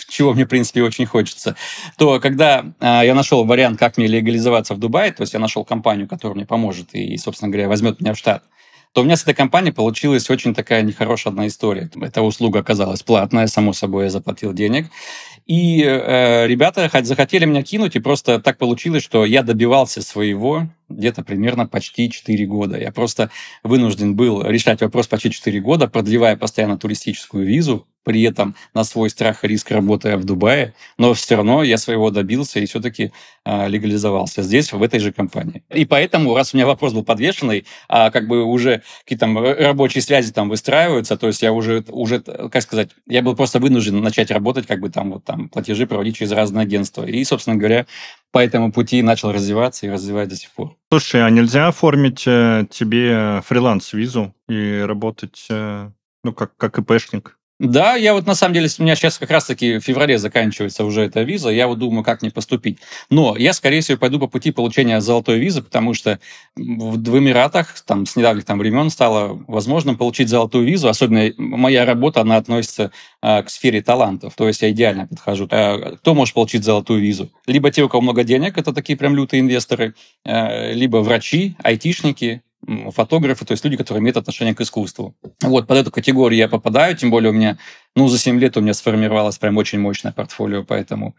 чего 0.10 0.34
мне, 0.34 0.46
в 0.46 0.48
принципе, 0.48 0.84
очень 0.84 1.08
хочется, 1.08 1.56
то 1.98 2.20
когда 2.20 2.66
э, 2.80 3.02
я 3.04 3.16
нашел 3.16 3.44
вариант, 3.44 3.80
как 3.80 3.98
мне 3.98 4.06
легализоваться 4.06 4.76
в 4.76 4.80
Дубае, 4.80 5.12
то 5.12 5.24
есть 5.24 5.34
я 5.34 5.40
нашел 5.40 5.66
компанию, 5.66 6.08
которая 6.08 6.36
мне 6.36 6.46
поможет 6.46 6.94
и, 6.94 7.18
собственно 7.18 7.50
говоря, 7.50 7.68
возьмет 7.68 8.00
меня 8.00 8.14
в 8.14 8.18
штат, 8.18 8.44
то 8.94 9.02
у 9.02 9.04
меня 9.04 9.16
с 9.16 9.24
этой 9.24 9.34
компанией 9.34 9.74
получилась 9.74 10.30
очень 10.30 10.54
такая 10.54 10.82
нехорошая 10.82 11.32
одна 11.32 11.48
история. 11.48 11.90
Эта 12.02 12.22
услуга 12.22 12.60
оказалась 12.60 13.02
платная, 13.04 13.48
само 13.48 13.74
собой, 13.74 14.06
я 14.06 14.10
заплатил 14.10 14.54
денег. 14.54 14.88
И 15.46 15.84
э, 15.84 16.48
ребята 16.48 16.90
захотели 17.04 17.46
меня 17.46 17.64
кинуть, 17.64 17.96
и 17.96 18.00
просто 18.00 18.40
так 18.40 18.58
получилось, 18.58 19.04
что 19.04 19.26
я 19.26 19.44
добивался 19.44 20.02
своего 20.02 20.68
где-то 20.90 21.24
примерно 21.24 21.68
почти 21.68 22.10
4 22.10 22.46
года. 22.46 22.80
Я 22.80 22.92
просто 22.92 23.32
вынужден 23.64 24.16
был 24.16 24.44
решать 24.44 24.82
вопрос 24.82 25.08
почти 25.08 25.32
4 25.32 25.60
года, 25.60 25.88
продлевая 25.88 26.36
постоянно 26.36 26.78
туристическую 26.78 27.46
визу, 27.46 27.88
при 28.04 28.24
этом 28.24 28.56
на 28.74 28.84
свой 28.84 29.10
страх 29.10 29.44
и 29.44 29.48
риск 29.48 29.72
работая 29.72 30.18
в 30.18 30.24
Дубае, 30.24 30.74
но 30.98 31.14
все 31.14 31.36
равно 31.36 31.64
я 31.64 31.78
своего 31.78 32.10
добился 32.10 32.60
и 32.60 32.66
все-таки 32.66 33.12
э, 33.46 33.68
легализовался 33.68 34.44
здесь, 34.44 34.74
в 34.74 34.82
этой 34.82 35.00
же 35.00 35.12
компании. 35.12 35.64
И 35.70 35.86
поэтому, 35.86 36.36
раз 36.36 36.54
у 36.54 36.58
меня 36.58 36.66
вопрос 36.66 36.94
был 36.94 37.04
подвешенный, 37.04 37.66
а 37.88 38.12
как 38.12 38.28
бы 38.28 38.44
уже 38.44 38.84
какие-то 39.04 39.28
рабочие 39.28 40.02
связи 40.02 40.32
там 40.32 40.50
выстраиваются, 40.50 41.18
то 41.18 41.28
есть 41.28 41.42
я 41.42 41.54
уже, 41.54 41.84
уже, 41.90 42.22
как 42.22 42.62
сказать, 42.62 42.90
я 43.08 43.22
был 43.22 43.36
просто 43.36 43.60
вынужден 43.60 44.02
начать 44.02 44.32
работать, 44.32 44.68
как 44.68 44.80
бы 44.80 44.90
там 44.90 45.12
вот 45.12 45.26
там 45.26 45.50
платежи 45.50 45.86
проводить 45.88 46.18
через 46.18 46.32
разные 46.32 46.64
агентства. 46.64 47.06
И, 47.06 47.24
собственно 47.24 47.56
говоря, 47.56 47.86
по 48.32 48.40
этому 48.40 48.72
пути 48.72 49.02
начал 49.02 49.32
развиваться 49.32 49.86
и 49.86 49.90
развивать 49.90 50.30
до 50.30 50.36
сих 50.36 50.52
пор. 50.52 50.76
Слушай, 50.92 51.26
а 51.26 51.30
нельзя 51.30 51.68
оформить 51.68 52.24
э, 52.26 52.66
тебе 52.70 53.42
фриланс-визу 53.46 54.34
и 54.48 54.84
работать, 54.86 55.46
э, 55.50 55.90
ну, 56.24 56.34
как, 56.34 56.56
как 56.58 56.80
ИПшник? 56.80 57.38
Да, 57.64 57.96
я 57.96 58.16
вот 58.16 58.26
на 58.26 58.34
самом 58.34 58.56
деле, 58.56 58.68
у 58.80 58.82
меня 58.82 58.96
сейчас 58.96 59.20
как 59.20 59.30
раз-таки 59.30 59.78
в 59.78 59.82
феврале 59.82 60.18
заканчивается 60.18 60.84
уже 60.84 61.04
эта 61.04 61.22
виза, 61.22 61.50
я 61.50 61.68
вот 61.68 61.78
думаю, 61.78 62.04
как 62.04 62.24
мне 62.24 62.32
поступить. 62.32 62.80
Но 63.12 63.38
я, 63.38 63.54
скорее 63.54 63.82
всего, 63.82 64.00
пойду 64.00 64.18
по 64.18 64.26
пути 64.26 64.50
получения 64.50 65.00
золотой 65.00 65.38
визы, 65.38 65.62
потому 65.62 65.94
что 65.94 66.20
в, 66.56 67.20
Эмиратах 67.20 67.80
там, 67.82 68.08
с 68.08 68.16
недавних 68.16 68.46
там, 68.46 68.58
времен 68.58 68.90
стало 68.90 69.40
возможным 69.48 69.96
получить 69.96 70.28
золотую 70.28 70.66
визу. 70.66 70.90
Особенно 70.90 71.32
моя 71.38 71.86
работа, 71.86 72.22
она 72.22 72.38
относится 72.38 72.92
э, 73.22 73.44
к 73.44 73.50
сфере 73.52 73.84
талантов, 73.84 74.34
то 74.36 74.48
есть 74.48 74.64
я 74.64 74.72
идеально 74.72 75.06
подхожу. 75.06 75.48
Э, 75.52 75.98
кто 75.98 76.16
может 76.16 76.34
получить 76.34 76.64
золотую 76.64 77.00
визу? 77.00 77.30
Либо 77.46 77.70
те, 77.70 77.84
у 77.84 77.90
кого 77.90 78.02
много 78.02 78.24
денег, 78.24 78.58
это 78.58 78.74
такие 78.74 78.98
прям 78.98 79.16
лютые 79.16 79.42
инвесторы, 79.42 79.94
э, 80.26 80.74
либо 80.74 80.98
врачи, 80.98 81.56
айтишники, 81.62 82.42
фотографы, 82.92 83.46
то 83.46 83.54
есть 83.54 83.64
люди, 83.66 83.78
которые 83.78 84.02
имеют 84.02 84.18
отношение 84.18 84.54
к 84.54 84.62
искусству. 84.62 85.16
Вот, 85.42 85.68
под 85.68 85.78
эту 85.78 85.92
категорию 85.92 86.38
я 86.38 86.48
попадаю, 86.48 86.96
тем 86.96 87.10
более 87.10 87.32
у 87.32 87.34
меня, 87.34 87.58
ну, 87.96 88.08
за 88.08 88.18
7 88.18 88.40
лет 88.40 88.58
у 88.58 88.62
меня 88.62 88.74
сформировалось 88.74 89.38
прям 89.38 89.58
очень 89.58 89.80
мощное 89.80 90.12
портфолио, 90.12 90.64
поэтому 90.64 91.16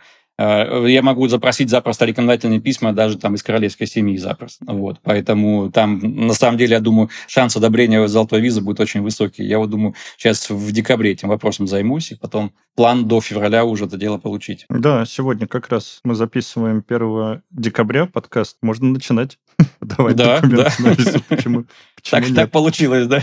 я 0.87 1.02
могу 1.02 1.28
запросить 1.28 1.70
запросто 1.70 2.05
рекомендательные 2.05 2.61
письма 2.61 2.92
даже 2.92 3.18
там 3.18 3.35
из 3.35 3.42
королевской 3.42 3.87
семьи 3.87 4.16
запросто. 4.16 4.64
Вот. 4.66 4.98
Поэтому 5.02 5.70
там, 5.70 5.98
на 5.98 6.35
самом 6.35 6.59
деле, 6.59 6.72
я 6.72 6.81
думаю, 6.81 7.11
шанс 7.26 7.57
одобрения 7.57 8.07
золотой 8.09 8.40
визы 8.40 8.61
будет 8.61 8.81
очень 8.81 9.02
высокий. 9.02 9.44
Я 9.44 9.59
вот 9.59 9.70
думаю, 9.70 9.94
сейчас 10.16 10.50
в 10.50 10.72
декабре 10.72 11.12
этим 11.12 11.28
вопросом 11.28 11.66
займусь, 11.66 12.12
и 12.12 12.14
потом 12.14 12.52
план 12.74 13.07
до 13.07 13.20
февраля 13.20 13.64
уже 13.64 13.85
это 13.85 13.96
дело 13.96 14.18
получить. 14.18 14.66
Да, 14.68 15.05
сегодня 15.07 15.46
как 15.46 15.68
раз 15.68 16.00
мы 16.05 16.14
записываем 16.14 16.85
1 16.87 17.42
декабря 17.50 18.07
подкаст. 18.07 18.57
Можно 18.62 18.88
начинать. 18.88 19.38
Давай 19.81 20.14
да, 20.14 20.40
да. 20.40 20.72
Почему, 21.28 21.66
так, 22.11 22.24
так 22.35 22.50
получилось, 22.50 23.07
да? 23.07 23.22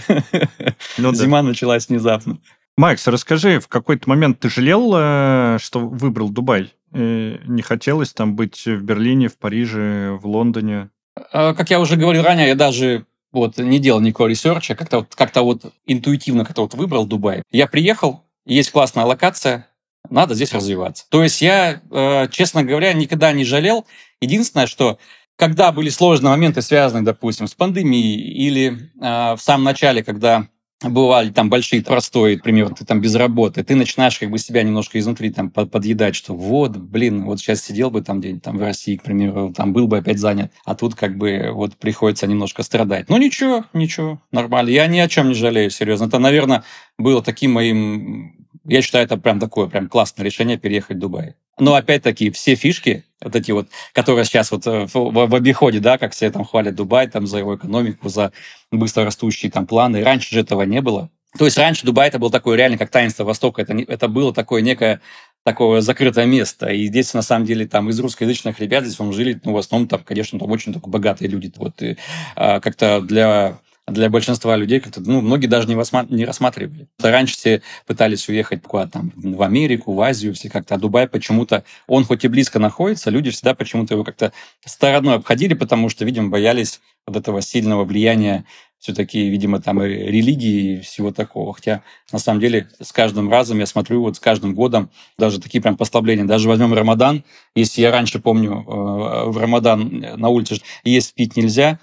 Ну, 0.98 1.14
Зима 1.14 1.42
да. 1.42 1.50
началась 1.50 1.90
внезапно. 1.90 2.40
Макс, 2.80 3.06
расскажи, 3.08 3.60
в 3.60 3.68
какой-то 3.68 4.08
момент 4.08 4.40
ты 4.40 4.50
жалел, 4.50 4.94
э, 4.96 5.58
что 5.60 5.82
выбрал 5.82 6.30
Дубай? 6.30 6.74
не 6.92 7.62
хотелось 7.62 8.14
там 8.14 8.38
быть 8.38 8.66
в 8.66 8.82
Берлине, 8.82 9.28
в 9.28 9.38
Париже, 9.38 10.18
в 10.20 10.26
Лондоне? 10.26 10.90
А, 11.34 11.54
как 11.54 11.70
я 11.70 11.82
уже 11.82 11.98
говорил 11.98 12.24
ранее, 12.24 12.48
я 12.48 12.56
даже 12.56 13.06
вот 13.34 13.58
не 13.58 13.80
делал 13.80 14.00
никакого 14.00 14.30
research 14.30 14.66
а, 14.66 14.76
как-то 14.76 15.00
вот, 15.00 15.14
как 15.14 15.36
вот 15.36 15.74
интуитивно 15.88 16.46
как-то 16.46 16.62
вот 16.62 16.74
выбрал 16.74 17.06
Дубай. 17.06 17.44
Я 17.52 17.68
приехал, 17.68 18.24
есть 18.46 18.72
классная 18.72 19.04
локация, 19.04 19.68
надо 20.10 20.34
здесь 20.34 20.54
развиваться. 20.54 21.04
То 21.10 21.22
есть 21.22 21.42
я, 21.42 21.82
э, 21.92 22.28
честно 22.32 22.64
говоря, 22.64 22.94
никогда 22.94 23.34
не 23.34 23.44
жалел. 23.44 23.86
Единственное, 24.22 24.68
что 24.68 25.00
когда 25.36 25.74
были 25.74 25.90
сложные 25.90 26.32
моменты, 26.32 26.62
связанные, 26.62 27.04
допустим, 27.04 27.48
с 27.48 27.54
пандемией 27.54 28.22
или 28.22 28.90
э, 29.02 29.36
в 29.36 29.40
самом 29.42 29.66
начале, 29.66 30.02
когда 30.02 30.48
бывали 30.82 31.30
там 31.30 31.50
большие 31.50 31.82
простой, 31.82 32.36
например, 32.36 32.74
ты 32.74 32.86
там 32.86 33.02
без 33.02 33.16
работы, 33.16 33.64
ты 33.64 33.76
начинаешь 33.76 34.18
как 34.18 34.30
бы 34.30 34.38
себя 34.38 34.64
немножко 34.64 34.98
изнутри 34.98 35.30
там 35.30 35.50
подъедать, 35.50 36.16
что 36.16 36.34
вот, 36.34 36.78
блин, 36.78 37.26
вот 37.26 37.40
сейчас 37.40 37.62
сидел 37.62 37.92
бы 37.92 38.02
там 38.02 38.20
где-нибудь 38.20 38.44
там 38.44 38.58
в 38.58 38.62
России, 38.62 38.96
к 38.96 39.04
примеру, 39.04 39.54
там 39.56 39.74
был 39.74 39.88
бы 39.88 39.98
опять 39.98 40.20
занят, 40.20 40.52
а 40.64 40.76
тут 40.76 40.96
как 40.96 41.18
бы 41.18 41.50
вот 41.52 41.76
приходится 41.76 42.28
немножко 42.28 42.64
страдать. 42.64 43.10
Ну 43.10 43.18
ничего, 43.18 43.66
ничего, 43.74 44.22
нормально. 44.32 44.70
Я 44.70 44.88
ни 44.88 45.00
о 45.00 45.08
чем 45.10 45.30
не 45.30 45.36
жалею, 45.36 45.70
серьезно. 45.70 46.06
Это, 46.06 46.20
наверное, 46.20 46.64
было 46.98 47.22
таким 47.22 47.54
моим... 47.54 48.36
Я 48.66 48.82
считаю, 48.82 49.06
это 49.06 49.18
прям 49.18 49.40
такое 49.40 49.68
прям 49.68 49.90
классное 49.90 50.24
решение 50.24 50.58
переехать 50.58 50.98
в 50.98 51.00
Дубай. 51.00 51.36
Но 51.60 51.76
опять-таки 51.76 52.32
все 52.32 52.56
фишки, 52.56 53.06
вот 53.22 53.36
эти 53.36 53.52
вот, 53.52 53.68
которые 53.94 54.26
сейчас 54.26 54.52
вот 54.52 54.66
э, 54.66 54.86
в, 54.86 54.94
в, 54.94 55.36
обиходе, 55.36 55.80
да, 55.80 55.98
как 55.98 56.14
все 56.14 56.32
там 56.32 56.46
хвалят 56.46 56.76
Дубай 56.76 57.08
там 57.08 57.28
за 57.28 57.40
его 57.40 57.56
экономику, 57.56 58.10
за 58.10 58.32
быстро 58.72 59.06
растущие 59.06 59.52
там 59.52 59.68
планы. 59.68 60.04
Раньше 60.04 60.34
же 60.34 60.42
этого 60.42 60.62
не 60.64 60.82
было. 60.82 61.10
То 61.38 61.46
есть 61.46 61.58
раньше 61.58 61.86
Дубай 61.86 62.08
это 62.08 62.18
был 62.18 62.32
такой 62.32 62.58
реально 62.58 62.78
как 62.78 62.90
таинство 62.90 63.24
Востока. 63.24 63.62
Это, 63.62 63.74
это 63.74 64.08
было 64.08 64.34
такое 64.34 64.62
некое 64.62 65.02
такое 65.44 65.82
закрытое 65.82 66.26
место. 66.26 66.68
И 66.68 66.86
здесь, 66.88 67.14
на 67.14 67.22
самом 67.22 67.46
деле, 67.46 67.68
там 67.68 67.90
из 67.90 68.00
русскоязычных 68.00 68.60
ребят 68.60 68.84
здесь 68.84 69.00
вам 69.00 69.14
жили, 69.14 69.40
ну, 69.44 69.54
в 69.54 69.58
основном, 69.58 69.88
там, 69.88 70.04
конечно, 70.04 70.38
там 70.38 70.52
очень 70.52 70.74
только 70.74 70.90
богатые 70.90 71.30
люди. 71.30 71.52
Вот, 71.56 71.82
и, 71.82 71.98
а, 72.36 72.60
как-то 72.60 73.02
для 73.02 73.60
для 73.92 74.10
большинства 74.10 74.56
людей 74.56 74.80
как-то, 74.80 75.02
ну, 75.02 75.22
многие 75.22 75.48
даже 75.48 75.68
не, 75.68 75.76
восма- 75.76 76.08
не 76.10 76.26
рассматривали. 76.26 76.88
Раньше 77.02 77.36
все 77.36 77.62
пытались 77.86 78.28
уехать 78.30 78.62
куда-то 78.64 78.94
там 78.94 79.12
в 79.16 79.42
Америку, 79.42 79.94
в 79.94 80.02
Азию, 80.02 80.34
все 80.34 80.50
как-то, 80.50 80.76
а 80.76 80.78
Дубай 80.78 81.08
почему-то, 81.08 81.64
он 81.88 82.06
хоть 82.06 82.26
и 82.26 82.28
близко 82.28 82.60
находится, 82.60 83.10
люди 83.10 83.32
всегда 83.32 83.54
почему-то 83.54 83.94
его 83.94 84.04
как-то 84.04 84.32
стороной 84.66 85.16
обходили, 85.16 85.54
потому 85.54 85.90
что, 85.90 86.06
видимо, 86.06 86.30
боялись 86.30 86.82
вот 87.06 87.18
этого 87.18 87.42
сильного 87.42 87.84
влияния 87.86 88.46
все-таки, 88.80 89.30
видимо, 89.30 89.62
там 89.62 89.84
и 89.84 89.88
религии 89.88 90.78
и 90.78 90.82
всего 90.82 91.12
такого. 91.12 91.54
Хотя, 91.54 91.84
на 92.14 92.20
самом 92.20 92.40
деле, 92.40 92.70
с 92.82 92.92
каждым 92.94 93.30
разом 93.30 93.60
я 93.60 93.66
смотрю, 93.66 94.02
вот 94.02 94.16
с 94.16 94.20
каждым 94.20 94.56
годом 94.56 94.90
даже 95.18 95.42
такие 95.42 95.62
прям 95.62 95.76
послабления. 95.76 96.24
Даже 96.24 96.48
возьмем 96.48 96.74
Рамадан. 96.74 97.26
Если 97.56 97.82
я 97.82 97.92
раньше 97.92 98.20
помню, 98.20 98.64
э, 98.66 99.30
в 99.30 99.38
Рамадан 99.38 100.06
на 100.16 100.30
улице 100.30 100.62
есть 100.86 101.14
пить 101.14 101.36
нельзя, 101.36 101.80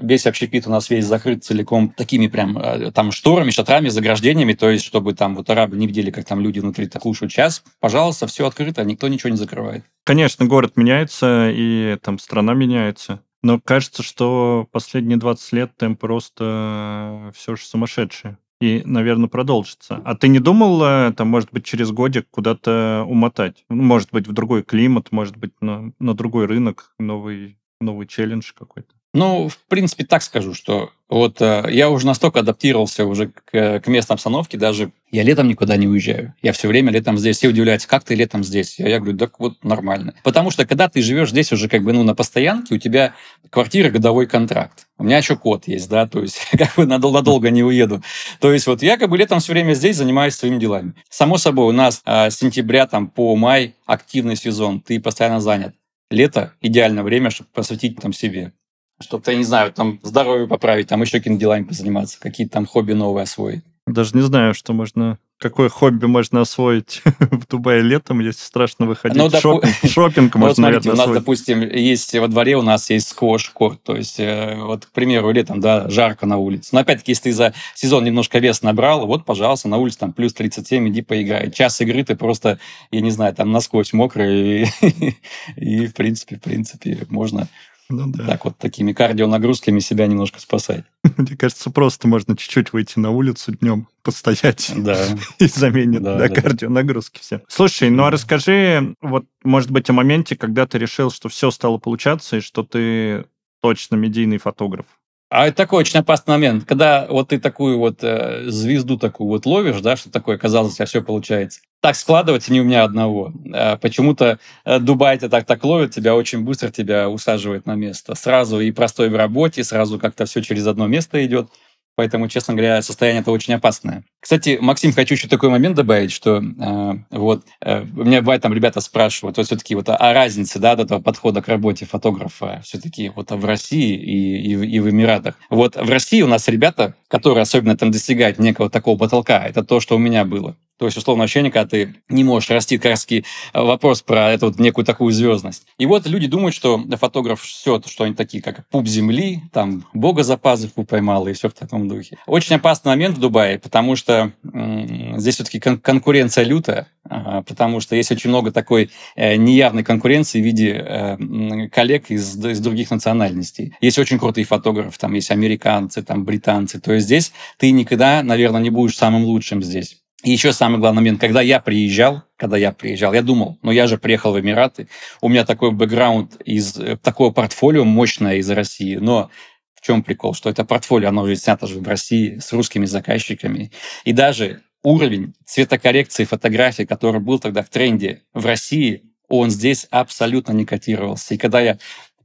весь 0.00 0.26
общепит 0.26 0.66
у 0.66 0.70
нас 0.70 0.90
весь 0.90 1.06
закрыт 1.06 1.44
целиком 1.44 1.90
такими 1.90 2.26
прям 2.26 2.58
э, 2.58 2.90
там 2.92 3.12
шторами, 3.12 3.50
шатрами, 3.50 3.88
заграждениями, 3.88 4.54
то 4.54 4.70
есть 4.70 4.84
чтобы 4.84 5.14
там 5.14 5.34
вот 5.34 5.50
арабы 5.50 5.76
не 5.76 5.86
видели, 5.86 6.10
как 6.10 6.24
там 6.24 6.40
люди 6.40 6.60
внутри 6.60 6.86
так 6.86 7.02
кушают 7.02 7.32
час. 7.32 7.62
Пожалуйста, 7.80 8.26
все 8.26 8.46
открыто, 8.46 8.84
никто 8.84 9.08
ничего 9.08 9.30
не 9.30 9.36
закрывает. 9.36 9.84
Конечно, 10.04 10.46
город 10.46 10.76
меняется, 10.76 11.50
и 11.52 11.96
там 12.02 12.18
страна 12.18 12.54
меняется. 12.54 13.22
Но 13.42 13.60
кажется, 13.60 14.02
что 14.02 14.66
последние 14.72 15.18
20 15.18 15.52
лет 15.52 15.76
темп 15.76 16.00
просто 16.00 17.32
все 17.34 17.56
же 17.56 17.62
сумасшедший. 17.64 18.36
И, 18.60 18.82
наверное, 18.84 19.28
продолжится. 19.28 20.02
А 20.04 20.16
ты 20.16 20.26
не 20.26 20.40
думал, 20.40 20.82
э, 20.82 21.12
там, 21.12 21.28
может 21.28 21.52
быть, 21.52 21.64
через 21.64 21.92
годик 21.92 22.26
куда-то 22.30 23.04
умотать? 23.06 23.64
Ну, 23.68 23.82
может 23.84 24.10
быть, 24.10 24.26
в 24.26 24.32
другой 24.32 24.64
климат, 24.64 25.12
может 25.12 25.36
быть, 25.36 25.52
на, 25.60 25.92
на 26.00 26.14
другой 26.14 26.46
рынок, 26.46 26.92
новый, 26.98 27.56
новый 27.80 28.08
челлендж 28.08 28.52
какой-то? 28.58 28.97
Ну, 29.14 29.48
в 29.48 29.58
принципе, 29.68 30.04
так 30.04 30.22
скажу, 30.22 30.52
что 30.52 30.90
вот 31.08 31.40
э, 31.40 31.64
я 31.70 31.88
уже 31.88 32.06
настолько 32.06 32.40
адаптировался 32.40 33.06
уже 33.06 33.28
к, 33.28 33.80
к 33.80 33.86
местной 33.86 34.14
обстановке, 34.14 34.58
даже 34.58 34.92
я 35.10 35.22
летом 35.22 35.48
никуда 35.48 35.76
не 35.78 35.88
уезжаю. 35.88 36.34
Я 36.42 36.52
все 36.52 36.68
время 36.68 36.92
летом 36.92 37.16
здесь. 37.16 37.38
Все 37.38 37.48
удивляются, 37.48 37.88
как 37.88 38.04
ты 38.04 38.14
летом 38.14 38.44
здесь? 38.44 38.78
Я, 38.78 38.88
я 38.88 38.98
говорю, 39.00 39.16
так 39.16 39.40
вот 39.40 39.64
нормально. 39.64 40.14
Потому 40.22 40.50
что 40.50 40.66
когда 40.66 40.90
ты 40.90 41.00
живешь 41.00 41.30
здесь 41.30 41.50
уже 41.52 41.70
как 41.70 41.82
бы 41.82 41.94
ну 41.94 42.02
на 42.02 42.14
постоянке, 42.14 42.74
у 42.74 42.78
тебя 42.78 43.14
квартира 43.48 43.88
годовой 43.88 44.26
контракт. 44.26 44.86
У 44.98 45.04
меня 45.04 45.16
еще 45.16 45.36
кот 45.36 45.66
есть, 45.66 45.88
да, 45.88 46.06
то 46.06 46.20
есть 46.20 46.38
как 46.58 46.74
бы 46.76 46.84
надолго, 46.84 47.20
надолго 47.20 47.48
не 47.48 47.64
уеду. 47.64 48.02
То 48.40 48.52
есть 48.52 48.66
вот 48.66 48.82
я 48.82 48.98
как 48.98 49.08
бы 49.08 49.16
летом 49.16 49.40
все 49.40 49.52
время 49.52 49.72
здесь 49.72 49.96
занимаюсь 49.96 50.34
своими 50.34 50.58
делами. 50.58 50.92
Само 51.08 51.38
собой, 51.38 51.64
у 51.64 51.72
нас 51.72 52.02
э, 52.04 52.28
с 52.28 52.36
сентября 52.36 52.86
там 52.86 53.08
по 53.08 53.34
май 53.36 53.74
активный 53.86 54.36
сезон, 54.36 54.82
ты 54.82 55.00
постоянно 55.00 55.40
занят. 55.40 55.74
Лето– 56.10 56.52
идеальное 56.60 57.02
время, 57.02 57.30
чтобы 57.30 57.48
посвятить 57.54 57.98
там 58.00 58.12
себе 58.12 58.52
чтобы, 59.00 59.24
я 59.26 59.36
не 59.36 59.44
знаю, 59.44 59.72
там 59.72 60.00
здоровье 60.02 60.46
поправить, 60.46 60.88
там 60.88 61.02
еще 61.02 61.18
какими-то 61.18 61.40
делами 61.40 61.64
позаниматься, 61.64 62.18
какие-то 62.20 62.54
там 62.54 62.66
хобби 62.66 62.92
новые 62.92 63.24
освоить. 63.24 63.62
Даже 63.86 64.16
не 64.16 64.22
знаю, 64.22 64.54
что 64.54 64.72
можно 64.72 65.18
какое 65.38 65.68
хобби 65.68 66.06
можно 66.06 66.40
освоить 66.40 67.02
в 67.20 67.46
Дубае 67.46 67.80
летом, 67.82 68.20
если 68.20 68.40
страшно 68.40 68.86
выходить. 68.86 69.16
Ну, 69.16 69.28
допу... 69.28 69.62
Шопинг, 69.62 69.74
шопинг 69.84 70.34
ну, 70.34 70.40
можно, 70.40 70.48
вот 70.48 70.56
смотрите, 70.56 70.88
наверное, 70.88 70.92
у 70.92 70.96
нас, 70.96 71.00
освоить. 71.00 71.20
допустим, 71.20 71.60
есть 71.60 72.14
во 72.14 72.28
дворе 72.28 72.56
у 72.56 72.62
нас 72.62 72.90
есть 72.90 73.08
сквош-корт, 73.08 73.82
то 73.82 73.96
есть, 73.96 74.18
э, 74.18 74.56
вот, 74.60 74.86
к 74.86 74.90
примеру, 74.90 75.30
летом, 75.30 75.60
да, 75.60 75.88
жарко 75.88 76.26
на 76.26 76.38
улице. 76.38 76.70
Но, 76.72 76.80
опять-таки, 76.80 77.12
если 77.12 77.24
ты 77.24 77.32
за 77.32 77.54
сезон 77.74 78.04
немножко 78.04 78.38
вес 78.38 78.62
набрал, 78.62 79.06
вот, 79.06 79.24
пожалуйста, 79.24 79.68
на 79.68 79.78
улице 79.78 79.98
там 79.98 80.12
плюс 80.12 80.34
37, 80.34 80.88
иди 80.88 81.02
поиграй. 81.02 81.50
Час 81.50 81.80
игры 81.80 82.04
ты 82.04 82.16
просто, 82.16 82.58
я 82.90 83.00
не 83.00 83.10
знаю, 83.10 83.34
там 83.34 83.52
насквозь 83.52 83.92
мокрый, 83.92 84.68
и, 84.82 85.14
и 85.56 85.86
в 85.86 85.94
принципе, 85.94 86.36
в 86.36 86.40
принципе, 86.40 87.06
можно 87.08 87.48
ну, 87.90 88.06
да. 88.08 88.26
Так 88.26 88.44
вот, 88.44 88.58
такими 88.58 88.92
кардионагрузками 88.92 89.80
себя 89.80 90.06
немножко 90.06 90.40
спасать. 90.40 90.84
Мне 91.16 91.36
кажется, 91.36 91.70
просто 91.70 92.06
можно 92.06 92.36
чуть-чуть 92.36 92.72
выйти 92.72 92.98
на 92.98 93.10
улицу 93.10 93.52
днем, 93.52 93.88
постоять 94.02 94.70
да. 94.76 95.06
и 95.38 95.46
заменит 95.46 96.02
да, 96.02 96.18
да, 96.18 96.28
да, 96.28 96.34
кардионагрузки 96.34 97.20
все. 97.20 97.42
Слушай, 97.48 97.90
ну 97.90 98.04
а 98.04 98.10
расскажи, 98.10 98.94
вот, 99.00 99.24
может 99.42 99.70
быть, 99.70 99.88
о 99.88 99.94
моменте, 99.94 100.36
когда 100.36 100.66
ты 100.66 100.78
решил, 100.78 101.10
что 101.10 101.28
все 101.28 101.50
стало 101.50 101.78
получаться, 101.78 102.36
и 102.36 102.40
что 102.40 102.62
ты 102.62 103.24
точно 103.60 103.96
медийный 103.96 104.38
фотограф. 104.38 104.86
А 105.30 105.46
это 105.46 105.58
такой 105.58 105.80
очень 105.80 106.00
опасный 106.00 106.32
момент, 106.32 106.64
когда 106.64 107.06
вот 107.06 107.28
ты 107.28 107.38
такую 107.38 107.78
вот 107.78 107.98
э, 108.02 108.44
звезду 108.46 108.96
такую 108.96 109.28
вот 109.28 109.44
ловишь, 109.44 109.82
да, 109.82 109.94
что 109.94 110.10
такое, 110.10 110.38
казалось, 110.38 110.72
у 110.72 110.76
тебя 110.76 110.86
все 110.86 111.02
получается. 111.02 111.60
Так 111.80 111.96
складывается 111.96 112.50
не 112.50 112.62
у 112.62 112.64
меня 112.64 112.82
одного. 112.82 113.32
Э, 113.52 113.76
почему-то 113.76 114.38
э, 114.64 114.78
Дубай 114.78 115.18
тебя 115.18 115.28
так 115.28 115.44
так 115.44 115.62
ловит, 115.64 115.94
тебя 115.94 116.16
очень 116.16 116.44
быстро 116.44 116.70
тебя 116.70 117.10
усаживает 117.10 117.66
на 117.66 117.74
место. 117.74 118.14
Сразу 118.14 118.58
и 118.60 118.70
простой 118.70 119.10
в 119.10 119.16
работе, 119.16 119.64
сразу 119.64 119.98
как-то 119.98 120.24
все 120.24 120.40
через 120.40 120.66
одно 120.66 120.86
место 120.86 121.24
идет. 121.26 121.50
Поэтому, 121.98 122.28
честно 122.28 122.54
говоря, 122.54 122.80
состояние 122.80 123.22
это 123.22 123.32
очень 123.32 123.54
опасное. 123.54 124.04
Кстати, 124.20 124.56
Максим, 124.60 124.92
хочу 124.92 125.14
еще 125.14 125.26
такой 125.26 125.48
момент 125.48 125.74
добавить, 125.74 126.12
что 126.12 126.40
э, 126.40 126.94
вот 127.10 127.42
э, 127.60 127.84
меня 127.86 128.20
бывает 128.20 128.40
там 128.40 128.54
ребята 128.54 128.80
спрашивают, 128.80 129.36
вот 129.36 129.46
все-таки 129.46 129.74
вот 129.74 129.88
о 129.88 130.12
разнице, 130.12 130.60
да, 130.60 130.72
от 130.72 130.78
этого 130.78 131.00
подхода 131.00 131.42
к 131.42 131.48
работе 131.48 131.86
фотографа 131.86 132.60
все-таки 132.62 133.10
вот 133.16 133.32
в 133.32 133.44
России 133.44 133.96
и, 133.96 134.52
и, 134.52 134.76
и 134.76 134.78
в 134.78 134.88
Эмиратах. 134.88 135.34
Вот 135.50 135.74
в 135.74 135.90
России 135.90 136.22
у 136.22 136.28
нас 136.28 136.46
ребята, 136.46 136.94
которые 137.08 137.42
особенно 137.42 137.76
там 137.76 137.90
достигают 137.90 138.38
некого 138.38 138.70
такого 138.70 138.96
потолка, 138.96 139.44
это 139.44 139.64
то, 139.64 139.80
что 139.80 139.96
у 139.96 139.98
меня 139.98 140.24
было. 140.24 140.54
То 140.78 140.86
есть, 140.86 140.96
условно, 140.96 141.24
ощущение, 141.24 141.50
когда 141.50 141.68
ты 141.68 141.96
не 142.08 142.24
можешь 142.24 142.50
расти, 142.50 142.78
как 142.78 142.92
раз 142.92 143.06
э, 143.10 143.22
вопрос 143.52 144.02
про 144.02 144.30
эту 144.32 144.46
вот 144.46 144.58
некую 144.58 144.84
такую 144.84 145.12
звездность. 145.12 145.66
И 145.78 145.86
вот 145.86 146.06
люди 146.06 146.26
думают, 146.26 146.54
что 146.54 146.82
фотограф 146.96 147.42
все, 147.42 147.80
что 147.84 148.04
они 148.04 148.14
такие, 148.14 148.42
как 148.42 148.66
пуп 148.68 148.86
земли, 148.86 149.42
там, 149.52 149.84
бога 149.92 150.22
за 150.22 150.36
пазуху 150.36 150.84
поймал, 150.84 151.26
и 151.26 151.32
все 151.32 151.48
в 151.48 151.54
таком 151.54 151.88
духе. 151.88 152.18
Очень 152.26 152.56
опасный 152.56 152.90
момент 152.90 153.16
в 153.16 153.20
Дубае, 153.20 153.58
потому 153.58 153.96
что 153.96 154.32
здесь 154.44 155.34
все-таки 155.34 155.60
кон- 155.60 155.78
конкуренция 155.78 156.44
лютая, 156.44 156.88
потому 157.04 157.80
что 157.80 157.96
есть 157.96 158.12
очень 158.12 158.30
много 158.30 158.52
такой 158.52 158.90
э, 159.16 159.36
неявной 159.36 159.82
конкуренции 159.82 160.40
в 160.40 160.44
виде 160.44 160.72
э, 160.72 161.68
коллег 161.68 162.10
из, 162.10 162.36
из 162.44 162.60
других 162.60 162.90
национальностей. 162.90 163.74
Есть 163.80 163.98
очень 163.98 164.18
крутые 164.18 164.44
фотографы, 164.44 164.98
там 164.98 165.14
есть 165.14 165.30
американцы, 165.30 166.02
там 166.02 166.24
британцы. 166.24 166.80
То 166.80 166.92
есть 166.92 167.06
здесь 167.06 167.32
ты 167.56 167.70
никогда, 167.70 168.22
наверное, 168.22 168.60
не 168.60 168.70
будешь 168.70 168.96
самым 168.96 169.24
лучшим 169.24 169.62
здесь. 169.62 169.96
И 170.24 170.30
еще 170.32 170.52
самый 170.52 170.80
главный 170.80 171.00
момент, 171.00 171.20
когда 171.20 171.40
я 171.40 171.60
приезжал, 171.60 172.24
когда 172.36 172.56
я 172.56 172.72
приезжал, 172.72 173.14
я 173.14 173.22
думал, 173.22 173.58
ну 173.62 173.70
я 173.70 173.86
же 173.86 173.98
приехал 173.98 174.32
в 174.32 174.40
Эмираты, 174.40 174.88
у 175.20 175.28
меня 175.28 175.44
такой 175.44 175.70
бэкграунд 175.70 176.40
из 176.44 176.76
э, 176.76 176.96
такого 176.96 177.30
портфолио 177.30 177.84
мощное 177.84 178.36
из 178.36 178.50
России, 178.50 178.96
но 178.96 179.30
в 179.74 179.80
чем 179.80 180.02
прикол, 180.02 180.34
что 180.34 180.50
это 180.50 180.64
портфолио, 180.64 181.10
оно 181.10 181.22
уже 181.22 181.36
снято 181.36 181.68
же 181.68 181.78
в 181.78 181.86
России 181.86 182.38
с 182.38 182.52
русскими 182.52 182.84
заказчиками, 182.84 183.70
и 184.04 184.12
даже 184.12 184.62
уровень 184.82 185.34
цветокоррекции 185.46 186.24
фотографий, 186.24 186.84
который 186.84 187.20
был 187.20 187.38
тогда 187.38 187.62
в 187.62 187.68
тренде 187.68 188.22
в 188.34 188.44
России, 188.44 189.04
он 189.28 189.50
здесь 189.50 189.86
абсолютно 189.90 190.52
не 190.52 190.64
котировался. 190.64 191.34
И 191.34 191.38
когда 191.38 191.60
я 191.60 191.78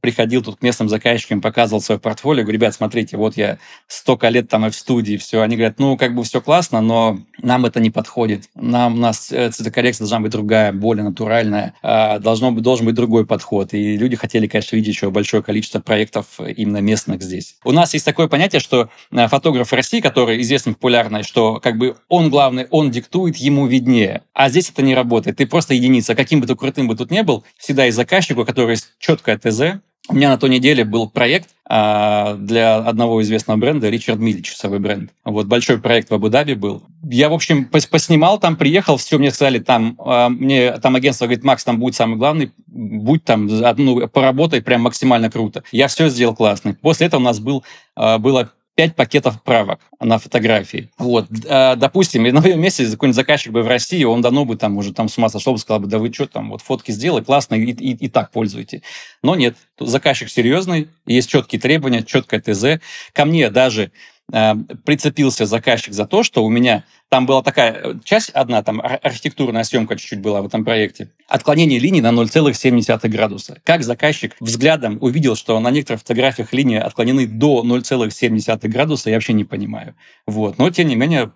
приходил 0.03 0.43
тут 0.43 0.57
к 0.57 0.61
местным 0.61 0.89
заказчикам, 0.89 1.39
показывал 1.39 1.81
свое 1.81 1.97
портфолио, 1.97 2.43
говорю, 2.43 2.57
ребят, 2.57 2.75
смотрите, 2.75 3.15
вот 3.15 3.37
я 3.37 3.57
столько 3.87 4.27
лет 4.27 4.49
там 4.49 4.65
и 4.65 4.69
в 4.69 4.75
студии, 4.75 5.15
все. 5.15 5.41
Они 5.41 5.55
говорят, 5.55 5.79
ну, 5.79 5.95
как 5.95 6.13
бы 6.13 6.25
все 6.25 6.41
классно, 6.41 6.81
но 6.81 7.19
нам 7.41 7.65
это 7.65 7.79
не 7.79 7.89
подходит. 7.89 8.49
Нам, 8.53 8.95
у 8.95 8.97
нас 8.97 9.31
э, 9.31 9.49
цветокоррекция 9.49 10.03
должна 10.03 10.19
быть 10.19 10.33
другая, 10.33 10.73
более 10.73 11.05
натуральная, 11.05 11.73
а, 11.81 12.19
должно 12.19 12.51
быть, 12.51 12.63
должен 12.63 12.85
быть 12.85 12.95
другой 12.95 13.25
подход. 13.25 13.73
И 13.73 13.95
люди 13.95 14.17
хотели, 14.17 14.45
конечно, 14.45 14.75
видеть 14.75 14.93
еще 14.93 15.09
большое 15.09 15.41
количество 15.41 15.79
проектов 15.79 16.37
именно 16.37 16.79
местных 16.81 17.23
здесь. 17.23 17.55
У 17.63 17.71
нас 17.71 17.93
есть 17.93 18.05
такое 18.05 18.27
понятие, 18.27 18.59
что 18.59 18.89
э, 19.09 19.27
фотограф 19.29 19.71
России, 19.71 20.01
который 20.01 20.41
известен 20.41 20.73
популярный, 20.73 21.23
что 21.23 21.61
как 21.61 21.77
бы 21.77 21.95
он 22.09 22.29
главный, 22.29 22.67
он 22.71 22.91
диктует, 22.91 23.37
ему 23.37 23.67
виднее. 23.67 24.23
А 24.33 24.49
здесь 24.49 24.69
это 24.69 24.81
не 24.81 24.95
работает. 24.95 25.37
Ты 25.37 25.47
просто 25.47 25.75
единица. 25.75 26.13
Каким 26.13 26.41
бы 26.41 26.47
ты 26.47 26.57
крутым 26.57 26.89
бы 26.89 26.97
тут 26.97 27.09
не 27.09 27.23
был, 27.23 27.45
всегда 27.57 27.85
есть 27.85 27.95
заказчик, 27.95 28.37
у 28.37 28.43
которого 28.43 28.71
есть 28.71 28.89
четкое 28.99 29.37
ТЗ, 29.37 29.79
у 30.09 30.15
меня 30.15 30.29
на 30.29 30.37
той 30.37 30.49
неделе 30.49 30.83
был 30.83 31.09
проект 31.09 31.49
а, 31.65 32.35
для 32.35 32.77
одного 32.77 33.21
известного 33.21 33.57
бренда, 33.57 33.89
Ричард 33.89 34.19
Милли, 34.19 34.41
часовой 34.41 34.79
бренд. 34.79 35.11
Вот 35.23 35.47
большой 35.47 35.79
проект 35.79 36.09
в 36.09 36.13
Абу-Даби 36.13 36.55
был. 36.55 36.83
Я, 37.03 37.29
в 37.29 37.33
общем, 37.33 37.65
поснимал 37.65 38.37
там, 38.37 38.57
приехал, 38.57 38.97
все, 38.97 39.17
мне 39.17 39.31
сказали, 39.31 39.59
там, 39.59 39.97
а, 39.99 40.27
мне 40.27 40.73
там 40.79 40.95
агентство 40.95 41.25
говорит, 41.25 41.45
Макс, 41.45 41.63
там 41.63 41.79
будет 41.79 41.95
самый 41.95 42.17
главный, 42.17 42.51
будь 42.67 43.23
там, 43.23 43.47
ну, 43.47 44.07
поработай 44.09 44.61
прям 44.61 44.81
максимально 44.81 45.31
круто. 45.31 45.63
Я 45.71 45.87
все 45.87 46.09
сделал 46.09 46.35
классно. 46.35 46.75
После 46.81 47.07
этого 47.07 47.21
у 47.21 47.23
нас 47.23 47.39
был, 47.39 47.63
а, 47.95 48.17
было 48.17 48.51
5 48.75 48.95
пакетов 48.95 49.41
правок 49.43 49.79
на 49.99 50.17
фотографии. 50.17 50.89
Вот, 50.97 51.27
э, 51.29 51.75
допустим, 51.75 52.23
на 52.23 52.41
моем 52.41 52.59
месте 52.59 52.89
какой-нибудь 52.89 53.15
заказчик 53.15 53.51
бы 53.51 53.61
в 53.61 53.67
России, 53.67 54.03
он 54.03 54.21
давно 54.21 54.45
бы 54.45 54.55
там 54.55 54.77
уже 54.77 54.93
там 54.93 55.09
с 55.09 55.17
ума 55.17 55.29
сошел 55.29 55.53
бы, 55.53 55.59
сказал 55.59 55.79
бы, 55.79 55.87
да 55.87 55.99
вы 55.99 56.11
что 56.11 56.25
там, 56.25 56.49
вот 56.49 56.61
фотки 56.61 56.91
сделай, 56.91 57.23
классно, 57.23 57.55
и, 57.55 57.71
и, 57.71 57.91
и 57.91 58.09
так 58.09 58.31
пользуйте. 58.31 58.81
Но 59.21 59.35
нет, 59.35 59.57
заказчик 59.79 60.29
серьезный, 60.29 60.89
есть 61.05 61.29
четкие 61.29 61.61
требования, 61.61 62.03
четкое 62.03 62.41
ТЗ. 62.41 62.81
Ко 63.13 63.25
мне 63.25 63.49
даже 63.51 63.91
э, 64.33 64.55
прицепился 64.83 65.45
заказчик 65.45 65.93
за 65.93 66.05
то, 66.05 66.23
что 66.23 66.43
у 66.43 66.49
меня 66.49 66.83
там 67.09 67.25
была 67.25 67.41
такая 67.41 67.71
э, 67.73 67.93
часть 68.03 68.31
одна, 68.31 68.63
там 68.63 68.81
архитектурная 68.81 69.63
съемка 69.63 69.95
чуть-чуть 69.95 70.19
была 70.19 70.41
в 70.41 70.47
этом 70.47 70.65
проекте. 70.65 71.11
Отклонение 71.27 71.79
линий 71.79 72.01
на 72.01 72.09
0,7 72.09 73.07
градуса. 73.07 73.61
Как 73.63 73.83
заказчик 73.83 74.35
взглядом 74.39 74.97
увидел, 74.99 75.35
что 75.35 75.59
на 75.59 75.71
некоторых 75.71 76.01
фотографиях 76.01 76.51
линии 76.53 76.77
отклонены 76.77 77.27
до 77.27 77.63
0,7 77.63 78.67
градуса, 78.67 79.09
я 79.09 79.15
вообще 79.15 79.33
не 79.33 79.45
понимаю. 79.45 79.95
Вот. 80.25 80.57
Но, 80.57 80.69
тем 80.71 80.87
не 80.87 80.95
менее, 80.95 81.31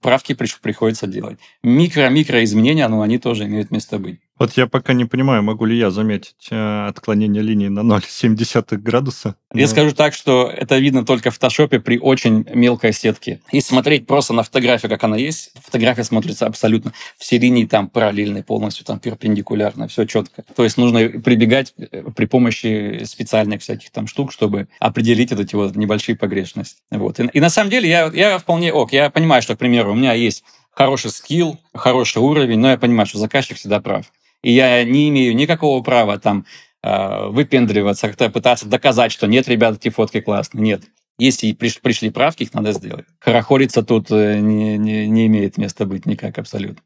правки 0.00 0.34
приходится 0.34 1.06
делать. 1.06 1.38
Микро-микро 1.62 2.42
изменения, 2.42 2.88
но 2.88 3.00
они 3.00 3.18
тоже 3.18 3.44
имеют 3.44 3.70
место 3.70 3.98
быть. 3.98 4.20
Вот 4.38 4.52
я 4.52 4.66
пока 4.68 4.92
не 4.92 5.04
понимаю, 5.04 5.42
могу 5.42 5.64
ли 5.64 5.76
я 5.76 5.90
заметить 5.90 6.48
э, 6.50 6.86
отклонение 6.86 7.42
линии 7.42 7.68
на 7.68 7.80
0,7 7.80 8.76
градуса. 8.76 9.34
Я 9.52 9.62
но... 9.62 9.68
скажу 9.68 9.92
так, 9.92 10.14
что 10.14 10.48
это 10.48 10.78
видно 10.78 11.04
только 11.04 11.30
в 11.30 11.34
фотошопе 11.34 11.80
при 11.80 11.98
очень 11.98 12.46
мелкой 12.54 12.92
сетке. 12.92 13.40
Если 13.50 13.70
смотреть 13.70 14.06
просто 14.06 14.32
на 14.34 14.44
фотографию, 14.44 14.90
как 14.90 15.02
она 15.02 15.16
есть, 15.16 15.50
фотография 15.60 16.04
смотрится 16.04 16.46
абсолютно 16.46 16.92
все 17.18 17.38
линии 17.38 17.64
там 17.64 17.88
параллельные 17.88 18.44
полностью, 18.44 18.84
там 18.84 19.00
перпендикулярно, 19.00 19.88
все 19.88 20.04
четко. 20.04 20.44
То 20.54 20.62
есть 20.62 20.76
нужно 20.76 21.08
прибегать 21.20 21.74
э, 21.76 22.04
при 22.14 22.26
помощи 22.26 23.02
специальных 23.04 23.62
всяких 23.62 23.90
там 23.90 24.06
штук, 24.06 24.32
чтобы 24.32 24.68
определить 24.78 25.30
вот 25.32 25.40
эти 25.40 25.56
вот 25.56 25.74
небольшие 25.74 26.14
погрешности. 26.16 26.80
Вот. 26.90 27.18
И, 27.18 27.24
и 27.32 27.40
на 27.40 27.50
самом 27.50 27.70
деле 27.70 27.88
я, 27.88 28.10
я 28.14 28.38
вполне 28.38 28.72
ок. 28.72 28.92
Я 28.92 29.10
понимаю, 29.10 29.42
что, 29.42 29.56
к 29.56 29.58
примеру, 29.58 29.92
у 29.92 29.96
меня 29.96 30.12
есть 30.12 30.44
хороший 30.70 31.10
скилл, 31.10 31.58
хороший 31.74 32.22
уровень, 32.22 32.60
но 32.60 32.70
я 32.70 32.78
понимаю, 32.78 33.06
что 33.06 33.18
заказчик 33.18 33.56
всегда 33.56 33.80
прав. 33.80 34.06
И 34.42 34.52
я 34.52 34.84
не 34.84 35.08
имею 35.08 35.34
никакого 35.34 35.82
права 35.82 36.18
там 36.18 36.46
э, 36.82 37.26
выпендриваться, 37.28 38.06
как-то 38.08 38.30
пытаться 38.30 38.66
доказать, 38.66 39.10
что 39.10 39.26
нет, 39.26 39.48
ребят, 39.48 39.76
эти 39.76 39.90
фотки 39.90 40.20
классные. 40.20 40.62
Нет. 40.62 40.82
Если 41.18 41.50
приш, 41.52 41.80
пришли 41.80 42.10
правки, 42.10 42.44
их 42.44 42.54
надо 42.54 42.72
сделать. 42.72 43.04
Хорохориться 43.18 43.82
тут 43.82 44.12
э, 44.12 44.38
не, 44.38 44.78
не, 44.78 45.08
не 45.08 45.26
имеет 45.26 45.58
места 45.58 45.86
быть 45.86 46.06
никак 46.06 46.38
абсолютно. 46.38 46.82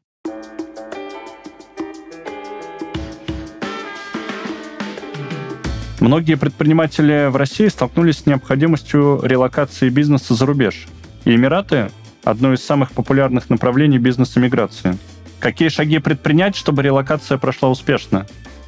Многие 5.99 6.35
предприниматели 6.35 7.29
в 7.29 7.35
России 7.35 7.67
столкнулись 7.67 8.17
с 8.17 8.25
необходимостью 8.25 9.21
релокации 9.23 9.89
бизнеса 9.89 10.33
за 10.33 10.45
рубеж. 10.45 10.87
И 11.23 11.35
Эмираты– 11.35 11.91
одно 12.23 12.51
из 12.53 12.63
самых 12.63 12.91
популярных 12.91 13.49
направлений 13.49 13.99
бизнес-эмиграции– 13.99 14.97
Какие 15.43 15.67
шаги 15.67 15.99
предпринять, 15.99 16.55
чтобы 16.55 16.83
релокация 16.83 17.37
прошла 17.37 17.69
успешно? 17.69 18.25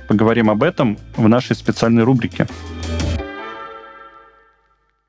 Поговорим 0.09 0.49
об 0.49 0.61
этом 0.61 0.97
в 1.15 1.25
нашей 1.29 1.55
специальной 1.55 2.03
рубрике. 2.03 2.47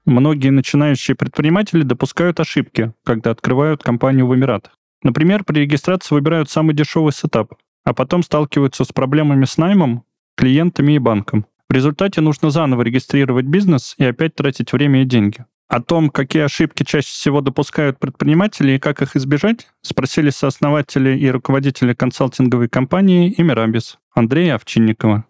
Многие 0.05 0.51
начинающие 0.51 1.17
предприниматели 1.17 1.83
допускают 1.83 2.39
ошибки, 2.39 2.93
когда 3.05 3.33
открывают 3.33 3.83
компанию 3.83 4.29
в 4.29 4.35
Эмиратах. 4.37 4.75
Например, 5.03 5.43
при 5.43 5.63
регистрации 5.63 6.15
выбирают 6.15 6.49
самый 6.49 6.73
дешевый 6.73 7.13
сетап, 7.13 7.55
а 7.83 7.93
потом 7.93 8.23
сталкиваются 8.23 8.85
с 8.85 8.93
проблемами 8.93 9.45
с 9.45 9.59
наймом, 9.59 10.05
клиентами 10.37 10.93
и 10.93 11.01
банком. 11.01 11.47
В 11.69 11.73
результате 11.73 12.21
нужно 12.21 12.51
заново 12.51 12.83
регистрировать 12.83 13.47
бизнес 13.47 13.97
и 13.99 14.05
опять 14.05 14.37
тратить 14.37 14.73
время 14.73 15.03
и 15.03 15.05
деньги. 15.05 15.45
О 15.69 15.81
том, 15.81 16.11
какие 16.11 16.45
ошибки 16.45 16.85
чаще 16.85 17.09
всего 17.09 17.41
допускают 17.41 17.99
предприниматели 17.99 18.73
и 18.73 18.79
как 18.79 19.03
их 19.03 19.17
избежать, 19.17 19.67
спросили 19.83 20.31
сооснователи 20.31 21.19
и 21.19 21.29
руководители 21.29 21.93
консалтинговой 21.93 22.69
компании 22.69 23.35
Эмирабис 23.37 23.99
Андрея 24.15 24.55
Овчинникова. 24.55 25.25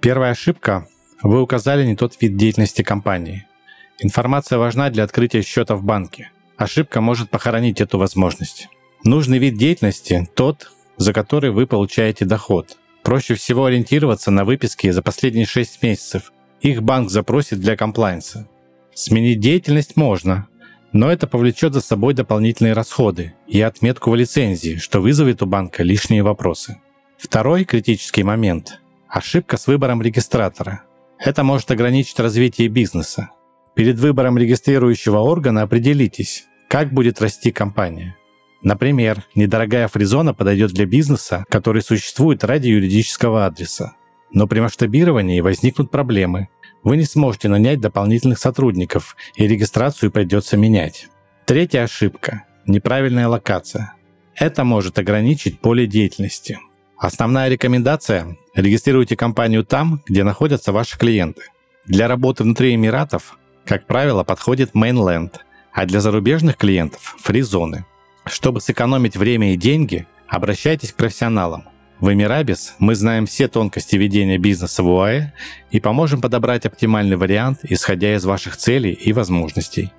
Первая 0.00 0.30
ошибка– 0.30 0.86
вы 1.22 1.42
указали 1.42 1.84
не 1.84 1.96
тот 1.96 2.14
вид 2.20 2.36
деятельности 2.36 2.82
компании. 2.82 3.44
Информация 3.98 4.58
важна 4.58 4.88
для 4.90 5.02
открытия 5.02 5.42
счета 5.42 5.74
в 5.74 5.82
банке. 5.82 6.30
Ошибка 6.56 7.00
может 7.00 7.28
похоронить 7.28 7.80
эту 7.80 7.98
возможность. 7.98 8.68
Нужный 9.02 9.38
вид 9.38 9.56
деятельности– 9.56 10.28
тот, 10.36 10.70
за 10.96 11.12
который 11.12 11.50
вы 11.50 11.66
получаете 11.66 12.24
доход. 12.24 12.78
Проще 13.02 13.34
всего 13.34 13.64
ориентироваться 13.64 14.30
на 14.30 14.44
выписки 14.44 14.88
за 14.92 15.02
последние 15.02 15.46
6 15.46 15.82
месяцев 15.82 16.30
их 16.60 16.82
банк 16.82 17.10
запросит 17.10 17.60
для 17.60 17.76
комплайнса. 17.76 18.48
Сменить 18.94 19.40
деятельность 19.40 19.96
можно, 19.96 20.48
но 20.92 21.10
это 21.10 21.26
повлечет 21.26 21.74
за 21.74 21.80
собой 21.80 22.14
дополнительные 22.14 22.72
расходы 22.72 23.34
и 23.46 23.60
отметку 23.60 24.10
в 24.10 24.16
лицензии, 24.16 24.76
что 24.76 25.00
вызовет 25.00 25.42
у 25.42 25.46
банка 25.46 25.82
лишние 25.82 26.22
вопросы. 26.22 26.80
Второй 27.18 27.64
критический 27.64 28.22
момент– 28.22 28.80
ошибка 29.08 29.56
с 29.56 29.66
выбором 29.66 30.02
регистратора. 30.02 30.82
Это 31.18 31.44
может 31.44 31.70
ограничить 31.70 32.18
развитие 32.20 32.68
бизнеса. 32.68 33.30
Перед 33.74 33.98
выбором 33.98 34.38
регистрирующего 34.38 35.18
органа 35.18 35.62
определитесь, 35.62 36.46
как 36.68 36.92
будет 36.92 37.20
расти 37.20 37.52
компания. 37.52 38.16
Например, 38.62 39.22
недорогая 39.34 39.88
фризона 39.88 40.34
подойдет 40.34 40.72
для 40.72 40.86
бизнеса, 40.86 41.44
который 41.48 41.82
существует 41.82 42.42
ради 42.44 42.68
юридического 42.68 43.46
адреса. 43.46 43.94
Но 44.32 44.46
при 44.46 44.60
масштабировании 44.60 45.40
возникнут 45.40 45.90
проблемы. 45.90 46.48
Вы 46.82 46.96
не 46.96 47.04
сможете 47.04 47.48
нанять 47.48 47.80
дополнительных 47.80 48.38
сотрудников, 48.38 49.16
и 49.34 49.46
регистрацию 49.46 50.10
придется 50.10 50.56
менять. 50.56 51.08
Третья 51.44 51.82
ошибка– 51.82 52.44
неправильная 52.66 53.28
локация. 53.28 53.94
Это 54.34 54.64
может 54.64 54.98
ограничить 54.98 55.60
поле 55.60 55.86
деятельности. 55.86 56.58
Основная 56.96 57.48
рекомендация– 57.48 58.36
регистрируйте 58.54 59.16
компанию 59.16 59.64
там, 59.64 60.02
где 60.06 60.24
находятся 60.24 60.72
ваши 60.72 60.98
клиенты. 60.98 61.42
Для 61.86 62.06
работы 62.06 62.44
внутри 62.44 62.74
Эмиратов, 62.74 63.38
как 63.64 63.86
правило, 63.86 64.24
подходит 64.24 64.72
Mainland, 64.74 65.32
а 65.72 65.86
для 65.86 66.00
зарубежных 66.00 66.56
клиентов– 66.56 67.16
фризоны. 67.20 67.86
Чтобы 68.24 68.60
сэкономить 68.60 69.16
время 69.16 69.54
и 69.54 69.56
деньги, 69.56 70.06
обращайтесь 70.28 70.92
к 70.92 70.96
профессионалам– 70.96 71.64
в 72.00 72.12
Эмирабис 72.12 72.74
мы 72.78 72.94
знаем 72.94 73.26
все 73.26 73.48
тонкости 73.48 73.96
ведения 73.96 74.38
бизнеса 74.38 74.82
в 74.82 74.88
УАЭ 74.88 75.32
и 75.70 75.80
поможем 75.80 76.20
подобрать 76.20 76.64
оптимальный 76.64 77.16
вариант, 77.16 77.60
исходя 77.62 78.14
из 78.14 78.24
ваших 78.24 78.56
целей 78.56 78.92
и 78.92 79.12
возможностей. 79.12 79.92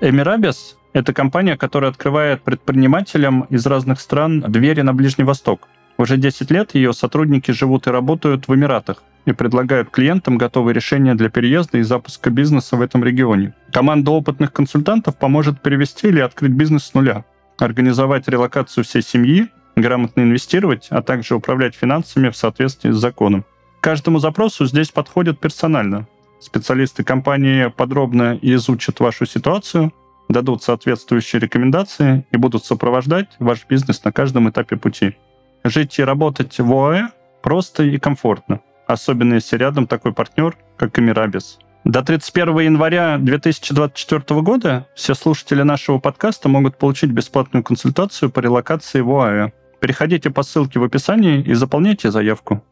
Эмирабис– 0.00 0.76
это 0.92 1.14
компания, 1.14 1.56
которая 1.56 1.90
открывает 1.90 2.42
предпринимателям 2.42 3.42
из 3.48 3.66
разных 3.66 4.00
стран 4.00 4.44
двери 4.46 4.82
на 4.82 4.92
Ближний 4.92 5.24
Восток. 5.24 5.66
Уже 5.96 6.18
10 6.18 6.50
лет 6.50 6.74
ее 6.74 6.92
сотрудники 6.92 7.52
живут 7.52 7.86
и 7.86 7.90
работают 7.90 8.46
в 8.46 8.54
Эмиратах 8.54 9.02
и 9.26 9.32
предлагают 9.32 9.90
клиентам 9.90 10.38
готовые 10.38 10.74
решения 10.74 11.14
для 11.14 11.30
переезда 11.30 11.78
и 11.78 11.82
запуска 11.82 12.30
бизнеса 12.30 12.76
в 12.76 12.82
этом 12.82 13.02
регионе. 13.04 13.54
Команда 13.72 14.10
опытных 14.10 14.52
консультантов 14.52 15.16
поможет 15.16 15.62
перевести 15.62 16.08
или 16.08 16.20
открыть 16.20 16.52
бизнес 16.52 16.84
с 16.84 16.94
нуля, 16.94 17.24
организовать 17.58 18.28
релокацию 18.28 18.84
всей 18.84 19.02
семьи, 19.02 19.48
грамотно 19.76 20.22
инвестировать, 20.22 20.88
а 20.90 21.02
также 21.02 21.34
управлять 21.34 21.74
финансами 21.74 22.28
в 22.28 22.36
соответствии 22.36 22.90
с 22.90 22.96
законом. 22.96 23.44
каждому 23.80 24.18
запросу 24.18 24.66
здесь 24.66 24.90
подходят 24.90 25.40
персонально. 25.40 26.06
Специалисты 26.40 27.04
компании 27.04 27.68
подробно 27.68 28.38
изучат 28.42 29.00
вашу 29.00 29.26
ситуацию, 29.26 29.92
дадут 30.28 30.62
соответствующие 30.62 31.40
рекомендации 31.40 32.26
и 32.32 32.36
будут 32.36 32.64
сопровождать 32.64 33.28
ваш 33.38 33.66
бизнес 33.68 34.02
на 34.04 34.12
каждом 34.12 34.48
этапе 34.48 34.76
пути. 34.76 35.16
Жить 35.64 35.98
и 35.98 36.04
работать 36.04 36.58
в 36.58 36.72
ОАЭ 36.72 37.08
просто 37.42 37.84
и 37.84 37.98
комфортно, 37.98 38.60
особенно 38.86 39.34
если 39.34 39.56
рядом 39.56 39.86
такой 39.86 40.12
партнер, 40.12 40.56
как 40.76 40.98
Эмирабис. 40.98 41.58
До 41.84 42.02
31 42.02 42.60
января 42.60 43.18
2024 43.18 44.40
года 44.40 44.88
все 44.94 45.14
слушатели 45.14 45.62
нашего 45.62 45.98
подкаста 45.98 46.48
могут 46.48 46.78
получить 46.78 47.10
бесплатную 47.10 47.62
консультацию 47.62 48.30
по 48.30 48.40
релокации 48.40 49.00
в 49.00 49.10
ОАЭ. 49.10 49.50
Переходите 49.80 50.30
по 50.30 50.42
ссылке 50.42 50.78
в 50.78 50.84
описании 50.84 51.42
и 51.42 51.52
заполняйте 51.52 52.10
заявку. 52.10 52.64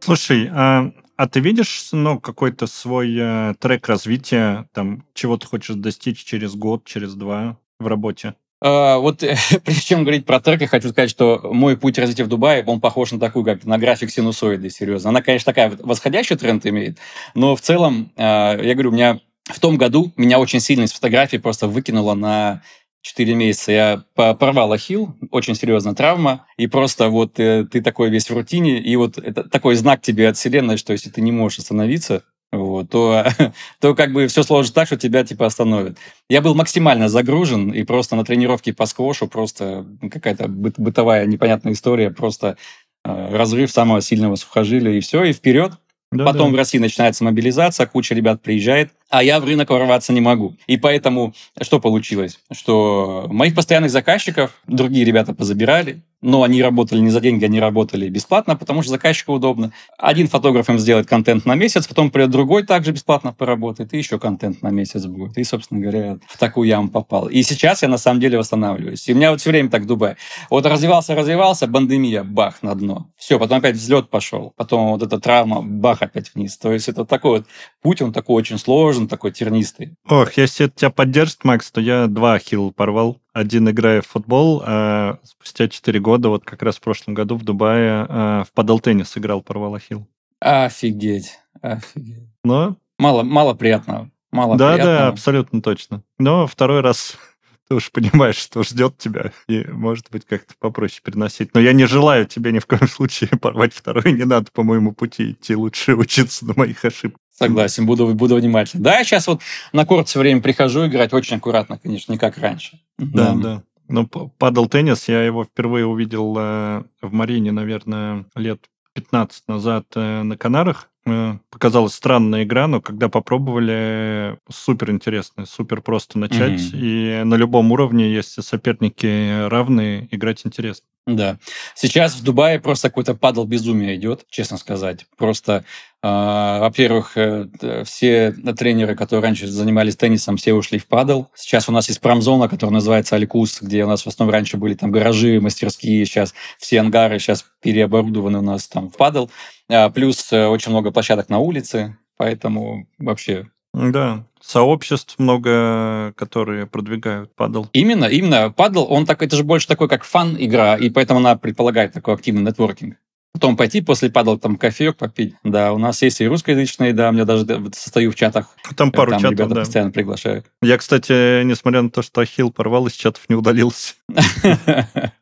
Слушай, 0.00 0.50
а, 0.50 0.90
а 1.16 1.28
ты 1.28 1.40
видишь 1.40 1.90
ну, 1.92 2.18
какой-то 2.18 2.66
свой 2.66 3.14
э, 3.16 3.54
трек 3.60 3.86
развития, 3.88 4.66
там, 4.72 5.04
чего 5.12 5.36
ты 5.36 5.46
хочешь 5.46 5.76
достичь 5.76 6.24
через 6.24 6.54
год, 6.54 6.84
через 6.84 7.14
два 7.14 7.58
в 7.78 7.86
работе? 7.86 8.34
А, 8.64 8.98
вот 8.98 9.18
прежде 9.64 9.82
чем 9.82 10.02
говорить 10.02 10.24
про 10.24 10.40
трек, 10.40 10.60
я 10.60 10.68
хочу 10.68 10.90
сказать, 10.90 11.10
что 11.10 11.40
мой 11.52 11.76
путь 11.76 11.98
развития 11.98 12.22
в 12.22 12.28
Дубае, 12.28 12.62
он 12.64 12.80
похож 12.80 13.10
на 13.10 13.18
такую, 13.18 13.44
как 13.44 13.64
на 13.64 13.76
график 13.76 14.10
синусоиды, 14.10 14.70
серьезно. 14.70 15.10
Она, 15.10 15.20
конечно, 15.20 15.46
такая 15.46 15.72
восходящий 15.82 16.36
тренд 16.36 16.64
имеет, 16.64 16.98
но 17.34 17.56
в 17.56 17.60
целом, 17.60 18.12
а, 18.16 18.56
я 18.56 18.74
говорю, 18.74 18.90
у 18.90 18.94
меня 18.94 19.18
в 19.44 19.58
том 19.58 19.76
году 19.76 20.12
меня 20.16 20.38
очень 20.38 20.60
сильно 20.60 20.84
из 20.84 20.92
фотографии 20.92 21.38
просто 21.38 21.66
выкинуло 21.66 22.14
на 22.14 22.62
4 23.02 23.34
месяца. 23.34 23.72
Я 23.72 24.04
порвал 24.14 24.72
ахилл, 24.72 25.16
очень 25.32 25.56
серьезная 25.56 25.94
травма, 25.94 26.46
и 26.56 26.68
просто 26.68 27.08
вот 27.08 27.40
э, 27.40 27.66
ты 27.68 27.82
такой 27.82 28.10
весь 28.10 28.30
в 28.30 28.34
рутине, 28.34 28.78
и 28.78 28.94
вот 28.94 29.18
это 29.18 29.42
такой 29.42 29.74
знак 29.74 30.00
тебе 30.02 30.28
от 30.28 30.36
вселенной, 30.36 30.76
что 30.76 30.92
если 30.92 31.10
ты 31.10 31.20
не 31.20 31.32
можешь 31.32 31.58
остановиться, 31.58 32.22
вот, 32.52 32.90
то, 32.90 33.24
то 33.80 33.94
как 33.94 34.12
бы 34.12 34.26
все 34.26 34.42
сложится 34.42 34.74
так, 34.74 34.86
что 34.86 34.96
тебя 34.96 35.24
типа 35.24 35.46
остановят. 35.46 35.96
Я 36.28 36.42
был 36.42 36.54
максимально 36.54 37.08
загружен, 37.08 37.70
и 37.70 37.82
просто 37.82 38.14
на 38.14 38.24
тренировке 38.24 38.72
по 38.72 38.86
сквошу 38.86 39.26
просто 39.26 39.86
какая-то 40.10 40.48
бытовая 40.48 41.26
непонятная 41.26 41.72
история, 41.72 42.10
просто 42.10 42.56
э, 43.04 43.28
разрыв 43.36 43.70
самого 43.70 44.02
сильного 44.02 44.36
сухожилия, 44.36 44.92
и 44.92 45.00
все, 45.00 45.24
и 45.24 45.32
вперед. 45.32 45.72
Да, 46.12 46.26
Потом 46.26 46.50
да. 46.50 46.56
в 46.56 46.58
России 46.58 46.78
начинается 46.78 47.24
мобилизация, 47.24 47.86
куча 47.86 48.14
ребят 48.14 48.42
приезжает, 48.42 48.90
а 49.12 49.22
я 49.22 49.40
в 49.40 49.44
рынок 49.44 49.68
ворваться 49.68 50.10
не 50.14 50.22
могу. 50.22 50.56
И 50.66 50.78
поэтому 50.78 51.34
что 51.60 51.80
получилось? 51.80 52.40
Что 52.50 53.26
моих 53.30 53.54
постоянных 53.54 53.90
заказчиков 53.90 54.52
другие 54.66 55.04
ребята 55.04 55.34
позабирали, 55.34 56.02
но 56.22 56.44
они 56.44 56.62
работали 56.62 57.00
не 57.00 57.10
за 57.10 57.20
деньги, 57.20 57.44
они 57.44 57.60
работали 57.60 58.08
бесплатно, 58.08 58.56
потому 58.56 58.82
что 58.82 58.92
заказчику 58.92 59.32
удобно. 59.34 59.72
Один 59.98 60.28
фотограф 60.28 60.70
им 60.70 60.78
сделает 60.78 61.08
контент 61.08 61.44
на 61.44 61.56
месяц, 61.56 61.86
потом 61.88 62.10
придет 62.10 62.30
другой 62.30 62.62
также 62.62 62.92
бесплатно 62.92 63.32
поработает, 63.32 63.92
и 63.92 63.98
еще 63.98 64.18
контент 64.18 64.62
на 64.62 64.68
месяц 64.68 65.04
будет. 65.04 65.36
И, 65.36 65.44
собственно 65.44 65.80
говоря, 65.80 66.18
в 66.28 66.38
такую 66.38 66.68
яму 66.68 66.88
попал. 66.88 67.26
И 67.26 67.42
сейчас 67.42 67.82
я 67.82 67.88
на 67.88 67.98
самом 67.98 68.20
деле 68.20 68.38
восстанавливаюсь. 68.38 69.06
И 69.08 69.12
у 69.12 69.16
меня 69.16 69.32
вот 69.32 69.40
все 69.40 69.50
время 69.50 69.68
так 69.68 69.86
Дубай. 69.86 70.14
Вот 70.48 70.64
развивался, 70.64 71.14
развивался, 71.16 71.66
пандемия, 71.66 72.22
бах, 72.22 72.62
на 72.62 72.74
дно. 72.76 73.08
Все, 73.16 73.38
потом 73.38 73.58
опять 73.58 73.74
взлет 73.74 74.08
пошел. 74.08 74.54
Потом 74.56 74.92
вот 74.92 75.02
эта 75.02 75.18
травма, 75.18 75.60
бах, 75.60 76.02
опять 76.02 76.32
вниз. 76.34 76.56
То 76.56 76.72
есть 76.72 76.88
это 76.88 77.04
такой 77.04 77.38
вот 77.38 77.46
путь, 77.82 78.00
он 78.00 78.12
такой 78.12 78.36
очень 78.36 78.58
сложный, 78.58 79.01
такой 79.08 79.32
тернистый. 79.32 79.94
Ох, 80.08 80.32
если 80.34 80.66
это 80.66 80.76
тебя 80.76 80.90
поддержит, 80.90 81.44
Макс, 81.44 81.70
то 81.70 81.80
я 81.80 82.06
два 82.06 82.38
хил 82.38 82.72
порвал 82.72 83.20
один 83.32 83.68
играя 83.70 84.02
в 84.02 84.06
футбол, 84.06 84.62
а 84.64 85.18
спустя 85.24 85.68
4 85.68 86.00
года, 86.00 86.28
вот 86.28 86.44
как 86.44 86.62
раз 86.62 86.76
в 86.76 86.80
прошлом 86.80 87.14
году 87.14 87.36
в 87.36 87.44
Дубае, 87.44 88.06
а, 88.08 88.44
в 88.44 88.52
падал-теннис 88.52 89.16
играл, 89.16 89.42
порвал 89.42 89.74
ахилл. 89.74 90.06
Офигеть, 90.40 91.38
офигеть. 91.60 92.28
Но... 92.44 92.76
Мало, 92.98 93.22
мало 93.22 93.54
приятного. 93.54 94.10
Мало 94.32 94.56
да, 94.56 94.74
приятного. 94.74 94.98
да, 94.98 95.08
абсолютно 95.08 95.62
точно. 95.62 96.02
Но 96.18 96.46
второй 96.46 96.80
раз 96.80 97.16
ты 97.68 97.74
уж 97.74 97.90
понимаешь, 97.90 98.36
что 98.36 98.62
ждет 98.62 98.98
тебя, 98.98 99.32
и, 99.48 99.64
может 99.64 100.10
быть, 100.10 100.26
как-то 100.26 100.54
попроще 100.58 101.00
переносить. 101.04 101.54
Но 101.54 101.60
я 101.60 101.72
не 101.72 101.86
желаю 101.86 102.26
тебе 102.26 102.52
ни 102.52 102.58
в 102.58 102.66
коем 102.66 102.88
случае 102.88 103.30
порвать 103.40 103.72
второй, 103.72 104.12
не 104.12 104.24
надо 104.24 104.50
по 104.52 104.62
моему 104.62 104.92
пути 104.92 105.32
идти, 105.32 105.54
лучше 105.54 105.94
учиться 105.96 106.44
на 106.44 106.54
моих 106.56 106.84
ошибках. 106.84 107.21
Согласен, 107.46 107.86
буду, 107.86 108.06
буду 108.14 108.36
внимательный. 108.36 108.82
Да, 108.82 108.98
я 108.98 109.04
сейчас 109.04 109.26
вот 109.26 109.40
на 109.72 109.84
корт 109.84 110.08
все 110.08 110.18
время 110.18 110.40
прихожу 110.40 110.86
играть 110.86 111.12
очень 111.12 111.36
аккуратно, 111.36 111.78
конечно, 111.78 112.12
не 112.12 112.18
как 112.18 112.38
раньше. 112.38 112.80
Да, 112.98 113.32
да. 113.32 113.42
да. 113.42 113.62
Ну, 113.88 114.06
падал 114.06 114.68
теннис, 114.68 115.08
я 115.08 115.22
его 115.22 115.44
впервые 115.44 115.84
увидел 115.84 116.34
э, 116.38 116.84
в 117.02 117.12
Марине, 117.12 117.52
наверное, 117.52 118.24
лет 118.34 118.60
15 118.94 119.48
назад 119.48 119.84
э, 119.94 120.22
на 120.22 120.36
Канарах. 120.36 120.88
Э, 121.04 121.38
показалась 121.50 121.94
странная 121.94 122.44
игра, 122.44 122.68
но 122.68 122.80
когда 122.80 123.08
попробовали, 123.08 124.38
супер 124.48 124.90
интересно, 124.90 125.46
супер 125.46 125.82
просто 125.82 126.18
начать. 126.18 126.60
Mm-hmm. 126.60 126.78
И 126.78 127.24
на 127.24 127.34
любом 127.34 127.72
уровне, 127.72 128.12
если 128.12 128.40
соперники 128.40 129.48
равные, 129.48 130.06
играть 130.12 130.46
интересно. 130.46 130.86
Да. 131.04 131.38
Сейчас 131.74 132.14
в 132.14 132.22
Дубае 132.22 132.60
просто 132.60 132.88
какой-то 132.88 133.14
падал 133.14 133.44
безумие 133.44 133.96
идет, 133.96 134.24
честно 134.30 134.56
сказать. 134.56 135.06
Просто, 135.16 135.64
э, 136.00 136.06
во-первых, 136.06 137.16
э, 137.16 137.48
все 137.84 138.30
тренеры, 138.56 138.94
которые 138.94 139.24
раньше 139.24 139.48
занимались 139.48 139.96
теннисом, 139.96 140.36
все 140.36 140.54
ушли 140.54 140.78
в 140.78 140.86
падал. 140.86 141.28
Сейчас 141.34 141.68
у 141.68 141.72
нас 141.72 141.88
есть 141.88 142.00
промзона, 142.00 142.48
которая 142.48 142.74
называется 142.74 143.16
Алькус, 143.16 143.62
где 143.62 143.84
у 143.84 143.88
нас 143.88 144.04
в 144.04 144.06
основном 144.06 144.32
раньше 144.32 144.56
были 144.58 144.74
там 144.74 144.92
гаражи, 144.92 145.40
мастерские, 145.40 146.06
сейчас 146.06 146.34
все 146.58 146.78
ангары 146.78 147.18
сейчас 147.18 147.44
переоборудованы 147.60 148.38
у 148.38 148.42
нас 148.42 148.68
там 148.68 148.88
в 148.88 148.96
падал. 148.96 149.28
А, 149.68 149.90
плюс 149.90 150.32
э, 150.32 150.46
очень 150.46 150.70
много 150.70 150.90
площадок 150.90 151.28
на 151.28 151.38
улице, 151.38 151.96
поэтому 152.16 152.86
вообще 152.98 153.46
да, 153.74 154.26
сообществ 154.40 155.18
много, 155.18 156.12
которые 156.16 156.66
продвигают 156.66 157.34
падл. 157.34 157.64
Именно, 157.72 158.04
именно. 158.04 158.50
Падл, 158.50 158.84
он 158.88 159.06
так, 159.06 159.22
это 159.22 159.36
же 159.36 159.44
больше 159.44 159.66
такой, 159.66 159.88
как 159.88 160.04
фан-игра, 160.04 160.76
и 160.76 160.90
поэтому 160.90 161.20
она 161.20 161.36
предполагает 161.36 161.92
такой 161.92 162.14
активный 162.14 162.42
нетворкинг. 162.42 162.96
Потом 163.32 163.56
пойти 163.56 163.80
после 163.80 164.10
падал 164.10 164.38
там 164.38 164.56
кофеек 164.56 164.98
попить. 164.98 165.34
Да, 165.42 165.72
у 165.72 165.78
нас 165.78 166.02
есть 166.02 166.20
и 166.20 166.28
русскоязычные, 166.28 166.92
да, 166.92 167.10
меня 167.10 167.24
даже 167.24 167.46
состою 167.72 168.12
в 168.12 168.14
чатах. 168.14 168.54
Там 168.76 168.92
пару 168.92 169.12
там 169.12 169.20
чатов, 169.20 169.38
ребята 169.38 169.54
да. 169.54 169.60
постоянно 169.62 169.90
приглашают. 169.90 170.44
Я, 170.60 170.76
кстати, 170.76 171.42
несмотря 171.42 171.80
на 171.80 171.88
то, 171.88 172.02
что 172.02 172.20
Ахилл 172.20 172.52
порвал, 172.52 172.86
из 172.88 172.92
чатов 172.92 173.24
не 173.28 173.34
удалился. 173.34 173.94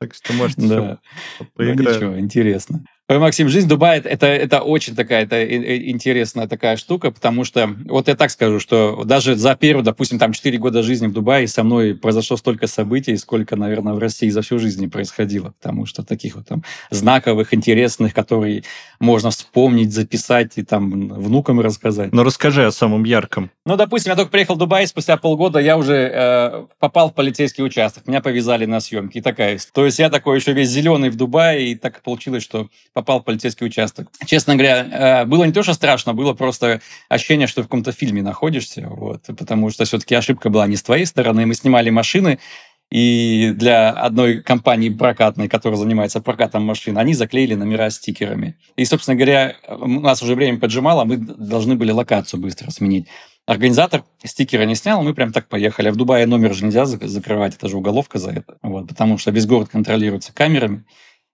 Так 0.01 0.15
что 0.15 0.33
можете 0.33 0.99
поиграть. 1.55 2.01
Ну, 2.01 2.19
интересно. 2.19 2.83
Максим, 3.19 3.49
жизнь 3.49 3.69
Дубая 3.69 4.01
это, 4.01 4.27
это 4.27 4.61
очень 4.61 4.95
такая 4.95 5.25
это 5.25 5.45
интересная 5.91 6.47
такая 6.47 6.77
штука, 6.77 7.11
потому 7.11 7.45
что, 7.45 7.75
вот 7.87 8.09
я 8.09 8.15
так 8.15 8.31
скажу, 8.31 8.61
что 8.61 9.03
даже 9.05 9.35
за 9.35 9.57
первые, 9.57 9.85
допустим, 9.85 10.19
там 10.19 10.33
4 10.33 10.59
года 10.59 10.83
жизни 10.83 11.07
в 11.07 11.13
Дубае 11.13 11.49
со 11.49 11.65
мной 11.65 11.95
произошло 11.95 12.37
столько 12.37 12.67
событий, 12.67 13.17
сколько, 13.17 13.57
наверное, 13.57 13.95
в 13.95 13.99
России 13.99 14.29
за 14.29 14.43
всю 14.43 14.59
жизнь 14.59 14.81
не 14.81 14.89
происходило, 14.89 15.55
потому 15.61 15.87
что 15.87 16.05
таких 16.05 16.37
вот 16.37 16.47
там 16.47 16.63
знаковых, 16.91 17.53
интересных, 17.55 18.15
которые 18.15 18.63
можно 19.01 19.31
вспомнить, 19.31 19.93
записать 19.93 20.53
и 20.57 20.63
там 20.63 21.09
внукам 21.09 21.61
рассказать. 21.61 22.13
Ну, 22.13 22.23
расскажи 22.23 22.65
о 22.65 22.71
самом 22.71 23.05
ярком. 23.05 23.51
Ну, 23.65 23.77
допустим, 23.77 24.11
я 24.11 24.17
только 24.17 24.31
приехал 24.31 24.55
в 24.55 24.59
Дубай, 24.59 24.87
спустя 24.87 25.17
полгода 25.17 25.59
я 25.59 25.77
уже 25.77 25.95
э, 25.95 26.67
попал 26.79 27.11
в 27.11 27.15
полицейский 27.15 27.65
участок, 27.65 28.07
меня 28.07 28.21
повязали 28.21 28.67
на 28.67 28.81
съемки, 28.81 29.19
и 29.19 29.21
такая. 29.21 29.59
То 29.73 29.85
есть 29.85 29.99
я 29.99 30.11
такой 30.11 30.39
еще 30.39 30.53
весь 30.53 30.69
зеленый 30.69 31.11
в 31.11 31.17
Дубае, 31.17 31.71
и 31.71 31.75
так 31.75 32.03
получилось, 32.03 32.43
что 32.43 32.69
попал 33.01 33.21
в 33.21 33.25
полицейский 33.25 33.67
участок. 33.67 34.09
Честно 34.27 34.55
говоря, 34.55 35.23
э, 35.23 35.25
было 35.25 35.45
не 35.45 35.53
то, 35.53 35.63
что 35.63 35.75
страшно, 35.75 36.15
было 36.15 36.35
просто 36.35 36.81
ощущение, 37.09 37.47
что 37.47 37.63
в 37.63 37.65
каком-то 37.65 37.93
фильме 37.93 38.23
находишься, 38.23 38.87
вот, 38.89 39.23
потому 39.27 39.71
что 39.71 39.85
все-таки 39.85 40.15
ошибка 40.15 40.51
была 40.51 40.67
не 40.67 40.77
с 40.77 40.83
твоей 40.83 41.07
стороны. 41.07 41.47
Мы 41.47 41.55
снимали 41.55 41.91
машины, 41.91 42.39
и 42.91 43.53
для 43.55 43.91
одной 43.91 44.43
компании 44.43 44.89
прокатной, 44.91 45.49
которая 45.49 45.79
занимается 45.79 46.21
прокатом 46.21 46.65
машин, 46.65 46.99
они 46.99 47.15
заклеили 47.15 47.55
номера 47.55 47.89
стикерами. 47.91 48.57
И, 48.75 48.85
собственно 48.85 49.17
говоря, 49.17 49.57
у 49.69 50.01
нас 50.01 50.23
уже 50.23 50.35
время 50.35 50.59
поджимало, 50.59 51.05
мы 51.05 51.17
должны 51.17 51.77
были 51.77 51.93
локацию 51.93 52.41
быстро 52.41 52.71
сменить. 52.71 53.07
Организатор 53.47 54.03
стикера 54.25 54.65
не 54.65 54.75
снял, 54.75 55.03
мы 55.03 55.15
прям 55.15 55.33
так 55.33 55.49
поехали. 55.49 55.89
А 55.89 55.93
в 55.93 55.97
Дубае 55.97 56.27
номер 56.27 56.53
же 56.53 56.65
нельзя 56.65 56.85
закрывать, 56.85 57.55
это 57.55 57.69
же 57.69 57.77
уголовка 57.77 58.19
за 58.19 58.31
это. 58.31 58.59
Вот, 58.63 58.89
потому 58.89 59.19
что 59.19 59.31
весь 59.31 59.47
город 59.47 59.69
контролируется 59.69 60.33
камерами 60.33 60.85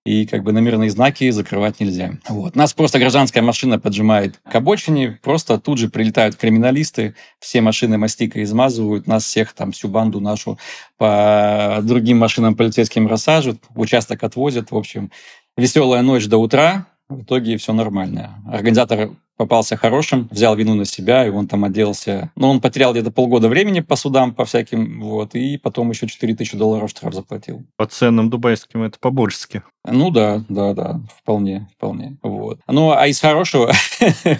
и 0.06 0.24
как 0.24 0.44
бы 0.44 0.52
номерные 0.52 0.88
знаки 0.88 1.28
закрывать 1.30 1.80
нельзя. 1.80 2.12
Вот. 2.28 2.54
Нас 2.54 2.72
просто 2.72 3.00
гражданская 3.00 3.42
машина 3.42 3.78
поджимает 3.80 4.40
к 4.48 4.54
обочине, 4.54 5.18
просто 5.22 5.58
тут 5.58 5.78
же 5.78 5.88
прилетают 5.88 6.36
криминалисты, 6.36 7.16
все 7.40 7.60
машины 7.60 7.98
мастика 7.98 8.42
измазывают, 8.42 9.08
нас 9.08 9.24
всех, 9.24 9.52
там, 9.52 9.72
всю 9.72 9.88
банду 9.88 10.20
нашу 10.20 10.58
по 10.96 11.80
другим 11.82 12.18
машинам 12.18 12.54
полицейским 12.54 13.08
рассаживают, 13.08 13.60
участок 13.74 14.22
отвозят, 14.22 14.70
в 14.70 14.76
общем, 14.76 15.10
веселая 15.56 16.02
ночь 16.02 16.26
до 16.26 16.38
утра, 16.38 16.86
в 17.08 17.22
итоге 17.22 17.56
все 17.56 17.72
нормально. 17.72 18.42
Организатор 18.46 19.10
попался 19.36 19.76
хорошим, 19.76 20.28
взял 20.30 20.56
вину 20.56 20.74
на 20.74 20.84
себя, 20.84 21.26
и 21.26 21.30
он 21.30 21.46
там 21.46 21.64
отделался. 21.64 22.30
Но 22.36 22.50
он 22.50 22.60
потерял 22.60 22.92
где-то 22.92 23.10
полгода 23.10 23.48
времени 23.48 23.80
по 23.80 23.96
судам, 23.96 24.34
по 24.34 24.44
всяким, 24.44 25.00
вот, 25.00 25.34
и 25.34 25.58
потом 25.58 25.90
еще 25.90 26.06
4 26.06 26.34
тысячи 26.34 26.56
долларов 26.56 26.90
штраф 26.90 27.14
заплатил. 27.14 27.64
По 27.76 27.86
ценам 27.86 28.30
дубайским 28.30 28.82
это 28.82 28.98
по-божески. 28.98 29.62
Ну 29.84 30.10
да, 30.10 30.44
да, 30.48 30.72
да, 30.72 31.00
вполне, 31.20 31.68
вполне. 31.76 32.16
Вот. 32.22 32.60
Ну, 32.66 32.90
а 32.90 33.06
из 33.06 33.20
хорошего, 33.20 33.72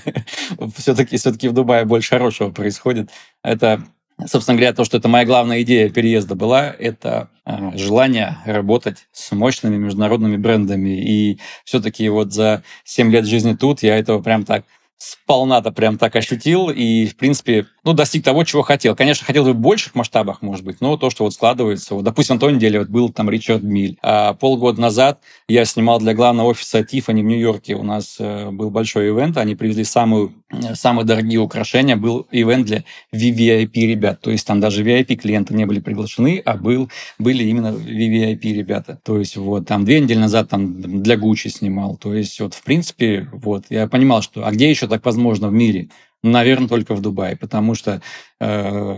все-таки 0.77 1.17
все-таки 1.17 1.49
в 1.49 1.53
Дубае 1.53 1.85
больше 1.85 2.11
хорошего 2.11 2.51
происходит. 2.51 3.11
Это 3.43 3.83
Собственно 4.25 4.57
говоря, 4.57 4.73
то, 4.73 4.85
что 4.85 4.97
это 4.97 5.09
моя 5.09 5.27
главная 5.27 5.63
идея 5.63 5.91
переезда 5.91 6.35
была, 6.35 6.75
это 6.79 7.29
а, 7.45 7.77
желание 7.77 8.39
работать 8.47 9.09
с 9.13 9.31
мощными 9.33 9.77
международными 9.77 10.39
брендами. 10.39 11.01
И 11.01 11.39
все-таки 11.65 12.09
вот 12.09 12.33
за 12.33 12.63
7 12.85 13.11
лет 13.11 13.27
жизни 13.27 13.55
тут 13.55 13.83
я 13.83 13.99
этого 13.99 14.23
прям 14.23 14.45
так 14.45 14.65
сполна-то 14.99 15.71
прям 15.73 15.99
так 15.99 16.17
ощутил 16.17 16.71
и, 16.71 17.07
в 17.07 17.17
принципе, 17.17 17.67
ну, 17.87 17.93
достиг 17.93 18.25
того, 18.25 18.43
чего 18.43 18.63
хотел. 18.63 18.97
Конечно, 18.97 19.25
хотел 19.25 19.45
бы 19.45 19.53
в 19.53 19.61
больших 19.61 19.95
масштабах, 19.95 20.43
может 20.43 20.65
быть, 20.65 20.81
но 20.81 20.97
то, 20.97 21.09
что 21.09 21.23
вот 21.23 21.33
складывается. 21.33 21.95
Вот, 21.95 22.03
допустим, 22.03 22.35
на 22.35 22.41
той 22.41 22.53
неделе 22.53 22.81
вот 22.81 22.89
был 22.89 23.11
там 23.11 23.31
Ричард 23.31 23.63
Миль. 23.63 23.97
А 24.03 24.35
полгода 24.35 24.81
назад 24.81 25.21
я 25.47 25.65
снимал 25.65 26.01
для 26.01 26.13
главного 26.13 26.49
офиса 26.49 26.83
Тифани 26.83 27.23
в 27.23 27.27
Нью-Йорке. 27.27 27.77
У 27.77 27.85
нас 27.85 28.17
э, 28.19 28.51
был 28.51 28.71
большой 28.71 29.11
ивент, 29.11 29.37
они 29.37 29.55
привезли 29.55 29.85
самую, 29.85 30.35
э, 30.51 30.75
самые 30.75 31.07
дорогие 31.07 31.39
украшения. 31.39 31.95
Был 31.95 32.27
ивент 32.33 32.67
для 32.67 32.83
VVIP 33.15 33.71
ребят. 33.87 34.21
То 34.21 34.33
есть 34.33 34.45
там 34.45 34.59
даже 34.59 34.83
VIP 34.83 35.15
клиенты 35.15 35.55
не 35.55 35.65
были 35.65 35.79
приглашены, 35.79 36.43
а 36.45 36.57
был, 36.57 36.91
были 37.21 37.45
именно 37.45 37.69
VVIP 37.69 38.53
ребята. 38.53 38.99
То 39.05 39.17
есть 39.17 39.37
вот 39.37 39.69
там 39.69 39.85
две 39.85 40.01
недели 40.01 40.19
назад 40.19 40.49
там 40.49 41.03
для 41.03 41.17
Гуччи 41.17 41.47
снимал. 41.47 41.97
То 41.99 42.15
есть 42.15 42.41
вот 42.41 42.53
в 42.53 42.65
принципе 42.65 43.29
вот 43.33 43.67
я 43.71 43.87
понимал, 43.87 44.23
что 44.23 44.45
а 44.45 44.51
где 44.51 44.69
еще 44.69 44.89
так 44.89 45.05
возможно 45.05 45.47
в 45.47 45.53
мире? 45.53 45.89
Наверное, 46.27 46.69
только 46.69 46.95
в 46.95 47.01
Дубае, 47.01 47.37
потому 47.37 47.75
что 47.75 48.03
э, 48.41 48.97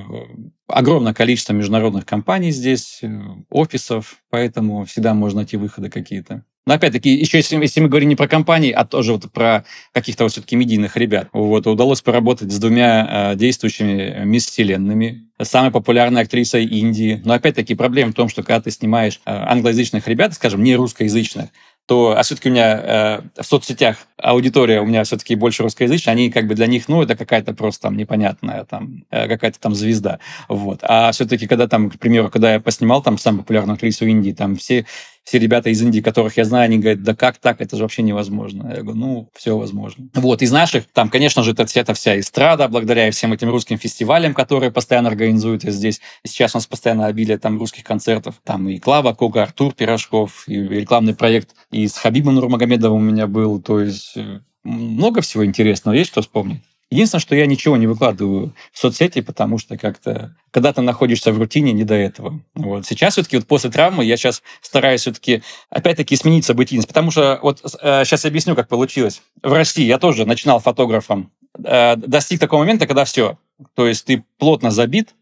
огромное 0.66 1.12
количество 1.12 1.52
международных 1.52 2.06
компаний 2.06 2.50
здесь, 2.50 3.00
э, 3.02 3.20
офисов, 3.50 4.22
поэтому 4.30 4.84
всегда 4.86 5.12
можно 5.12 5.40
найти 5.40 5.58
выходы 5.58 5.90
какие-то. 5.90 6.44
Но 6.68 6.74
опять-таки, 6.74 7.10
еще 7.10 7.38
если, 7.38 7.56
если 7.56 7.80
мы 7.80 7.88
говорим 7.88 8.10
не 8.10 8.16
про 8.16 8.28
компании, 8.28 8.70
а 8.72 8.84
тоже 8.84 9.12
вот 9.12 9.32
про 9.32 9.64
каких-то 9.92 10.24
вот 10.24 10.32
все-таки 10.32 10.54
медийных 10.54 10.98
ребят, 10.98 11.28
вот 11.32 11.66
удалось 11.66 12.02
поработать 12.02 12.52
с 12.52 12.58
двумя 12.58 13.32
э, 13.32 13.36
действующими 13.36 14.22
мисс 14.24 14.46
Вселенными, 14.46 15.28
самой 15.40 15.70
популярной 15.70 16.22
актрисой 16.22 16.66
Индии. 16.66 17.22
Но 17.24 17.32
опять-таки 17.34 17.74
проблема 17.74 18.12
в 18.12 18.14
том, 18.14 18.28
что 18.28 18.42
когда 18.42 18.60
ты 18.60 18.70
снимаешь 18.70 19.20
э, 19.24 19.30
англоязычных 19.30 20.06
ребят, 20.08 20.34
скажем, 20.34 20.62
не 20.62 20.76
русскоязычных, 20.76 21.48
то, 21.88 22.14
а 22.18 22.22
все-таки 22.22 22.50
у 22.50 22.52
меня 22.52 23.22
э, 23.36 23.42
в 23.42 23.46
соцсетях 23.46 23.96
аудитория 24.18 24.82
у 24.82 24.84
меня 24.84 25.04
все-таки 25.04 25.34
больше 25.34 25.62
русскоязычная, 25.62 26.12
они 26.12 26.30
как 26.30 26.46
бы 26.46 26.54
для 26.54 26.66
них, 26.66 26.86
ну, 26.86 27.02
это 27.02 27.16
какая-то 27.16 27.54
просто 27.54 27.84
там 27.84 27.96
непонятная, 27.96 28.64
там, 28.64 29.04
э, 29.10 29.26
какая-то 29.26 29.58
там 29.58 29.74
звезда, 29.74 30.18
вот. 30.48 30.80
А 30.82 31.10
все-таки, 31.12 31.46
когда 31.46 31.66
там, 31.66 31.88
к 31.88 31.98
примеру, 31.98 32.28
когда 32.28 32.52
я 32.52 32.60
поснимал 32.60 33.00
там 33.00 33.16
самую 33.16 33.42
популярную 33.42 33.74
актрису 33.76 34.04
Индии, 34.04 34.32
там 34.32 34.56
все 34.56 34.84
все 35.28 35.38
ребята 35.38 35.68
из 35.68 35.82
Индии, 35.82 36.00
которых 36.00 36.38
я 36.38 36.44
знаю, 36.46 36.64
они 36.64 36.78
говорят, 36.78 37.02
да 37.02 37.14
как 37.14 37.36
так, 37.36 37.60
это 37.60 37.76
же 37.76 37.82
вообще 37.82 38.00
невозможно. 38.00 38.72
Я 38.74 38.80
говорю, 38.80 38.98
ну, 38.98 39.30
все 39.36 39.58
возможно. 39.58 40.08
Вот, 40.14 40.40
из 40.40 40.50
наших, 40.50 40.86
там, 40.94 41.10
конечно 41.10 41.42
же, 41.42 41.52
это, 41.52 41.66
это 41.74 41.92
вся 41.92 42.18
эстрада, 42.18 42.66
благодаря 42.66 43.10
всем 43.10 43.34
этим 43.34 43.50
русским 43.50 43.76
фестивалям, 43.76 44.32
которые 44.32 44.72
постоянно 44.72 45.10
организуют 45.10 45.64
здесь. 45.64 46.00
И 46.24 46.28
сейчас 46.28 46.54
у 46.54 46.56
нас 46.56 46.66
постоянно 46.66 47.04
обилие 47.04 47.36
там 47.36 47.58
русских 47.58 47.84
концертов. 47.84 48.36
Там 48.42 48.70
и 48.70 48.78
Клава 48.78 49.12
Кога, 49.12 49.42
Артур 49.42 49.74
Пирожков, 49.74 50.44
и 50.46 50.54
рекламный 50.54 51.14
проект 51.14 51.54
и 51.70 51.86
с 51.86 51.98
Хабибом 51.98 52.36
Нурмагомедовым 52.36 52.96
у 53.02 53.10
меня 53.10 53.26
был. 53.26 53.60
То 53.60 53.80
есть 53.80 54.16
э, 54.16 54.40
много 54.64 55.20
всего 55.20 55.44
интересного. 55.44 55.94
Есть 55.94 56.08
что 56.08 56.22
вспомнить? 56.22 56.62
Единственное, 56.90 57.20
что 57.20 57.36
я 57.36 57.46
ничего 57.46 57.76
не 57.76 57.86
выкладываю 57.86 58.54
в 58.72 58.78
соцсети, 58.78 59.20
потому 59.20 59.58
что 59.58 59.76
как-то, 59.76 60.34
когда 60.50 60.72
ты 60.72 60.80
находишься 60.80 61.32
в 61.32 61.38
рутине, 61.38 61.72
не 61.72 61.84
до 61.84 61.94
этого. 61.94 62.40
Вот. 62.54 62.86
Сейчас 62.86 63.14
все-таки 63.14 63.36
вот 63.36 63.46
после 63.46 63.70
травмы 63.70 64.04
я 64.06 64.16
сейчас 64.16 64.42
стараюсь 64.62 65.02
все-таки 65.02 65.42
опять-таки 65.68 66.16
сменить 66.16 66.46
событийность, 66.46 66.88
потому 66.88 67.10
что 67.10 67.38
вот 67.42 67.60
э, 67.82 68.04
сейчас 68.04 68.24
объясню, 68.24 68.54
как 68.54 68.68
получилось. 68.68 69.20
В 69.42 69.52
России 69.52 69.84
я 69.84 69.98
тоже 69.98 70.24
начинал 70.24 70.60
фотографом, 70.60 71.30
э, 71.62 71.96
достиг 71.96 72.40
такого 72.40 72.60
момента, 72.60 72.86
когда 72.86 73.04
все, 73.04 73.36
то 73.74 73.86
есть 73.86 74.06
ты 74.06 74.24
плотно 74.38 74.70
забит, 74.70 75.14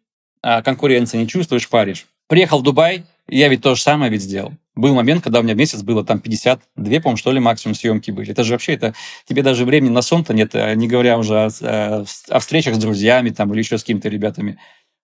э, 0.44 0.62
конкуренции 0.62 1.18
не 1.18 1.26
чувствуешь, 1.26 1.68
паришь. 1.68 2.06
Приехал 2.28 2.60
в 2.60 2.62
Дубай, 2.62 3.04
я 3.28 3.48
ведь 3.48 3.62
то 3.62 3.74
же 3.74 3.82
самое 3.82 4.10
ведь 4.10 4.22
сделал. 4.22 4.52
Был 4.74 4.94
момент, 4.94 5.24
когда 5.24 5.40
у 5.40 5.42
меня 5.42 5.54
в 5.54 5.56
месяц 5.56 5.82
было 5.82 6.04
там 6.04 6.20
52, 6.20 7.00
по-моему, 7.00 7.16
что 7.16 7.32
ли, 7.32 7.40
максимум 7.40 7.74
съемки 7.74 8.10
были. 8.10 8.30
Это 8.30 8.44
же 8.44 8.52
вообще, 8.52 8.74
это 8.74 8.94
тебе 9.24 9.42
даже 9.42 9.64
времени 9.64 9.90
на 9.90 10.02
сон-то 10.02 10.34
нет, 10.34 10.54
а 10.54 10.74
не 10.74 10.86
говоря 10.86 11.18
уже 11.18 11.46
о, 11.46 11.48
о, 11.62 12.04
о 12.28 12.38
встречах 12.38 12.74
с 12.74 12.78
друзьями 12.78 13.30
там 13.30 13.52
или 13.52 13.60
еще 13.60 13.78
с 13.78 13.82
какими-то 13.82 14.08
ребятами. 14.08 14.58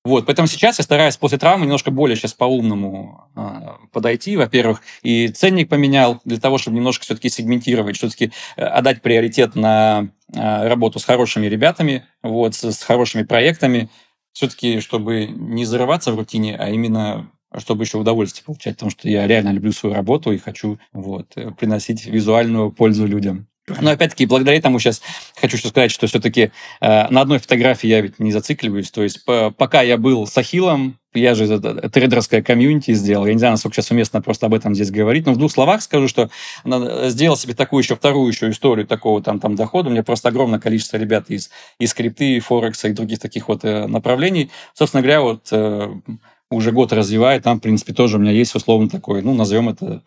Вот, 0.04 0.26
поэтому 0.26 0.48
сейчас 0.48 0.78
я 0.78 0.84
стараюсь 0.84 1.16
после 1.16 1.38
травмы 1.38 1.64
немножко 1.64 1.92
более 1.92 2.16
сейчас 2.16 2.34
по-умному 2.34 3.30
э, 3.36 3.86
подойти, 3.92 4.36
во-первых, 4.36 4.82
и 5.04 5.28
ценник 5.28 5.68
поменял 5.68 6.20
для 6.24 6.38
того, 6.38 6.58
чтобы 6.58 6.76
немножко 6.76 7.04
все-таки 7.04 7.28
сегментировать, 7.28 7.96
все-таки 7.96 8.32
э, 8.56 8.64
отдать 8.64 9.00
приоритет 9.00 9.54
на 9.54 10.08
э, 10.34 10.68
работу 10.68 10.98
с 10.98 11.04
хорошими 11.04 11.46
ребятами, 11.46 12.04
вот, 12.20 12.56
с, 12.56 12.72
с 12.72 12.82
хорошими 12.82 13.22
проектами, 13.22 13.90
все-таки, 14.32 14.80
чтобы 14.80 15.26
не 15.26 15.64
зарываться 15.64 16.10
в 16.10 16.16
рутине, 16.16 16.56
а 16.56 16.70
именно 16.70 17.30
чтобы 17.58 17.84
еще 17.84 17.98
удовольствие 17.98 18.44
получать, 18.44 18.74
потому 18.74 18.90
что 18.90 19.08
я 19.08 19.26
реально 19.26 19.50
люблю 19.50 19.72
свою 19.72 19.94
работу 19.94 20.32
и 20.32 20.38
хочу 20.38 20.78
вот, 20.92 21.32
э, 21.36 21.50
приносить 21.52 22.06
визуальную 22.06 22.70
пользу 22.70 23.06
людям. 23.06 23.46
Но 23.80 23.92
опять-таки, 23.92 24.26
благодаря 24.26 24.58
этому 24.58 24.80
сейчас 24.80 25.02
хочу 25.40 25.56
что 25.56 25.68
сказать, 25.68 25.92
что 25.92 26.08
все-таки 26.08 26.50
э, 26.80 27.08
на 27.08 27.20
одной 27.20 27.38
фотографии 27.38 27.86
я 27.86 28.00
ведь 28.00 28.18
не 28.18 28.32
зацикливаюсь. 28.32 28.90
То 28.90 29.04
есть 29.04 29.24
по, 29.24 29.52
пока 29.52 29.82
я 29.82 29.96
был 29.96 30.26
с 30.26 30.36
Ахиллом, 30.36 30.98
я 31.14 31.34
же 31.34 31.44
это, 31.44 31.88
трейдерское 31.88 32.42
комьюнити 32.42 32.92
сделал. 32.94 33.26
Я 33.26 33.34
не 33.34 33.38
знаю, 33.38 33.52
насколько 33.52 33.76
сейчас 33.76 33.90
уместно 33.90 34.20
просто 34.20 34.46
об 34.46 34.54
этом 34.54 34.74
здесь 34.74 34.90
говорить, 34.90 35.26
но 35.26 35.32
в 35.32 35.36
двух 35.36 35.52
словах 35.52 35.82
скажу, 35.82 36.08
что 36.08 36.30
сделал 36.64 37.36
себе 37.36 37.54
такую 37.54 37.82
еще 37.82 37.94
вторую 37.94 38.32
еще 38.32 38.50
историю 38.50 38.86
такого 38.86 39.22
там, 39.22 39.38
там 39.38 39.54
дохода. 39.54 39.88
У 39.88 39.92
меня 39.92 40.02
просто 40.02 40.30
огромное 40.30 40.58
количество 40.58 40.96
ребят 40.96 41.30
из, 41.30 41.50
из 41.78 41.90
скрипты, 41.90 42.36
и 42.36 42.40
Форекса 42.40 42.88
и 42.88 42.92
других 42.92 43.20
таких 43.20 43.48
вот 43.48 43.64
э, 43.64 43.86
направлений. 43.86 44.50
Собственно 44.74 45.02
говоря, 45.02 45.20
вот 45.20 45.48
э, 45.52 45.94
уже 46.52 46.72
год 46.72 46.92
развивает, 46.92 47.42
там, 47.42 47.58
в 47.58 47.62
принципе, 47.62 47.92
тоже 47.92 48.16
у 48.16 48.20
меня 48.20 48.32
есть 48.32 48.54
условно 48.54 48.88
такой, 48.88 49.22
ну, 49.22 49.34
назовем 49.34 49.68
это 49.68 50.02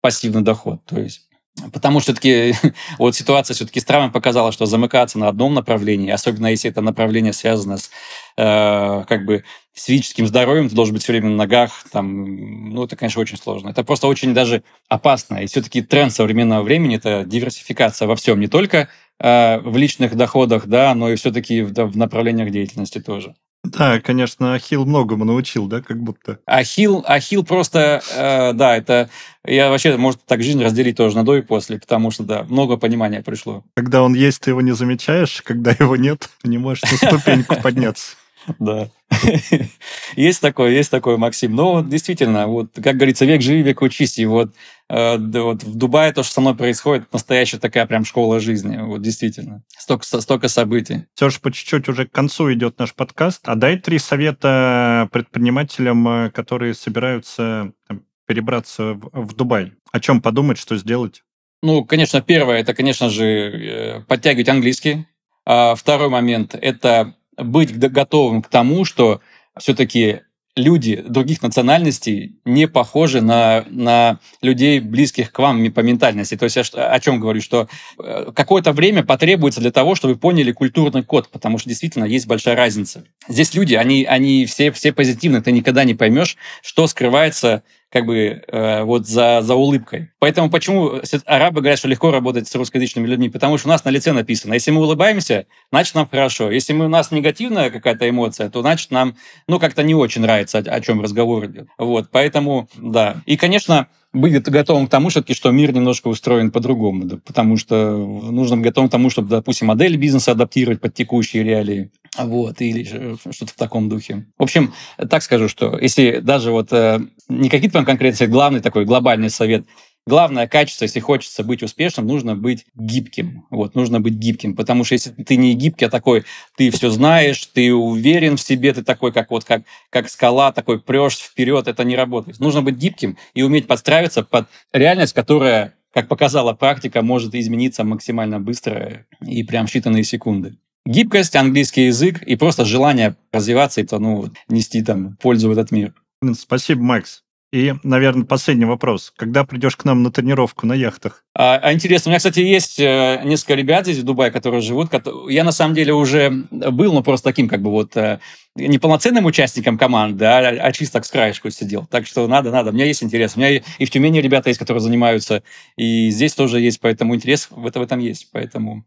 пассивный 0.00 0.42
доход. 0.42 0.84
То 0.84 0.98
есть 0.98 1.28
Потому 1.72 2.00
что 2.00 2.12
все-таки 2.12 2.54
вот 2.98 3.14
ситуация 3.14 3.54
все-таки 3.54 3.78
с 3.78 3.84
травмой 3.84 4.10
показала, 4.10 4.50
что 4.50 4.66
замыкаться 4.66 5.18
на 5.18 5.28
одном 5.28 5.54
направлении, 5.54 6.10
особенно 6.10 6.48
если 6.48 6.68
это 6.70 6.80
направление 6.80 7.32
связано 7.32 7.78
с 7.78 7.90
э, 8.36 9.04
как 9.06 9.24
бы 9.24 9.44
с 9.72 9.84
физическим 9.84 10.26
здоровьем, 10.26 10.68
ты 10.68 10.74
должен 10.74 10.94
быть 10.94 11.04
все 11.04 11.12
время 11.12 11.30
на 11.30 11.36
ногах, 11.36 11.84
там, 11.92 12.70
ну, 12.70 12.84
это, 12.84 12.96
конечно, 12.96 13.20
очень 13.20 13.36
сложно. 13.36 13.68
Это 13.68 13.84
просто 13.84 14.08
очень 14.08 14.34
даже 14.34 14.64
опасно. 14.88 15.36
И 15.36 15.46
все-таки 15.46 15.82
тренд 15.82 16.12
современного 16.12 16.62
времени– 16.62 16.96
это 16.96 17.24
диверсификация 17.24 18.08
во 18.08 18.16
всем, 18.16 18.40
не 18.40 18.48
только 18.48 18.88
э, 19.20 19.58
в 19.60 19.76
личных 19.76 20.16
доходах, 20.16 20.66
да, 20.66 20.94
но 20.94 21.10
и 21.10 21.16
все-таки 21.16 21.62
в, 21.62 21.72
в 21.72 21.96
направлениях 21.96 22.50
деятельности 22.50 23.00
тоже. 23.00 23.36
Да, 23.64 23.98
конечно, 23.98 24.54
Ахилл 24.54 24.84
многому 24.84 25.24
научил, 25.24 25.66
да, 25.66 25.80
как 25.80 25.98
будто. 25.98 26.38
Ахилл, 26.44 27.02
Ахилл 27.06 27.44
просто, 27.44 28.02
э, 28.14 28.52
да, 28.52 28.76
это... 28.76 29.08
Я 29.46 29.70
вообще, 29.70 29.96
может, 29.96 30.20
так 30.26 30.42
жизнь 30.42 30.62
разделить 30.62 30.96
тоже 30.96 31.16
на 31.16 31.24
до 31.24 31.36
и 31.36 31.42
после, 31.42 31.78
потому 31.78 32.10
что, 32.10 32.24
да, 32.24 32.44
много 32.44 32.76
понимания 32.76 33.22
пришло. 33.22 33.62
Когда 33.74 34.02
он 34.02 34.14
есть, 34.14 34.42
ты 34.42 34.50
его 34.50 34.60
не 34.60 34.72
замечаешь, 34.72 35.42
когда 35.42 35.70
его 35.72 35.96
нет, 35.96 36.28
ты 36.42 36.48
не 36.48 36.58
можешь 36.58 36.82
на 36.82 36.96
ступеньку 36.96 37.56
подняться. 37.62 38.16
Да. 38.58 38.90
есть 40.16 40.40
такое, 40.40 40.70
есть 40.70 40.90
такое, 40.90 41.16
Максим. 41.16 41.54
Но 41.54 41.82
действительно, 41.82 42.46
вот, 42.46 42.70
как 42.74 42.96
говорится, 42.96 43.24
век 43.24 43.42
живи, 43.42 43.62
век 43.62 43.82
учись. 43.82 44.18
И 44.18 44.26
вот, 44.26 44.52
э, 44.88 45.16
вот 45.16 45.62
в 45.62 45.74
Дубае 45.76 46.12
то, 46.12 46.22
что 46.22 46.34
со 46.34 46.40
мной 46.40 46.54
происходит, 46.54 47.12
настоящая 47.12 47.58
такая 47.58 47.86
прям 47.86 48.04
школа 48.04 48.40
жизни. 48.40 48.76
Вот 48.76 49.02
действительно. 49.02 49.62
Столько, 49.68 50.04
столько 50.20 50.48
событий. 50.48 51.04
Все 51.14 51.30
же 51.30 51.40
по 51.40 51.52
чуть-чуть 51.52 51.88
уже 51.88 52.06
к 52.06 52.12
концу 52.12 52.52
идет 52.52 52.78
наш 52.78 52.94
подкаст. 52.94 53.48
А 53.48 53.54
дай 53.54 53.78
три 53.78 53.98
совета 53.98 55.08
предпринимателям, 55.12 56.06
э, 56.08 56.30
которые 56.30 56.74
собираются 56.74 57.72
там, 57.88 58.02
перебраться 58.26 58.94
в, 58.94 59.26
в 59.26 59.34
Дубай. 59.34 59.72
О 59.92 60.00
чем 60.00 60.20
подумать, 60.20 60.58
что 60.58 60.76
сделать? 60.76 61.22
Ну, 61.62 61.84
конечно, 61.84 62.20
первое, 62.20 62.58
это, 62.58 62.74
конечно 62.74 63.08
же, 63.08 63.24
э, 63.24 64.00
подтягивать 64.02 64.48
английский. 64.48 65.06
А 65.46 65.74
второй 65.74 66.08
момент– 66.08 66.54
это 66.60 67.14
быть 67.36 67.78
готовым 67.78 68.42
к 68.42 68.48
тому, 68.48 68.84
что 68.84 69.20
все-таки 69.58 70.20
люди 70.56 71.02
других 71.08 71.42
национальностей 71.42 72.36
не 72.44 72.68
похожи 72.68 73.20
на, 73.20 73.64
на 73.68 74.20
людей, 74.40 74.78
близких 74.78 75.32
к 75.32 75.38
вам 75.38 75.72
по 75.72 75.80
ментальности. 75.80 76.36
То 76.36 76.44
есть 76.44 76.56
я 76.56 76.62
о 76.62 77.00
чем 77.00 77.18
говорю, 77.18 77.40
что 77.40 77.68
э, 77.98 78.30
какое-то 78.34 78.72
время 78.72 79.02
потребуется 79.02 79.60
для 79.60 79.72
того, 79.72 79.94
чтобы 79.94 80.14
вы 80.14 80.20
поняли 80.20 80.52
культурный 80.52 81.02
код, 81.02 81.28
потому 81.30 81.58
что 81.58 81.68
действительно 81.68 82.04
есть 82.04 82.26
большая 82.26 82.54
разница. 82.54 83.04
Здесь 83.28 83.54
люди, 83.54 83.74
они, 83.74 84.04
они 84.04 84.46
все, 84.46 84.70
все 84.70 84.92
позитивны, 84.92 85.42
ты 85.42 85.50
никогда 85.50 85.84
не 85.84 85.94
поймешь, 85.94 86.36
что 86.62 86.86
скрывается 86.86 87.64
как 87.94 88.06
бы 88.06 88.42
э, 88.48 88.82
вот 88.82 89.06
за, 89.06 89.40
за 89.40 89.54
улыбкой. 89.54 90.10
Поэтому 90.18 90.50
почему 90.50 91.00
арабы 91.26 91.60
говорят, 91.60 91.78
что 91.78 91.86
легко 91.86 92.10
работать 92.10 92.48
с 92.48 92.54
русскоязычными 92.56 93.06
людьми? 93.06 93.28
Потому 93.28 93.56
что 93.56 93.68
у 93.68 93.70
нас 93.70 93.84
на 93.84 93.90
лице 93.90 94.10
написано, 94.10 94.54
если 94.54 94.72
мы 94.72 94.80
улыбаемся, 94.80 95.46
значит 95.70 95.94
нам 95.94 96.08
хорошо. 96.08 96.50
Если 96.50 96.72
мы, 96.72 96.86
у 96.86 96.88
нас 96.88 97.12
негативная 97.12 97.70
какая-то 97.70 98.10
эмоция, 98.10 98.50
то 98.50 98.62
значит 98.62 98.90
нам, 98.90 99.14
ну, 99.46 99.60
как-то 99.60 99.84
не 99.84 99.94
очень 99.94 100.22
нравится, 100.22 100.58
о, 100.58 100.62
о 100.62 100.80
чем 100.80 101.02
разговор 101.02 101.46
идет. 101.46 101.68
Вот, 101.78 102.08
поэтому, 102.10 102.68
да. 102.76 103.22
И, 103.26 103.36
конечно, 103.36 103.86
быть 104.12 104.42
готовым 104.42 104.88
к 104.88 104.90
тому, 104.90 105.10
что, 105.10 105.22
что 105.32 105.52
мир 105.52 105.72
немножко 105.72 106.08
устроен 106.08 106.50
по-другому, 106.50 107.04
да, 107.04 107.18
потому 107.24 107.56
что 107.56 107.96
нужно 107.96 108.56
быть 108.56 108.66
готовым 108.66 108.88
к 108.88 108.92
тому, 108.92 109.08
чтобы, 109.08 109.28
допустим, 109.28 109.68
модель 109.68 109.96
бизнеса 109.96 110.32
адаптировать 110.32 110.80
под 110.80 110.94
текущие 110.94 111.44
реалии, 111.44 111.90
вот, 112.18 112.60
или 112.60 113.16
что-то 113.30 113.52
в 113.52 113.56
таком 113.56 113.88
духе. 113.88 114.26
В 114.38 114.42
общем, 114.42 114.72
так 115.10 115.22
скажу, 115.22 115.48
что 115.48 115.78
если 115.78 116.20
даже 116.20 116.50
вот 116.50 116.72
э, 116.72 117.00
не 117.28 117.48
какие-то 117.48 117.74
там 117.74 117.84
конкретные, 117.84 118.28
главный 118.28 118.60
такой 118.60 118.84
глобальный 118.84 119.30
совет, 119.30 119.64
Главное 120.06 120.46
качество, 120.46 120.84
если 120.84 121.00
хочется 121.00 121.42
быть 121.44 121.62
успешным, 121.62 122.06
нужно 122.06 122.36
быть 122.36 122.66
гибким. 122.74 123.46
Вот, 123.48 123.74
нужно 123.74 124.00
быть 124.00 124.14
гибким, 124.14 124.54
потому 124.54 124.84
что 124.84 124.94
если 124.94 125.10
ты 125.10 125.36
не 125.36 125.54
гибкий, 125.54 125.86
а 125.86 125.90
такой, 125.90 126.24
ты 126.58 126.70
все 126.70 126.90
знаешь, 126.90 127.46
ты 127.46 127.72
уверен 127.72 128.36
в 128.36 128.40
себе, 128.40 128.74
ты 128.74 128.84
такой, 128.84 129.12
как 129.12 129.30
вот 129.30 129.44
как, 129.44 129.62
как 129.88 130.10
скала, 130.10 130.52
такой 130.52 130.78
прешь 130.78 131.16
вперед, 131.16 131.68
это 131.68 131.84
не 131.84 131.96
работает. 131.96 132.38
Нужно 132.38 132.60
быть 132.60 132.76
гибким 132.76 133.16
и 133.32 133.42
уметь 133.42 133.66
подстраиваться 133.66 134.22
под 134.22 134.46
реальность, 134.74 135.14
которая, 135.14 135.74
как 135.94 136.08
показала 136.08 136.52
практика, 136.52 137.00
может 137.00 137.34
измениться 137.34 137.82
максимально 137.82 138.38
быстро 138.40 139.06
и 139.22 139.42
прям 139.42 139.64
считанные 139.64 140.02
секунды. 140.02 140.58
Гибкость, 140.86 141.34
английский 141.34 141.86
язык 141.86 142.22
и 142.22 142.36
просто 142.36 142.64
желание 142.66 143.16
развиваться 143.32 143.80
и 143.80 143.86
ну, 143.90 144.30
нести 144.48 144.82
там 144.82 145.16
пользу 145.16 145.48
в 145.48 145.52
этот 145.52 145.70
мир. 145.70 145.94
Спасибо, 146.34 146.82
Макс. 146.82 147.24
И, 147.54 147.72
наверное, 147.84 148.26
последний 148.26 148.64
вопрос. 148.64 149.12
Когда 149.16 149.44
придешь 149.44 149.76
к 149.76 149.84
нам 149.84 150.02
на 150.02 150.10
тренировку 150.10 150.66
на 150.66 150.72
яхтах? 150.72 151.22
А, 151.36 151.56
а 151.56 151.72
интересно, 151.72 152.08
у 152.08 152.10
меня, 152.10 152.18
кстати, 152.18 152.40
есть 152.40 152.80
э, 152.80 153.22
несколько 153.24 153.54
ребят 153.54 153.84
здесь 153.84 153.98
в 153.98 154.02
Дубае, 154.02 154.32
которые 154.32 154.60
живут. 154.60 154.90
Я, 155.28 155.44
на 155.44 155.52
самом 155.52 155.76
деле, 155.76 155.94
уже 155.94 156.30
был, 156.50 156.92
но 156.92 157.04
просто 157.04 157.30
таким, 157.30 157.48
как 157.48 157.62
бы, 157.62 157.70
вот, 157.70 157.96
э, 157.96 158.18
не 158.56 158.78
полноценным 158.78 159.24
участником 159.24 159.78
команды, 159.78 160.24
а, 160.24 160.48
а 160.48 160.72
чисто 160.72 160.94
так 160.94 161.04
с 161.04 161.10
краешку 161.10 161.48
сидел. 161.50 161.86
Так 161.86 162.06
что 162.08 162.26
надо, 162.26 162.50
надо. 162.50 162.70
У 162.70 162.72
меня 162.74 162.86
есть 162.86 163.04
интерес. 163.04 163.36
У 163.36 163.38
меня 163.38 163.62
и 163.78 163.84
в 163.84 163.90
Тюмени 163.90 164.18
ребята 164.18 164.50
есть, 164.50 164.58
которые 164.58 164.80
занимаются, 164.80 165.44
и 165.76 166.10
здесь 166.10 166.34
тоже 166.34 166.58
есть, 166.58 166.80
поэтому 166.80 167.14
интерес 167.14 167.46
в 167.50 167.64
этом, 167.64 167.82
в 167.82 167.84
этом 167.84 168.00
есть. 168.00 168.30
Поэтому 168.32 168.84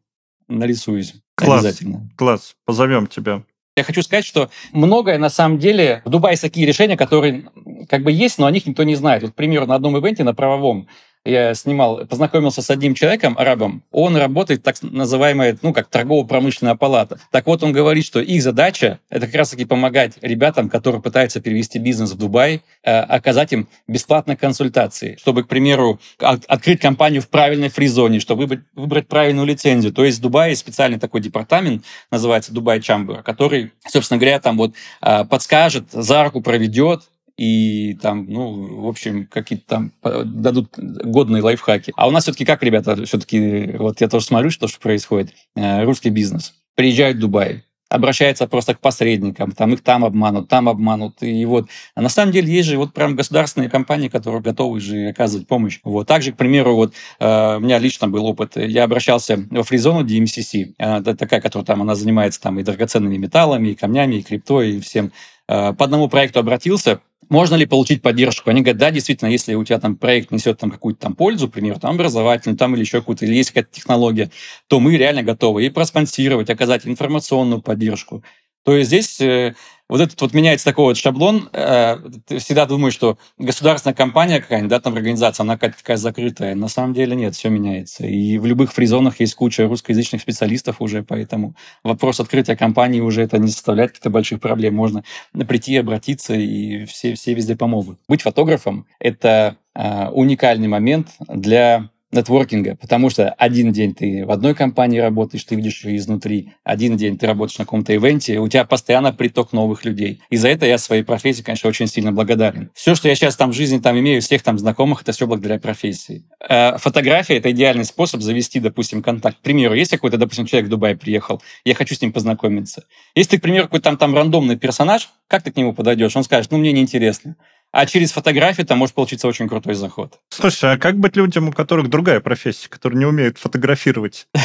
нарисуюсь 0.49 1.15
Класс, 1.37 1.59
обязательно. 1.59 2.09
Класс, 2.15 2.55
позовем 2.65 3.07
тебя. 3.07 3.43
Я 3.75 3.83
хочу 3.83 4.01
сказать, 4.01 4.25
что 4.25 4.49
многое 4.71 5.19
на 5.19 5.29
самом 5.29 5.59
деле 5.59 6.01
в 6.03 6.09
Дубае 6.09 6.35
такие 6.35 6.65
решения, 6.65 6.97
которые 6.97 7.45
как 7.87 8.03
бы 8.03 8.11
есть, 8.11 8.39
но 8.39 8.47
о 8.47 8.51
них 8.51 8.65
никто 8.65 8.83
не 8.83 8.95
знает. 8.95 9.21
Вот, 9.21 9.33
к 9.33 9.35
примеру, 9.35 9.67
на 9.67 9.75
одном 9.75 9.95
ивенте 9.99 10.23
на 10.23 10.33
правовом 10.33 10.87
я 11.27 11.53
снимал, 11.53 12.05
познакомился 12.05 12.61
с 12.61 12.69
одним 12.69 12.93
человеком, 12.93 13.35
арабом. 13.37 13.83
Он 13.91 14.15
работает 14.15 14.63
так 14.63 14.75
называемая, 14.81 15.57
ну, 15.61 15.73
как 15.73 15.87
торгово-промышленная 15.87 16.75
палата. 16.75 17.19
Так 17.31 17.45
вот, 17.45 17.63
он 17.63 17.71
говорит, 17.71 18.05
что 18.05 18.19
их 18.19 18.41
задача— 18.41 18.99
это 19.09 19.25
как 19.25 19.35
раз-таки 19.35 19.65
помогать 19.65 20.13
ребятам, 20.21 20.69
которые 20.69 21.01
пытаются 21.01 21.41
перевести 21.41 21.79
бизнес 21.79 22.11
в 22.11 22.17
Дубай, 22.17 22.61
э, 22.83 22.99
оказать 22.99 23.53
им 23.53 23.67
бесплатные 23.87 24.37
консультации, 24.37 25.17
чтобы, 25.19 25.43
к 25.43 25.47
примеру, 25.47 25.99
от, 26.19 26.45
открыть 26.45 26.79
компанию 26.79 27.21
в 27.21 27.29
правильной 27.29 27.69
фризоне, 27.69 28.19
чтобы 28.19 28.43
выбрать, 28.43 28.61
выбрать 28.75 29.07
правильную 29.07 29.45
лицензию. 29.45 29.93
То 29.93 30.05
есть 30.05 30.19
в 30.19 30.21
Дубае 30.21 30.55
специальный 30.55 30.99
такой 30.99 31.21
департамент, 31.21 31.83
называется 32.11 32.53
Дубай 32.53 32.81
Чамбер, 32.81 33.23
который, 33.23 33.71
собственно 33.87 34.19
говоря, 34.19 34.39
там 34.39 34.57
вот 34.57 34.73
э, 35.01 35.25
подскажет, 35.25 35.91
за 35.91 36.23
руку 36.23 36.41
проведет, 36.41 37.03
и 37.37 37.93
там, 38.01 38.25
ну, 38.27 38.81
в 38.81 38.87
общем, 38.87 39.27
какие-то 39.27 39.65
там 39.67 39.91
дадут 40.01 40.73
годные 40.77 41.43
лайфхаки. 41.43 41.93
А 41.95 42.07
у 42.07 42.11
нас 42.11 42.23
все-таки 42.23 42.45
как, 42.45 42.63
ребята, 42.63 43.05
все-таки, 43.05 43.75
вот 43.77 44.01
я 44.01 44.07
тоже 44.07 44.25
смотрю, 44.25 44.49
что, 44.49 44.67
что 44.67 44.79
происходит. 44.79 45.33
Э, 45.55 45.83
русский 45.83 46.09
бизнес. 46.09 46.55
Приезжают 46.75 47.17
в 47.17 47.21
Дубай, 47.21 47.63
обращается 47.89 48.47
просто 48.47 48.73
к 48.73 48.79
посредникам, 48.79 49.51
там 49.51 49.73
их 49.73 49.81
там 49.81 50.03
обманут, 50.03 50.49
там 50.49 50.67
обманут, 50.67 51.21
и 51.21 51.45
вот. 51.45 51.69
А 51.95 52.01
на 52.01 52.09
самом 52.09 52.31
деле 52.31 52.51
есть 52.51 52.67
же 52.67 52.77
вот 52.77 52.93
прям 52.93 53.15
государственные 53.15 53.69
компании, 53.69 54.09
которые 54.09 54.41
готовы 54.41 54.79
же 54.79 55.07
оказывать 55.07 55.47
помощь. 55.47 55.79
Вот. 55.83 56.07
Также, 56.07 56.31
к 56.31 56.37
примеру, 56.37 56.75
вот 56.75 56.93
э, 57.19 57.57
у 57.57 57.59
меня 57.59 57.79
лично 57.79 58.07
был 58.07 58.25
опыт, 58.25 58.57
я 58.57 58.83
обращался 58.83 59.45
во 59.49 59.63
фризону 59.63 60.05
DMCC, 60.05 60.73
это 60.77 61.15
такая, 61.15 61.41
которая 61.41 61.65
там, 61.65 61.81
она 61.81 61.95
занимается 61.95 62.41
там 62.41 62.59
и 62.59 62.63
драгоценными 62.63 63.17
металлами, 63.17 63.69
и 63.69 63.75
камнями, 63.75 64.15
и 64.15 64.23
крипто, 64.23 64.61
и 64.61 64.79
всем. 64.79 65.11
Э, 65.47 65.73
по 65.73 65.85
одному 65.85 66.09
проекту 66.09 66.39
обратился, 66.39 67.01
можно 67.29 67.55
ли 67.55 67.65
получить 67.65 68.01
поддержку? 68.01 68.49
Они 68.49 68.61
говорят, 68.61 68.77
да, 68.77 68.91
действительно, 68.91 69.29
если 69.29 69.53
у 69.55 69.63
тебя 69.63 69.79
там 69.79 69.97
проект 69.97 70.31
несет 70.31 70.59
там 70.59 70.71
какую-то 70.71 71.01
там 71.01 71.15
пользу, 71.15 71.47
например, 71.47 71.79
там 71.79 71.95
образовательную, 71.95 72.57
там 72.57 72.73
или 72.75 72.81
еще 72.81 72.99
какую-то, 72.99 73.25
или 73.25 73.35
есть 73.35 73.51
какая-то 73.51 73.71
технология, 73.71 74.31
то 74.67 74.79
мы 74.79 74.97
реально 74.97 75.23
готовы 75.23 75.65
и 75.65 75.69
проспонсировать, 75.69 76.49
оказать 76.49 76.87
информационную 76.87 77.61
поддержку. 77.61 78.23
То 78.63 78.75
есть 78.75 78.89
здесь 78.89 79.21
э, 79.21 79.55
вот 79.89 80.01
этот 80.01 80.19
вот 80.19 80.33
меняется 80.33 80.65
такой 80.65 80.85
вот 80.85 80.97
шаблон. 80.97 81.49
Э, 81.53 81.97
ты 82.25 82.39
всегда 82.39 82.65
думаешь, 82.65 82.93
что 82.93 83.17
государственная 83.37 83.95
компания 83.95 84.41
какая-нибудь, 84.41 84.69
да, 84.69 84.79
там 84.79 84.95
организация, 84.95 85.43
она 85.43 85.55
какая-то 85.55 85.77
такая 85.77 85.97
закрытая. 85.97 86.55
На 86.55 86.67
самом 86.67 86.93
деле 86.93 87.15
нет, 87.15 87.35
все 87.35 87.49
меняется. 87.49 88.05
И 88.05 88.37
в 88.37 88.45
любых 88.45 88.73
фризонах 88.73 89.19
есть 89.19 89.35
куча 89.35 89.67
русскоязычных 89.67 90.21
специалистов 90.21 90.81
уже, 90.81 91.03
поэтому 91.03 91.55
вопрос 91.83 92.19
открытия 92.19 92.55
компании 92.55 92.99
уже 92.99 93.21
это 93.21 93.37
не 93.37 93.47
составляет 93.47 93.91
каких-то 93.91 94.09
больших 94.09 94.41
проблем. 94.41 94.75
Можно 94.75 95.03
прийти, 95.47 95.77
обратиться, 95.77 96.33
и 96.33 96.85
все, 96.85 97.13
все 97.15 97.33
везде 97.33 97.55
помогут. 97.55 97.99
Быть 98.07 98.21
фотографом— 98.21 98.87
это 98.99 99.57
э, 99.73 100.09
уникальный 100.09 100.67
момент 100.67 101.09
для 101.27 101.89
нетворкинга, 102.11 102.75
потому 102.75 103.09
что 103.09 103.29
один 103.31 103.73
день 103.73 103.93
ты 103.93 104.25
в 104.25 104.31
одной 104.31 104.55
компании 104.55 104.99
работаешь, 104.99 105.43
ты 105.43 105.55
видишь 105.55 105.83
ее 105.83 105.97
изнутри, 105.97 106.53
один 106.63 106.95
день 106.95 107.17
ты 107.17 107.27
работаешь 107.27 107.57
на 107.57 107.65
каком-то 107.65 107.93
ивенте, 107.93 108.39
у 108.39 108.47
тебя 108.47 108.63
постоянно 108.63 109.11
приток 109.11 109.51
новых 109.51 109.83
людей. 109.83 110.21
И 110.29 110.37
за 110.37 110.47
это 110.47 110.65
я 110.65 110.77
своей 110.77 111.03
профессии, 111.03 111.43
конечно, 111.43 111.69
очень 111.69 111.87
сильно 111.87 112.13
благодарен. 112.13 112.71
Все, 112.73 112.95
что 112.95 113.09
я 113.09 113.15
сейчас 113.15 113.35
там 113.35 113.51
в 113.51 113.55
жизни 113.55 113.79
там 113.79 113.99
имею, 113.99 114.21
всех 114.21 114.41
там 114.41 114.57
знакомых, 114.57 115.01
это 115.01 115.11
все 115.11 115.27
благодаря 115.27 115.59
профессии. 115.59 116.23
Э, 116.47 116.77
фотография— 116.77 117.37
это 117.37 117.51
идеальный 117.51 117.85
способ 117.85 118.21
завести, 118.21 118.59
допустим, 118.59 119.03
контакт. 119.03 119.39
К 119.39 119.41
примеру, 119.41 119.75
есть 119.75 119.91
какой-то, 119.91 120.17
допустим, 120.17 120.45
человек 120.45 120.67
в 120.67 120.69
Дубай 120.69 120.95
приехал, 120.95 121.41
я 121.65 121.75
хочу 121.75 121.93
с 121.93 122.01
ним 122.01 122.13
познакомиться. 122.13 122.85
Если 123.15 123.31
ты, 123.31 123.37
к 123.39 123.41
примеру, 123.41 123.65
какой-то 123.65 123.83
там, 123.83 123.97
там 123.97 124.15
рандомный 124.15 124.55
персонаж, 124.55 125.09
как 125.27 125.43
ты 125.43 125.51
к 125.51 125.57
нему 125.57 125.73
подойдешь? 125.73 126.15
Он 126.15 126.23
скажет, 126.23 126.51
ну, 126.51 126.57
мне 126.57 126.71
неинтересно 126.71 127.35
а 127.71 127.85
через 127.85 128.11
фотографию 128.11 128.65
там 128.65 128.79
может 128.79 128.95
получиться 128.95 129.27
очень 129.27 129.47
крутой 129.47 129.75
заход. 129.75 130.19
Слушай, 130.29 130.73
а 130.73 130.77
как 130.77 130.97
быть 130.97 131.15
людям, 131.15 131.49
у 131.49 131.51
которых 131.51 131.89
другая 131.89 132.19
профессия, 132.19 132.69
которые 132.69 132.99
не 132.99 133.05
умеют 133.05 133.37
фотографировать? 133.37 134.27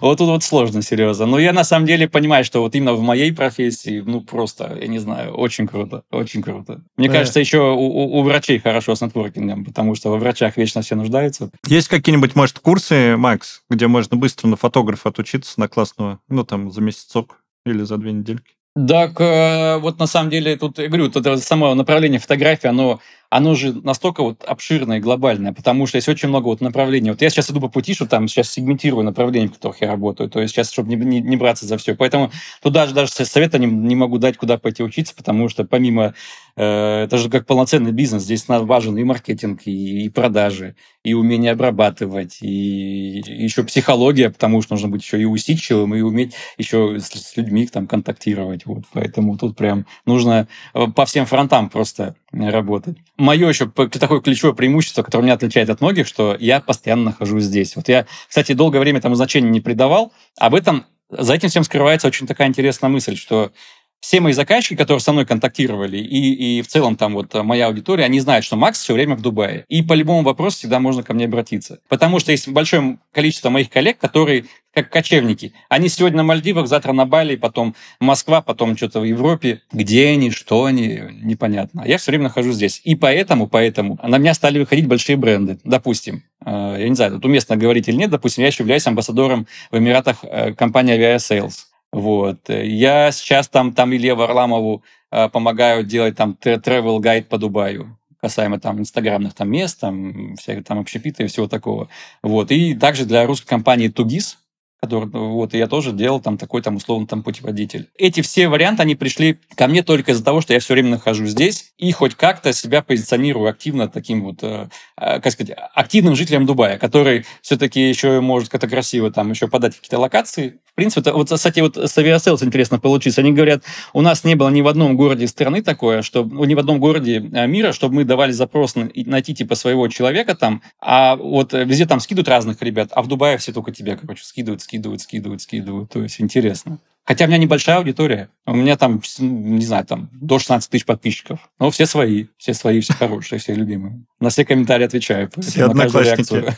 Вот 0.00 0.18
тут 0.18 0.28
вот 0.28 0.42
сложно, 0.44 0.82
серьезно. 0.82 1.26
Но 1.26 1.38
я 1.38 1.52
на 1.52 1.64
самом 1.64 1.86
деле 1.86 2.08
понимаю, 2.08 2.44
что 2.44 2.60
вот 2.60 2.74
именно 2.74 2.92
в 2.92 3.00
моей 3.00 3.32
профессии, 3.32 4.02
ну 4.04 4.20
просто, 4.20 4.76
я 4.80 4.86
не 4.88 4.98
знаю, 4.98 5.32
очень 5.32 5.66
круто, 5.66 6.02
очень 6.10 6.42
круто. 6.42 6.82
Мне 6.96 7.08
кажется, 7.08 7.40
еще 7.40 7.58
у 7.58 8.22
врачей 8.22 8.58
хорошо 8.58 8.94
с 8.94 9.00
нетворкингом, 9.00 9.64
потому 9.64 9.94
что 9.94 10.10
во 10.10 10.18
врачах 10.18 10.56
вечно 10.56 10.82
все 10.82 10.96
нуждаются. 10.96 11.50
Есть 11.66 11.88
какие-нибудь, 11.88 12.34
может, 12.34 12.58
курсы, 12.58 13.16
Макс, 13.16 13.62
где 13.70 13.86
можно 13.86 14.16
быстро 14.16 14.48
на 14.48 14.56
фотографа 14.56 15.08
отучиться, 15.08 15.58
на 15.58 15.68
классного, 15.68 16.20
ну 16.28 16.44
там 16.44 16.70
за 16.70 16.80
месяцок 16.80 17.42
или 17.64 17.82
за 17.82 17.96
две 17.96 18.12
недельки? 18.12 18.56
Так, 18.76 19.18
э, 19.20 19.78
вот 19.78 19.98
на 19.98 20.06
самом 20.06 20.28
деле, 20.28 20.54
тут, 20.56 20.78
я 20.78 20.88
говорю, 20.88 21.06
это 21.08 21.38
само 21.38 21.74
направление 21.74 22.20
фотографии, 22.20 22.66
оно 22.66 23.00
оно 23.30 23.54
же 23.54 23.72
настолько 23.72 24.22
вот 24.22 24.44
обширное 24.44 25.00
глобальное, 25.00 25.52
потому 25.52 25.86
что 25.86 25.96
есть 25.96 26.08
очень 26.08 26.28
много 26.28 26.46
вот 26.46 26.60
направлений. 26.60 27.10
Вот 27.10 27.22
я 27.22 27.30
сейчас 27.30 27.50
иду 27.50 27.60
по 27.60 27.68
пути, 27.68 27.94
что 27.94 28.06
там 28.06 28.28
сейчас 28.28 28.50
сегментирую 28.50 29.04
направления, 29.04 29.48
в 29.48 29.54
которых 29.54 29.80
я 29.80 29.88
работаю, 29.88 30.30
то 30.30 30.40
есть 30.40 30.54
сейчас, 30.54 30.70
чтобы 30.70 30.94
не, 30.94 30.96
не, 30.96 31.20
не 31.20 31.36
браться 31.36 31.66
за 31.66 31.76
все. 31.78 31.94
Поэтому 31.94 32.30
тут 32.62 32.72
даже, 32.72 32.94
даже 32.94 33.10
совета 33.10 33.58
не, 33.58 33.66
не 33.66 33.96
могу 33.96 34.18
дать, 34.18 34.36
куда 34.36 34.58
пойти 34.58 34.82
учиться, 34.82 35.14
потому 35.14 35.48
что 35.48 35.64
помимо 35.64 36.14
э, 36.56 37.04
это 37.04 37.18
же 37.18 37.28
как 37.30 37.46
полноценный 37.46 37.92
бизнес. 37.92 38.22
Здесь 38.22 38.44
важен 38.46 38.96
и 38.96 39.04
маркетинг, 39.04 39.62
и, 39.64 40.04
и 40.04 40.08
продажи, 40.08 40.76
и 41.02 41.14
умение 41.14 41.52
обрабатывать, 41.52 42.38
и, 42.42 43.20
и 43.20 43.44
еще 43.44 43.64
психология, 43.64 44.30
потому 44.30 44.62
что 44.62 44.74
нужно 44.74 44.88
быть 44.88 45.02
еще 45.02 45.20
и 45.20 45.24
усидчивым, 45.24 45.94
и 45.94 46.00
уметь 46.00 46.34
еще 46.58 46.98
с, 46.98 47.08
с 47.08 47.36
людьми 47.36 47.66
там 47.66 47.86
контактировать. 47.86 48.66
Вот. 48.66 48.84
Поэтому 48.92 49.36
тут 49.36 49.56
прям 49.56 49.86
нужно 50.04 50.48
э, 50.74 50.86
по 50.88 51.06
всем 51.06 51.26
фронтам 51.26 51.70
просто 51.70 52.16
работать. 52.32 52.96
Мое 53.16 53.48
еще 53.48 53.66
такое 53.66 54.20
ключевое 54.20 54.54
преимущество, 54.54 55.02
которое 55.02 55.24
меня 55.24 55.34
отличает 55.34 55.70
от 55.70 55.80
многих, 55.80 56.06
что 56.06 56.36
я 56.38 56.60
постоянно 56.60 57.04
нахожусь 57.04 57.44
здесь. 57.44 57.74
Вот 57.76 57.88
я, 57.88 58.06
кстати, 58.28 58.52
долгое 58.52 58.80
время 58.80 58.98
этому 58.98 59.14
значения 59.14 59.48
не 59.48 59.60
придавал. 59.60 60.12
Об 60.38 60.54
этом 60.54 60.84
за 61.10 61.34
этим 61.34 61.48
всем 61.48 61.64
скрывается 61.64 62.08
очень 62.08 62.26
такая 62.26 62.48
интересная 62.48 62.90
мысль, 62.90 63.16
что 63.16 63.52
все 64.00 64.20
мои 64.20 64.32
заказчики, 64.32 64.76
которые 64.76 65.00
со 65.00 65.12
мной 65.12 65.26
контактировали, 65.26 65.98
и, 65.98 66.58
и 66.58 66.62
в 66.62 66.68
целом 66.68 66.96
там 66.96 67.14
вот 67.14 67.34
моя 67.34 67.66
аудитория, 67.66 68.04
они 68.04 68.20
знают, 68.20 68.44
что 68.44 68.56
Макс 68.56 68.80
все 68.80 68.94
время 68.94 69.16
в 69.16 69.22
Дубае. 69.22 69.64
И 69.68 69.82
по 69.82 69.94
любому 69.94 70.22
вопросу 70.22 70.58
всегда 70.58 70.78
можно 70.80 71.02
ко 71.02 71.14
мне 71.14 71.24
обратиться. 71.24 71.80
Потому 71.88 72.20
что 72.20 72.32
есть 72.32 72.48
большое 72.48 72.98
количество 73.12 73.50
моих 73.50 73.70
коллег, 73.70 73.98
которые 73.98 74.44
как 74.76 74.90
кочевники. 74.90 75.54
Они 75.70 75.88
сегодня 75.88 76.18
на 76.18 76.22
Мальдивах, 76.22 76.68
завтра 76.68 76.92
на 76.92 77.06
Бали, 77.06 77.36
потом 77.36 77.74
Москва, 77.98 78.42
потом 78.42 78.76
что-то 78.76 79.00
в 79.00 79.04
Европе. 79.04 79.62
Где 79.72 80.08
они, 80.08 80.30
что 80.30 80.66
они, 80.66 81.00
непонятно. 81.22 81.82
А 81.82 81.88
я 81.88 81.96
все 81.96 82.10
время 82.10 82.24
нахожусь 82.24 82.56
здесь. 82.56 82.82
И 82.84 82.94
поэтому, 82.94 83.46
поэтому 83.46 83.98
на 84.02 84.18
меня 84.18 84.34
стали 84.34 84.58
выходить 84.58 84.86
большие 84.86 85.16
бренды. 85.16 85.58
Допустим, 85.64 86.24
э, 86.44 86.76
я 86.78 86.88
не 86.90 86.94
знаю, 86.94 87.12
тут 87.12 87.24
уместно 87.24 87.56
говорить 87.56 87.88
или 87.88 87.96
нет, 87.96 88.10
допустим, 88.10 88.42
я 88.42 88.48
еще 88.48 88.64
являюсь 88.64 88.86
амбассадором 88.86 89.46
в 89.70 89.78
Эмиратах 89.78 90.18
э, 90.22 90.52
компании 90.52 90.94
Aviasales. 90.94 91.54
Вот. 91.96 92.50
Я 92.50 93.10
сейчас 93.10 93.48
там, 93.48 93.72
там 93.72 93.94
Илье 93.94 94.14
Варламову 94.14 94.82
э, 95.10 95.30
помогаю 95.30 95.82
делать 95.82 96.14
там 96.14 96.36
travel 96.38 97.00
гайд 97.00 97.30
по 97.30 97.38
Дубаю 97.38 97.98
касаемо 98.20 98.60
там 98.60 98.80
инстаграмных 98.80 99.32
там 99.32 99.50
мест, 99.50 99.80
там 99.80 100.36
всяких 100.36 100.64
там 100.64 100.78
общепита 100.78 101.22
и 101.22 101.26
всего 101.26 101.48
такого. 101.48 101.88
Вот. 102.22 102.50
И 102.50 102.74
также 102.74 103.06
для 103.06 103.24
русской 103.24 103.46
компании 103.46 103.88
2ГИС, 103.88 104.36
который, 104.78 105.08
вот, 105.08 105.54
и 105.54 105.58
я 105.58 105.68
тоже 105.68 105.92
делал 105.92 106.20
там 106.20 106.36
такой 106.36 106.60
там 106.60 106.76
условно 106.76 107.06
там 107.06 107.22
путеводитель. 107.22 107.88
Эти 107.96 108.20
все 108.20 108.48
варианты, 108.48 108.82
они 108.82 108.94
пришли 108.94 109.38
ко 109.54 109.66
мне 109.66 109.82
только 109.82 110.12
из-за 110.12 110.22
того, 110.22 110.42
что 110.42 110.52
я 110.52 110.60
все 110.60 110.74
время 110.74 110.90
нахожусь 110.90 111.30
здесь 111.30 111.72
и 111.78 111.90
хоть 111.92 112.14
как-то 112.14 112.52
себя 112.52 112.82
позиционирую 112.82 113.48
активно 113.48 113.88
таким 113.88 114.22
вот, 114.22 114.42
э, 114.42 114.68
э 114.98 115.20
как 115.20 115.32
сказать, 115.32 115.56
активным 115.72 116.14
жителем 116.14 116.44
Дубая, 116.44 116.78
который 116.78 117.24
все-таки 117.40 117.88
еще 117.88 118.20
может 118.20 118.50
как-то 118.50 118.68
красиво 118.68 119.10
там 119.10 119.30
еще 119.30 119.48
подать 119.48 119.76
какие-то 119.76 119.98
локации. 119.98 120.60
Принципе, 120.76 121.00
это, 121.00 121.14
вот, 121.14 121.30
кстати, 121.30 121.60
вот 121.60 121.78
с 121.78 121.96
Aviasales 121.96 122.42
интересно 122.42 122.78
получится. 122.78 123.22
Они 123.22 123.32
говорят, 123.32 123.64
у 123.94 124.02
нас 124.02 124.24
не 124.24 124.34
было 124.34 124.50
ни 124.50 124.60
в 124.60 124.68
одном 124.68 124.94
городе 124.94 125.26
страны 125.26 125.62
такое, 125.62 126.02
что 126.02 126.22
ни 126.22 126.54
в 126.54 126.58
одном 126.58 126.80
городе 126.80 127.16
э, 127.16 127.46
мира, 127.46 127.72
чтобы 127.72 127.94
мы 127.94 128.04
давали 128.04 128.32
запрос 128.32 128.74
на, 128.74 128.90
найти 128.94 129.34
типа 129.34 129.54
своего 129.54 129.88
человека 129.88 130.34
там, 130.34 130.60
а 130.78 131.16
вот 131.16 131.54
везде 131.54 131.86
там 131.86 131.98
скидывают 131.98 132.28
разных 132.28 132.60
ребят, 132.60 132.90
а 132.92 133.00
в 133.00 133.08
Дубае 133.08 133.38
все 133.38 133.54
только 133.54 133.72
тебя, 133.72 133.96
короче, 133.96 134.22
скидывают, 134.22 134.60
скидывают, 134.60 135.00
скидывают, 135.00 135.40
скидывают. 135.40 135.90
То 135.90 136.02
есть 136.02 136.20
интересно. 136.20 136.78
Хотя 137.06 137.24
у 137.24 137.28
меня 137.28 137.38
небольшая 137.38 137.76
аудитория. 137.76 138.30
У 138.46 138.54
меня 138.54 138.76
там, 138.76 139.00
не 139.20 139.64
знаю, 139.64 139.84
там 139.86 140.10
до 140.12 140.40
16 140.40 140.68
тысяч 140.68 140.84
подписчиков. 140.84 141.38
Но 141.60 141.70
все 141.70 141.86
свои, 141.86 142.26
все 142.36 142.52
свои, 142.52 142.80
все 142.80 142.94
хорошие, 142.94 143.38
все 143.38 143.54
любимые. 143.54 144.04
На 144.18 144.28
все 144.28 144.44
комментарии 144.44 144.84
отвечаю. 144.84 145.30
Все 145.38 145.66
одноклассники. 145.66 146.52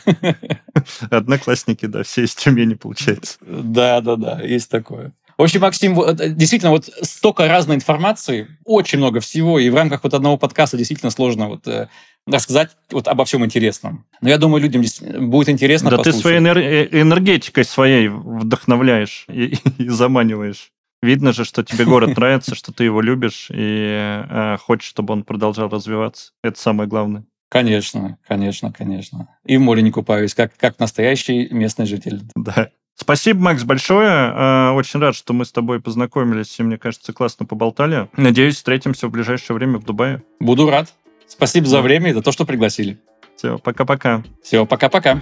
Одноклассники, 1.11 1.85
да, 1.85 2.01
все 2.01 2.23
из 2.23 2.33
Тюмени, 2.33 2.73
получается. 2.73 3.37
Да, 3.41 4.01
да, 4.01 4.15
да, 4.15 4.41
есть 4.41 4.71
такое. 4.71 5.13
В 5.37 5.43
общем, 5.43 5.61
Максим, 5.61 5.97
э, 6.01 6.29
действительно, 6.31 6.71
вот 6.71 6.89
столько 7.01 7.47
разной 7.47 7.77
информации, 7.77 8.57
очень 8.65 8.97
много 8.97 9.21
всего, 9.21 9.57
и 9.57 9.69
в 9.69 9.75
рамках 9.75 10.03
вот 10.03 10.13
одного 10.13 10.37
подкаста 10.37 10.77
действительно 10.77 11.11
сложно 11.11 11.47
вот 11.47 11.65
э, 11.65 11.87
рассказать 12.27 12.71
вот 12.91 13.07
обо 13.07 13.25
всем 13.25 13.45
интересном. 13.45 14.05
Но 14.21 14.29
я 14.29 14.37
думаю, 14.37 14.61
людям 14.61 14.83
будет 15.29 15.49
интересно 15.49 15.89
Да 15.89 15.97
послушать. 15.97 16.21
ты 16.21 16.21
своей 16.21 16.39
э, 16.39 17.01
энергетикой 17.01 17.63
своей 17.65 18.07
вдохновляешь 18.07 19.25
и, 19.29 19.55
и 19.77 19.89
заманиваешь. 19.89 20.71
Видно 21.01 21.31
же, 21.31 21.45
что 21.45 21.63
тебе 21.63 21.85
город 21.85 22.17
нравится, 22.17 22.55
что 22.55 22.73
ты 22.73 22.83
его 22.83 23.01
любишь 23.01 23.47
и 23.51 23.87
э, 24.29 24.57
хочешь, 24.61 24.89
чтобы 24.89 25.13
он 25.13 25.23
продолжал 25.23 25.69
развиваться. 25.69 26.31
Это 26.43 26.59
самое 26.59 26.89
главное. 26.89 27.23
Конечно, 27.49 28.17
конечно, 28.27 28.71
конечно. 28.71 29.27
И 29.45 29.57
в 29.57 29.61
море 29.61 29.81
не 29.81 29.91
купаюсь, 29.91 30.35
как, 30.35 30.55
как 30.57 30.77
настоящий 30.79 31.47
местный 31.51 31.87
житель. 31.87 32.21
Да. 32.35 32.69
Спасибо, 32.95 33.39
Макс, 33.39 33.63
большое. 33.63 34.09
А, 34.11 34.73
очень 34.73 34.99
рад, 34.99 35.15
что 35.15 35.33
мы 35.33 35.45
с 35.45 35.51
тобой 35.53 35.81
познакомились 35.81 36.59
и, 36.59 36.63
мне 36.63 36.77
кажется, 36.77 37.13
классно 37.13 37.45
поболтали. 37.45 38.09
Надеюсь, 38.17 38.55
встретимся 38.55 39.07
в 39.07 39.11
ближайшее 39.11 39.55
время 39.55 39.77
в 39.77 39.85
Дубае. 39.85 40.21
Буду 40.41 40.69
рад. 40.69 40.93
Спасибо 41.29 41.67
за 41.67 41.81
время 41.81 42.09
и 42.09 42.13
за 42.13 42.21
то, 42.21 42.31
что 42.31 42.43
пригласили. 42.43 42.99
Все, 43.37 43.57
пока-пока. 43.59 44.23
Все, 44.43 44.65
пока-пока. 44.65 45.21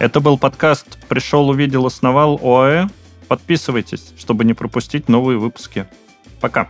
Это 0.00 0.20
был 0.20 0.36
подкаст 0.36 0.98
«Пришел, 1.08 1.48
увидел, 1.48 1.86
основал 1.86 2.38
ОАЭ». 2.42 2.88
Подписывайтесь, 3.28 4.12
чтобы 4.18 4.44
не 4.44 4.52
пропустить 4.52 5.08
новые 5.08 5.38
выпуски. 5.38 5.86
Пока. 6.40 6.68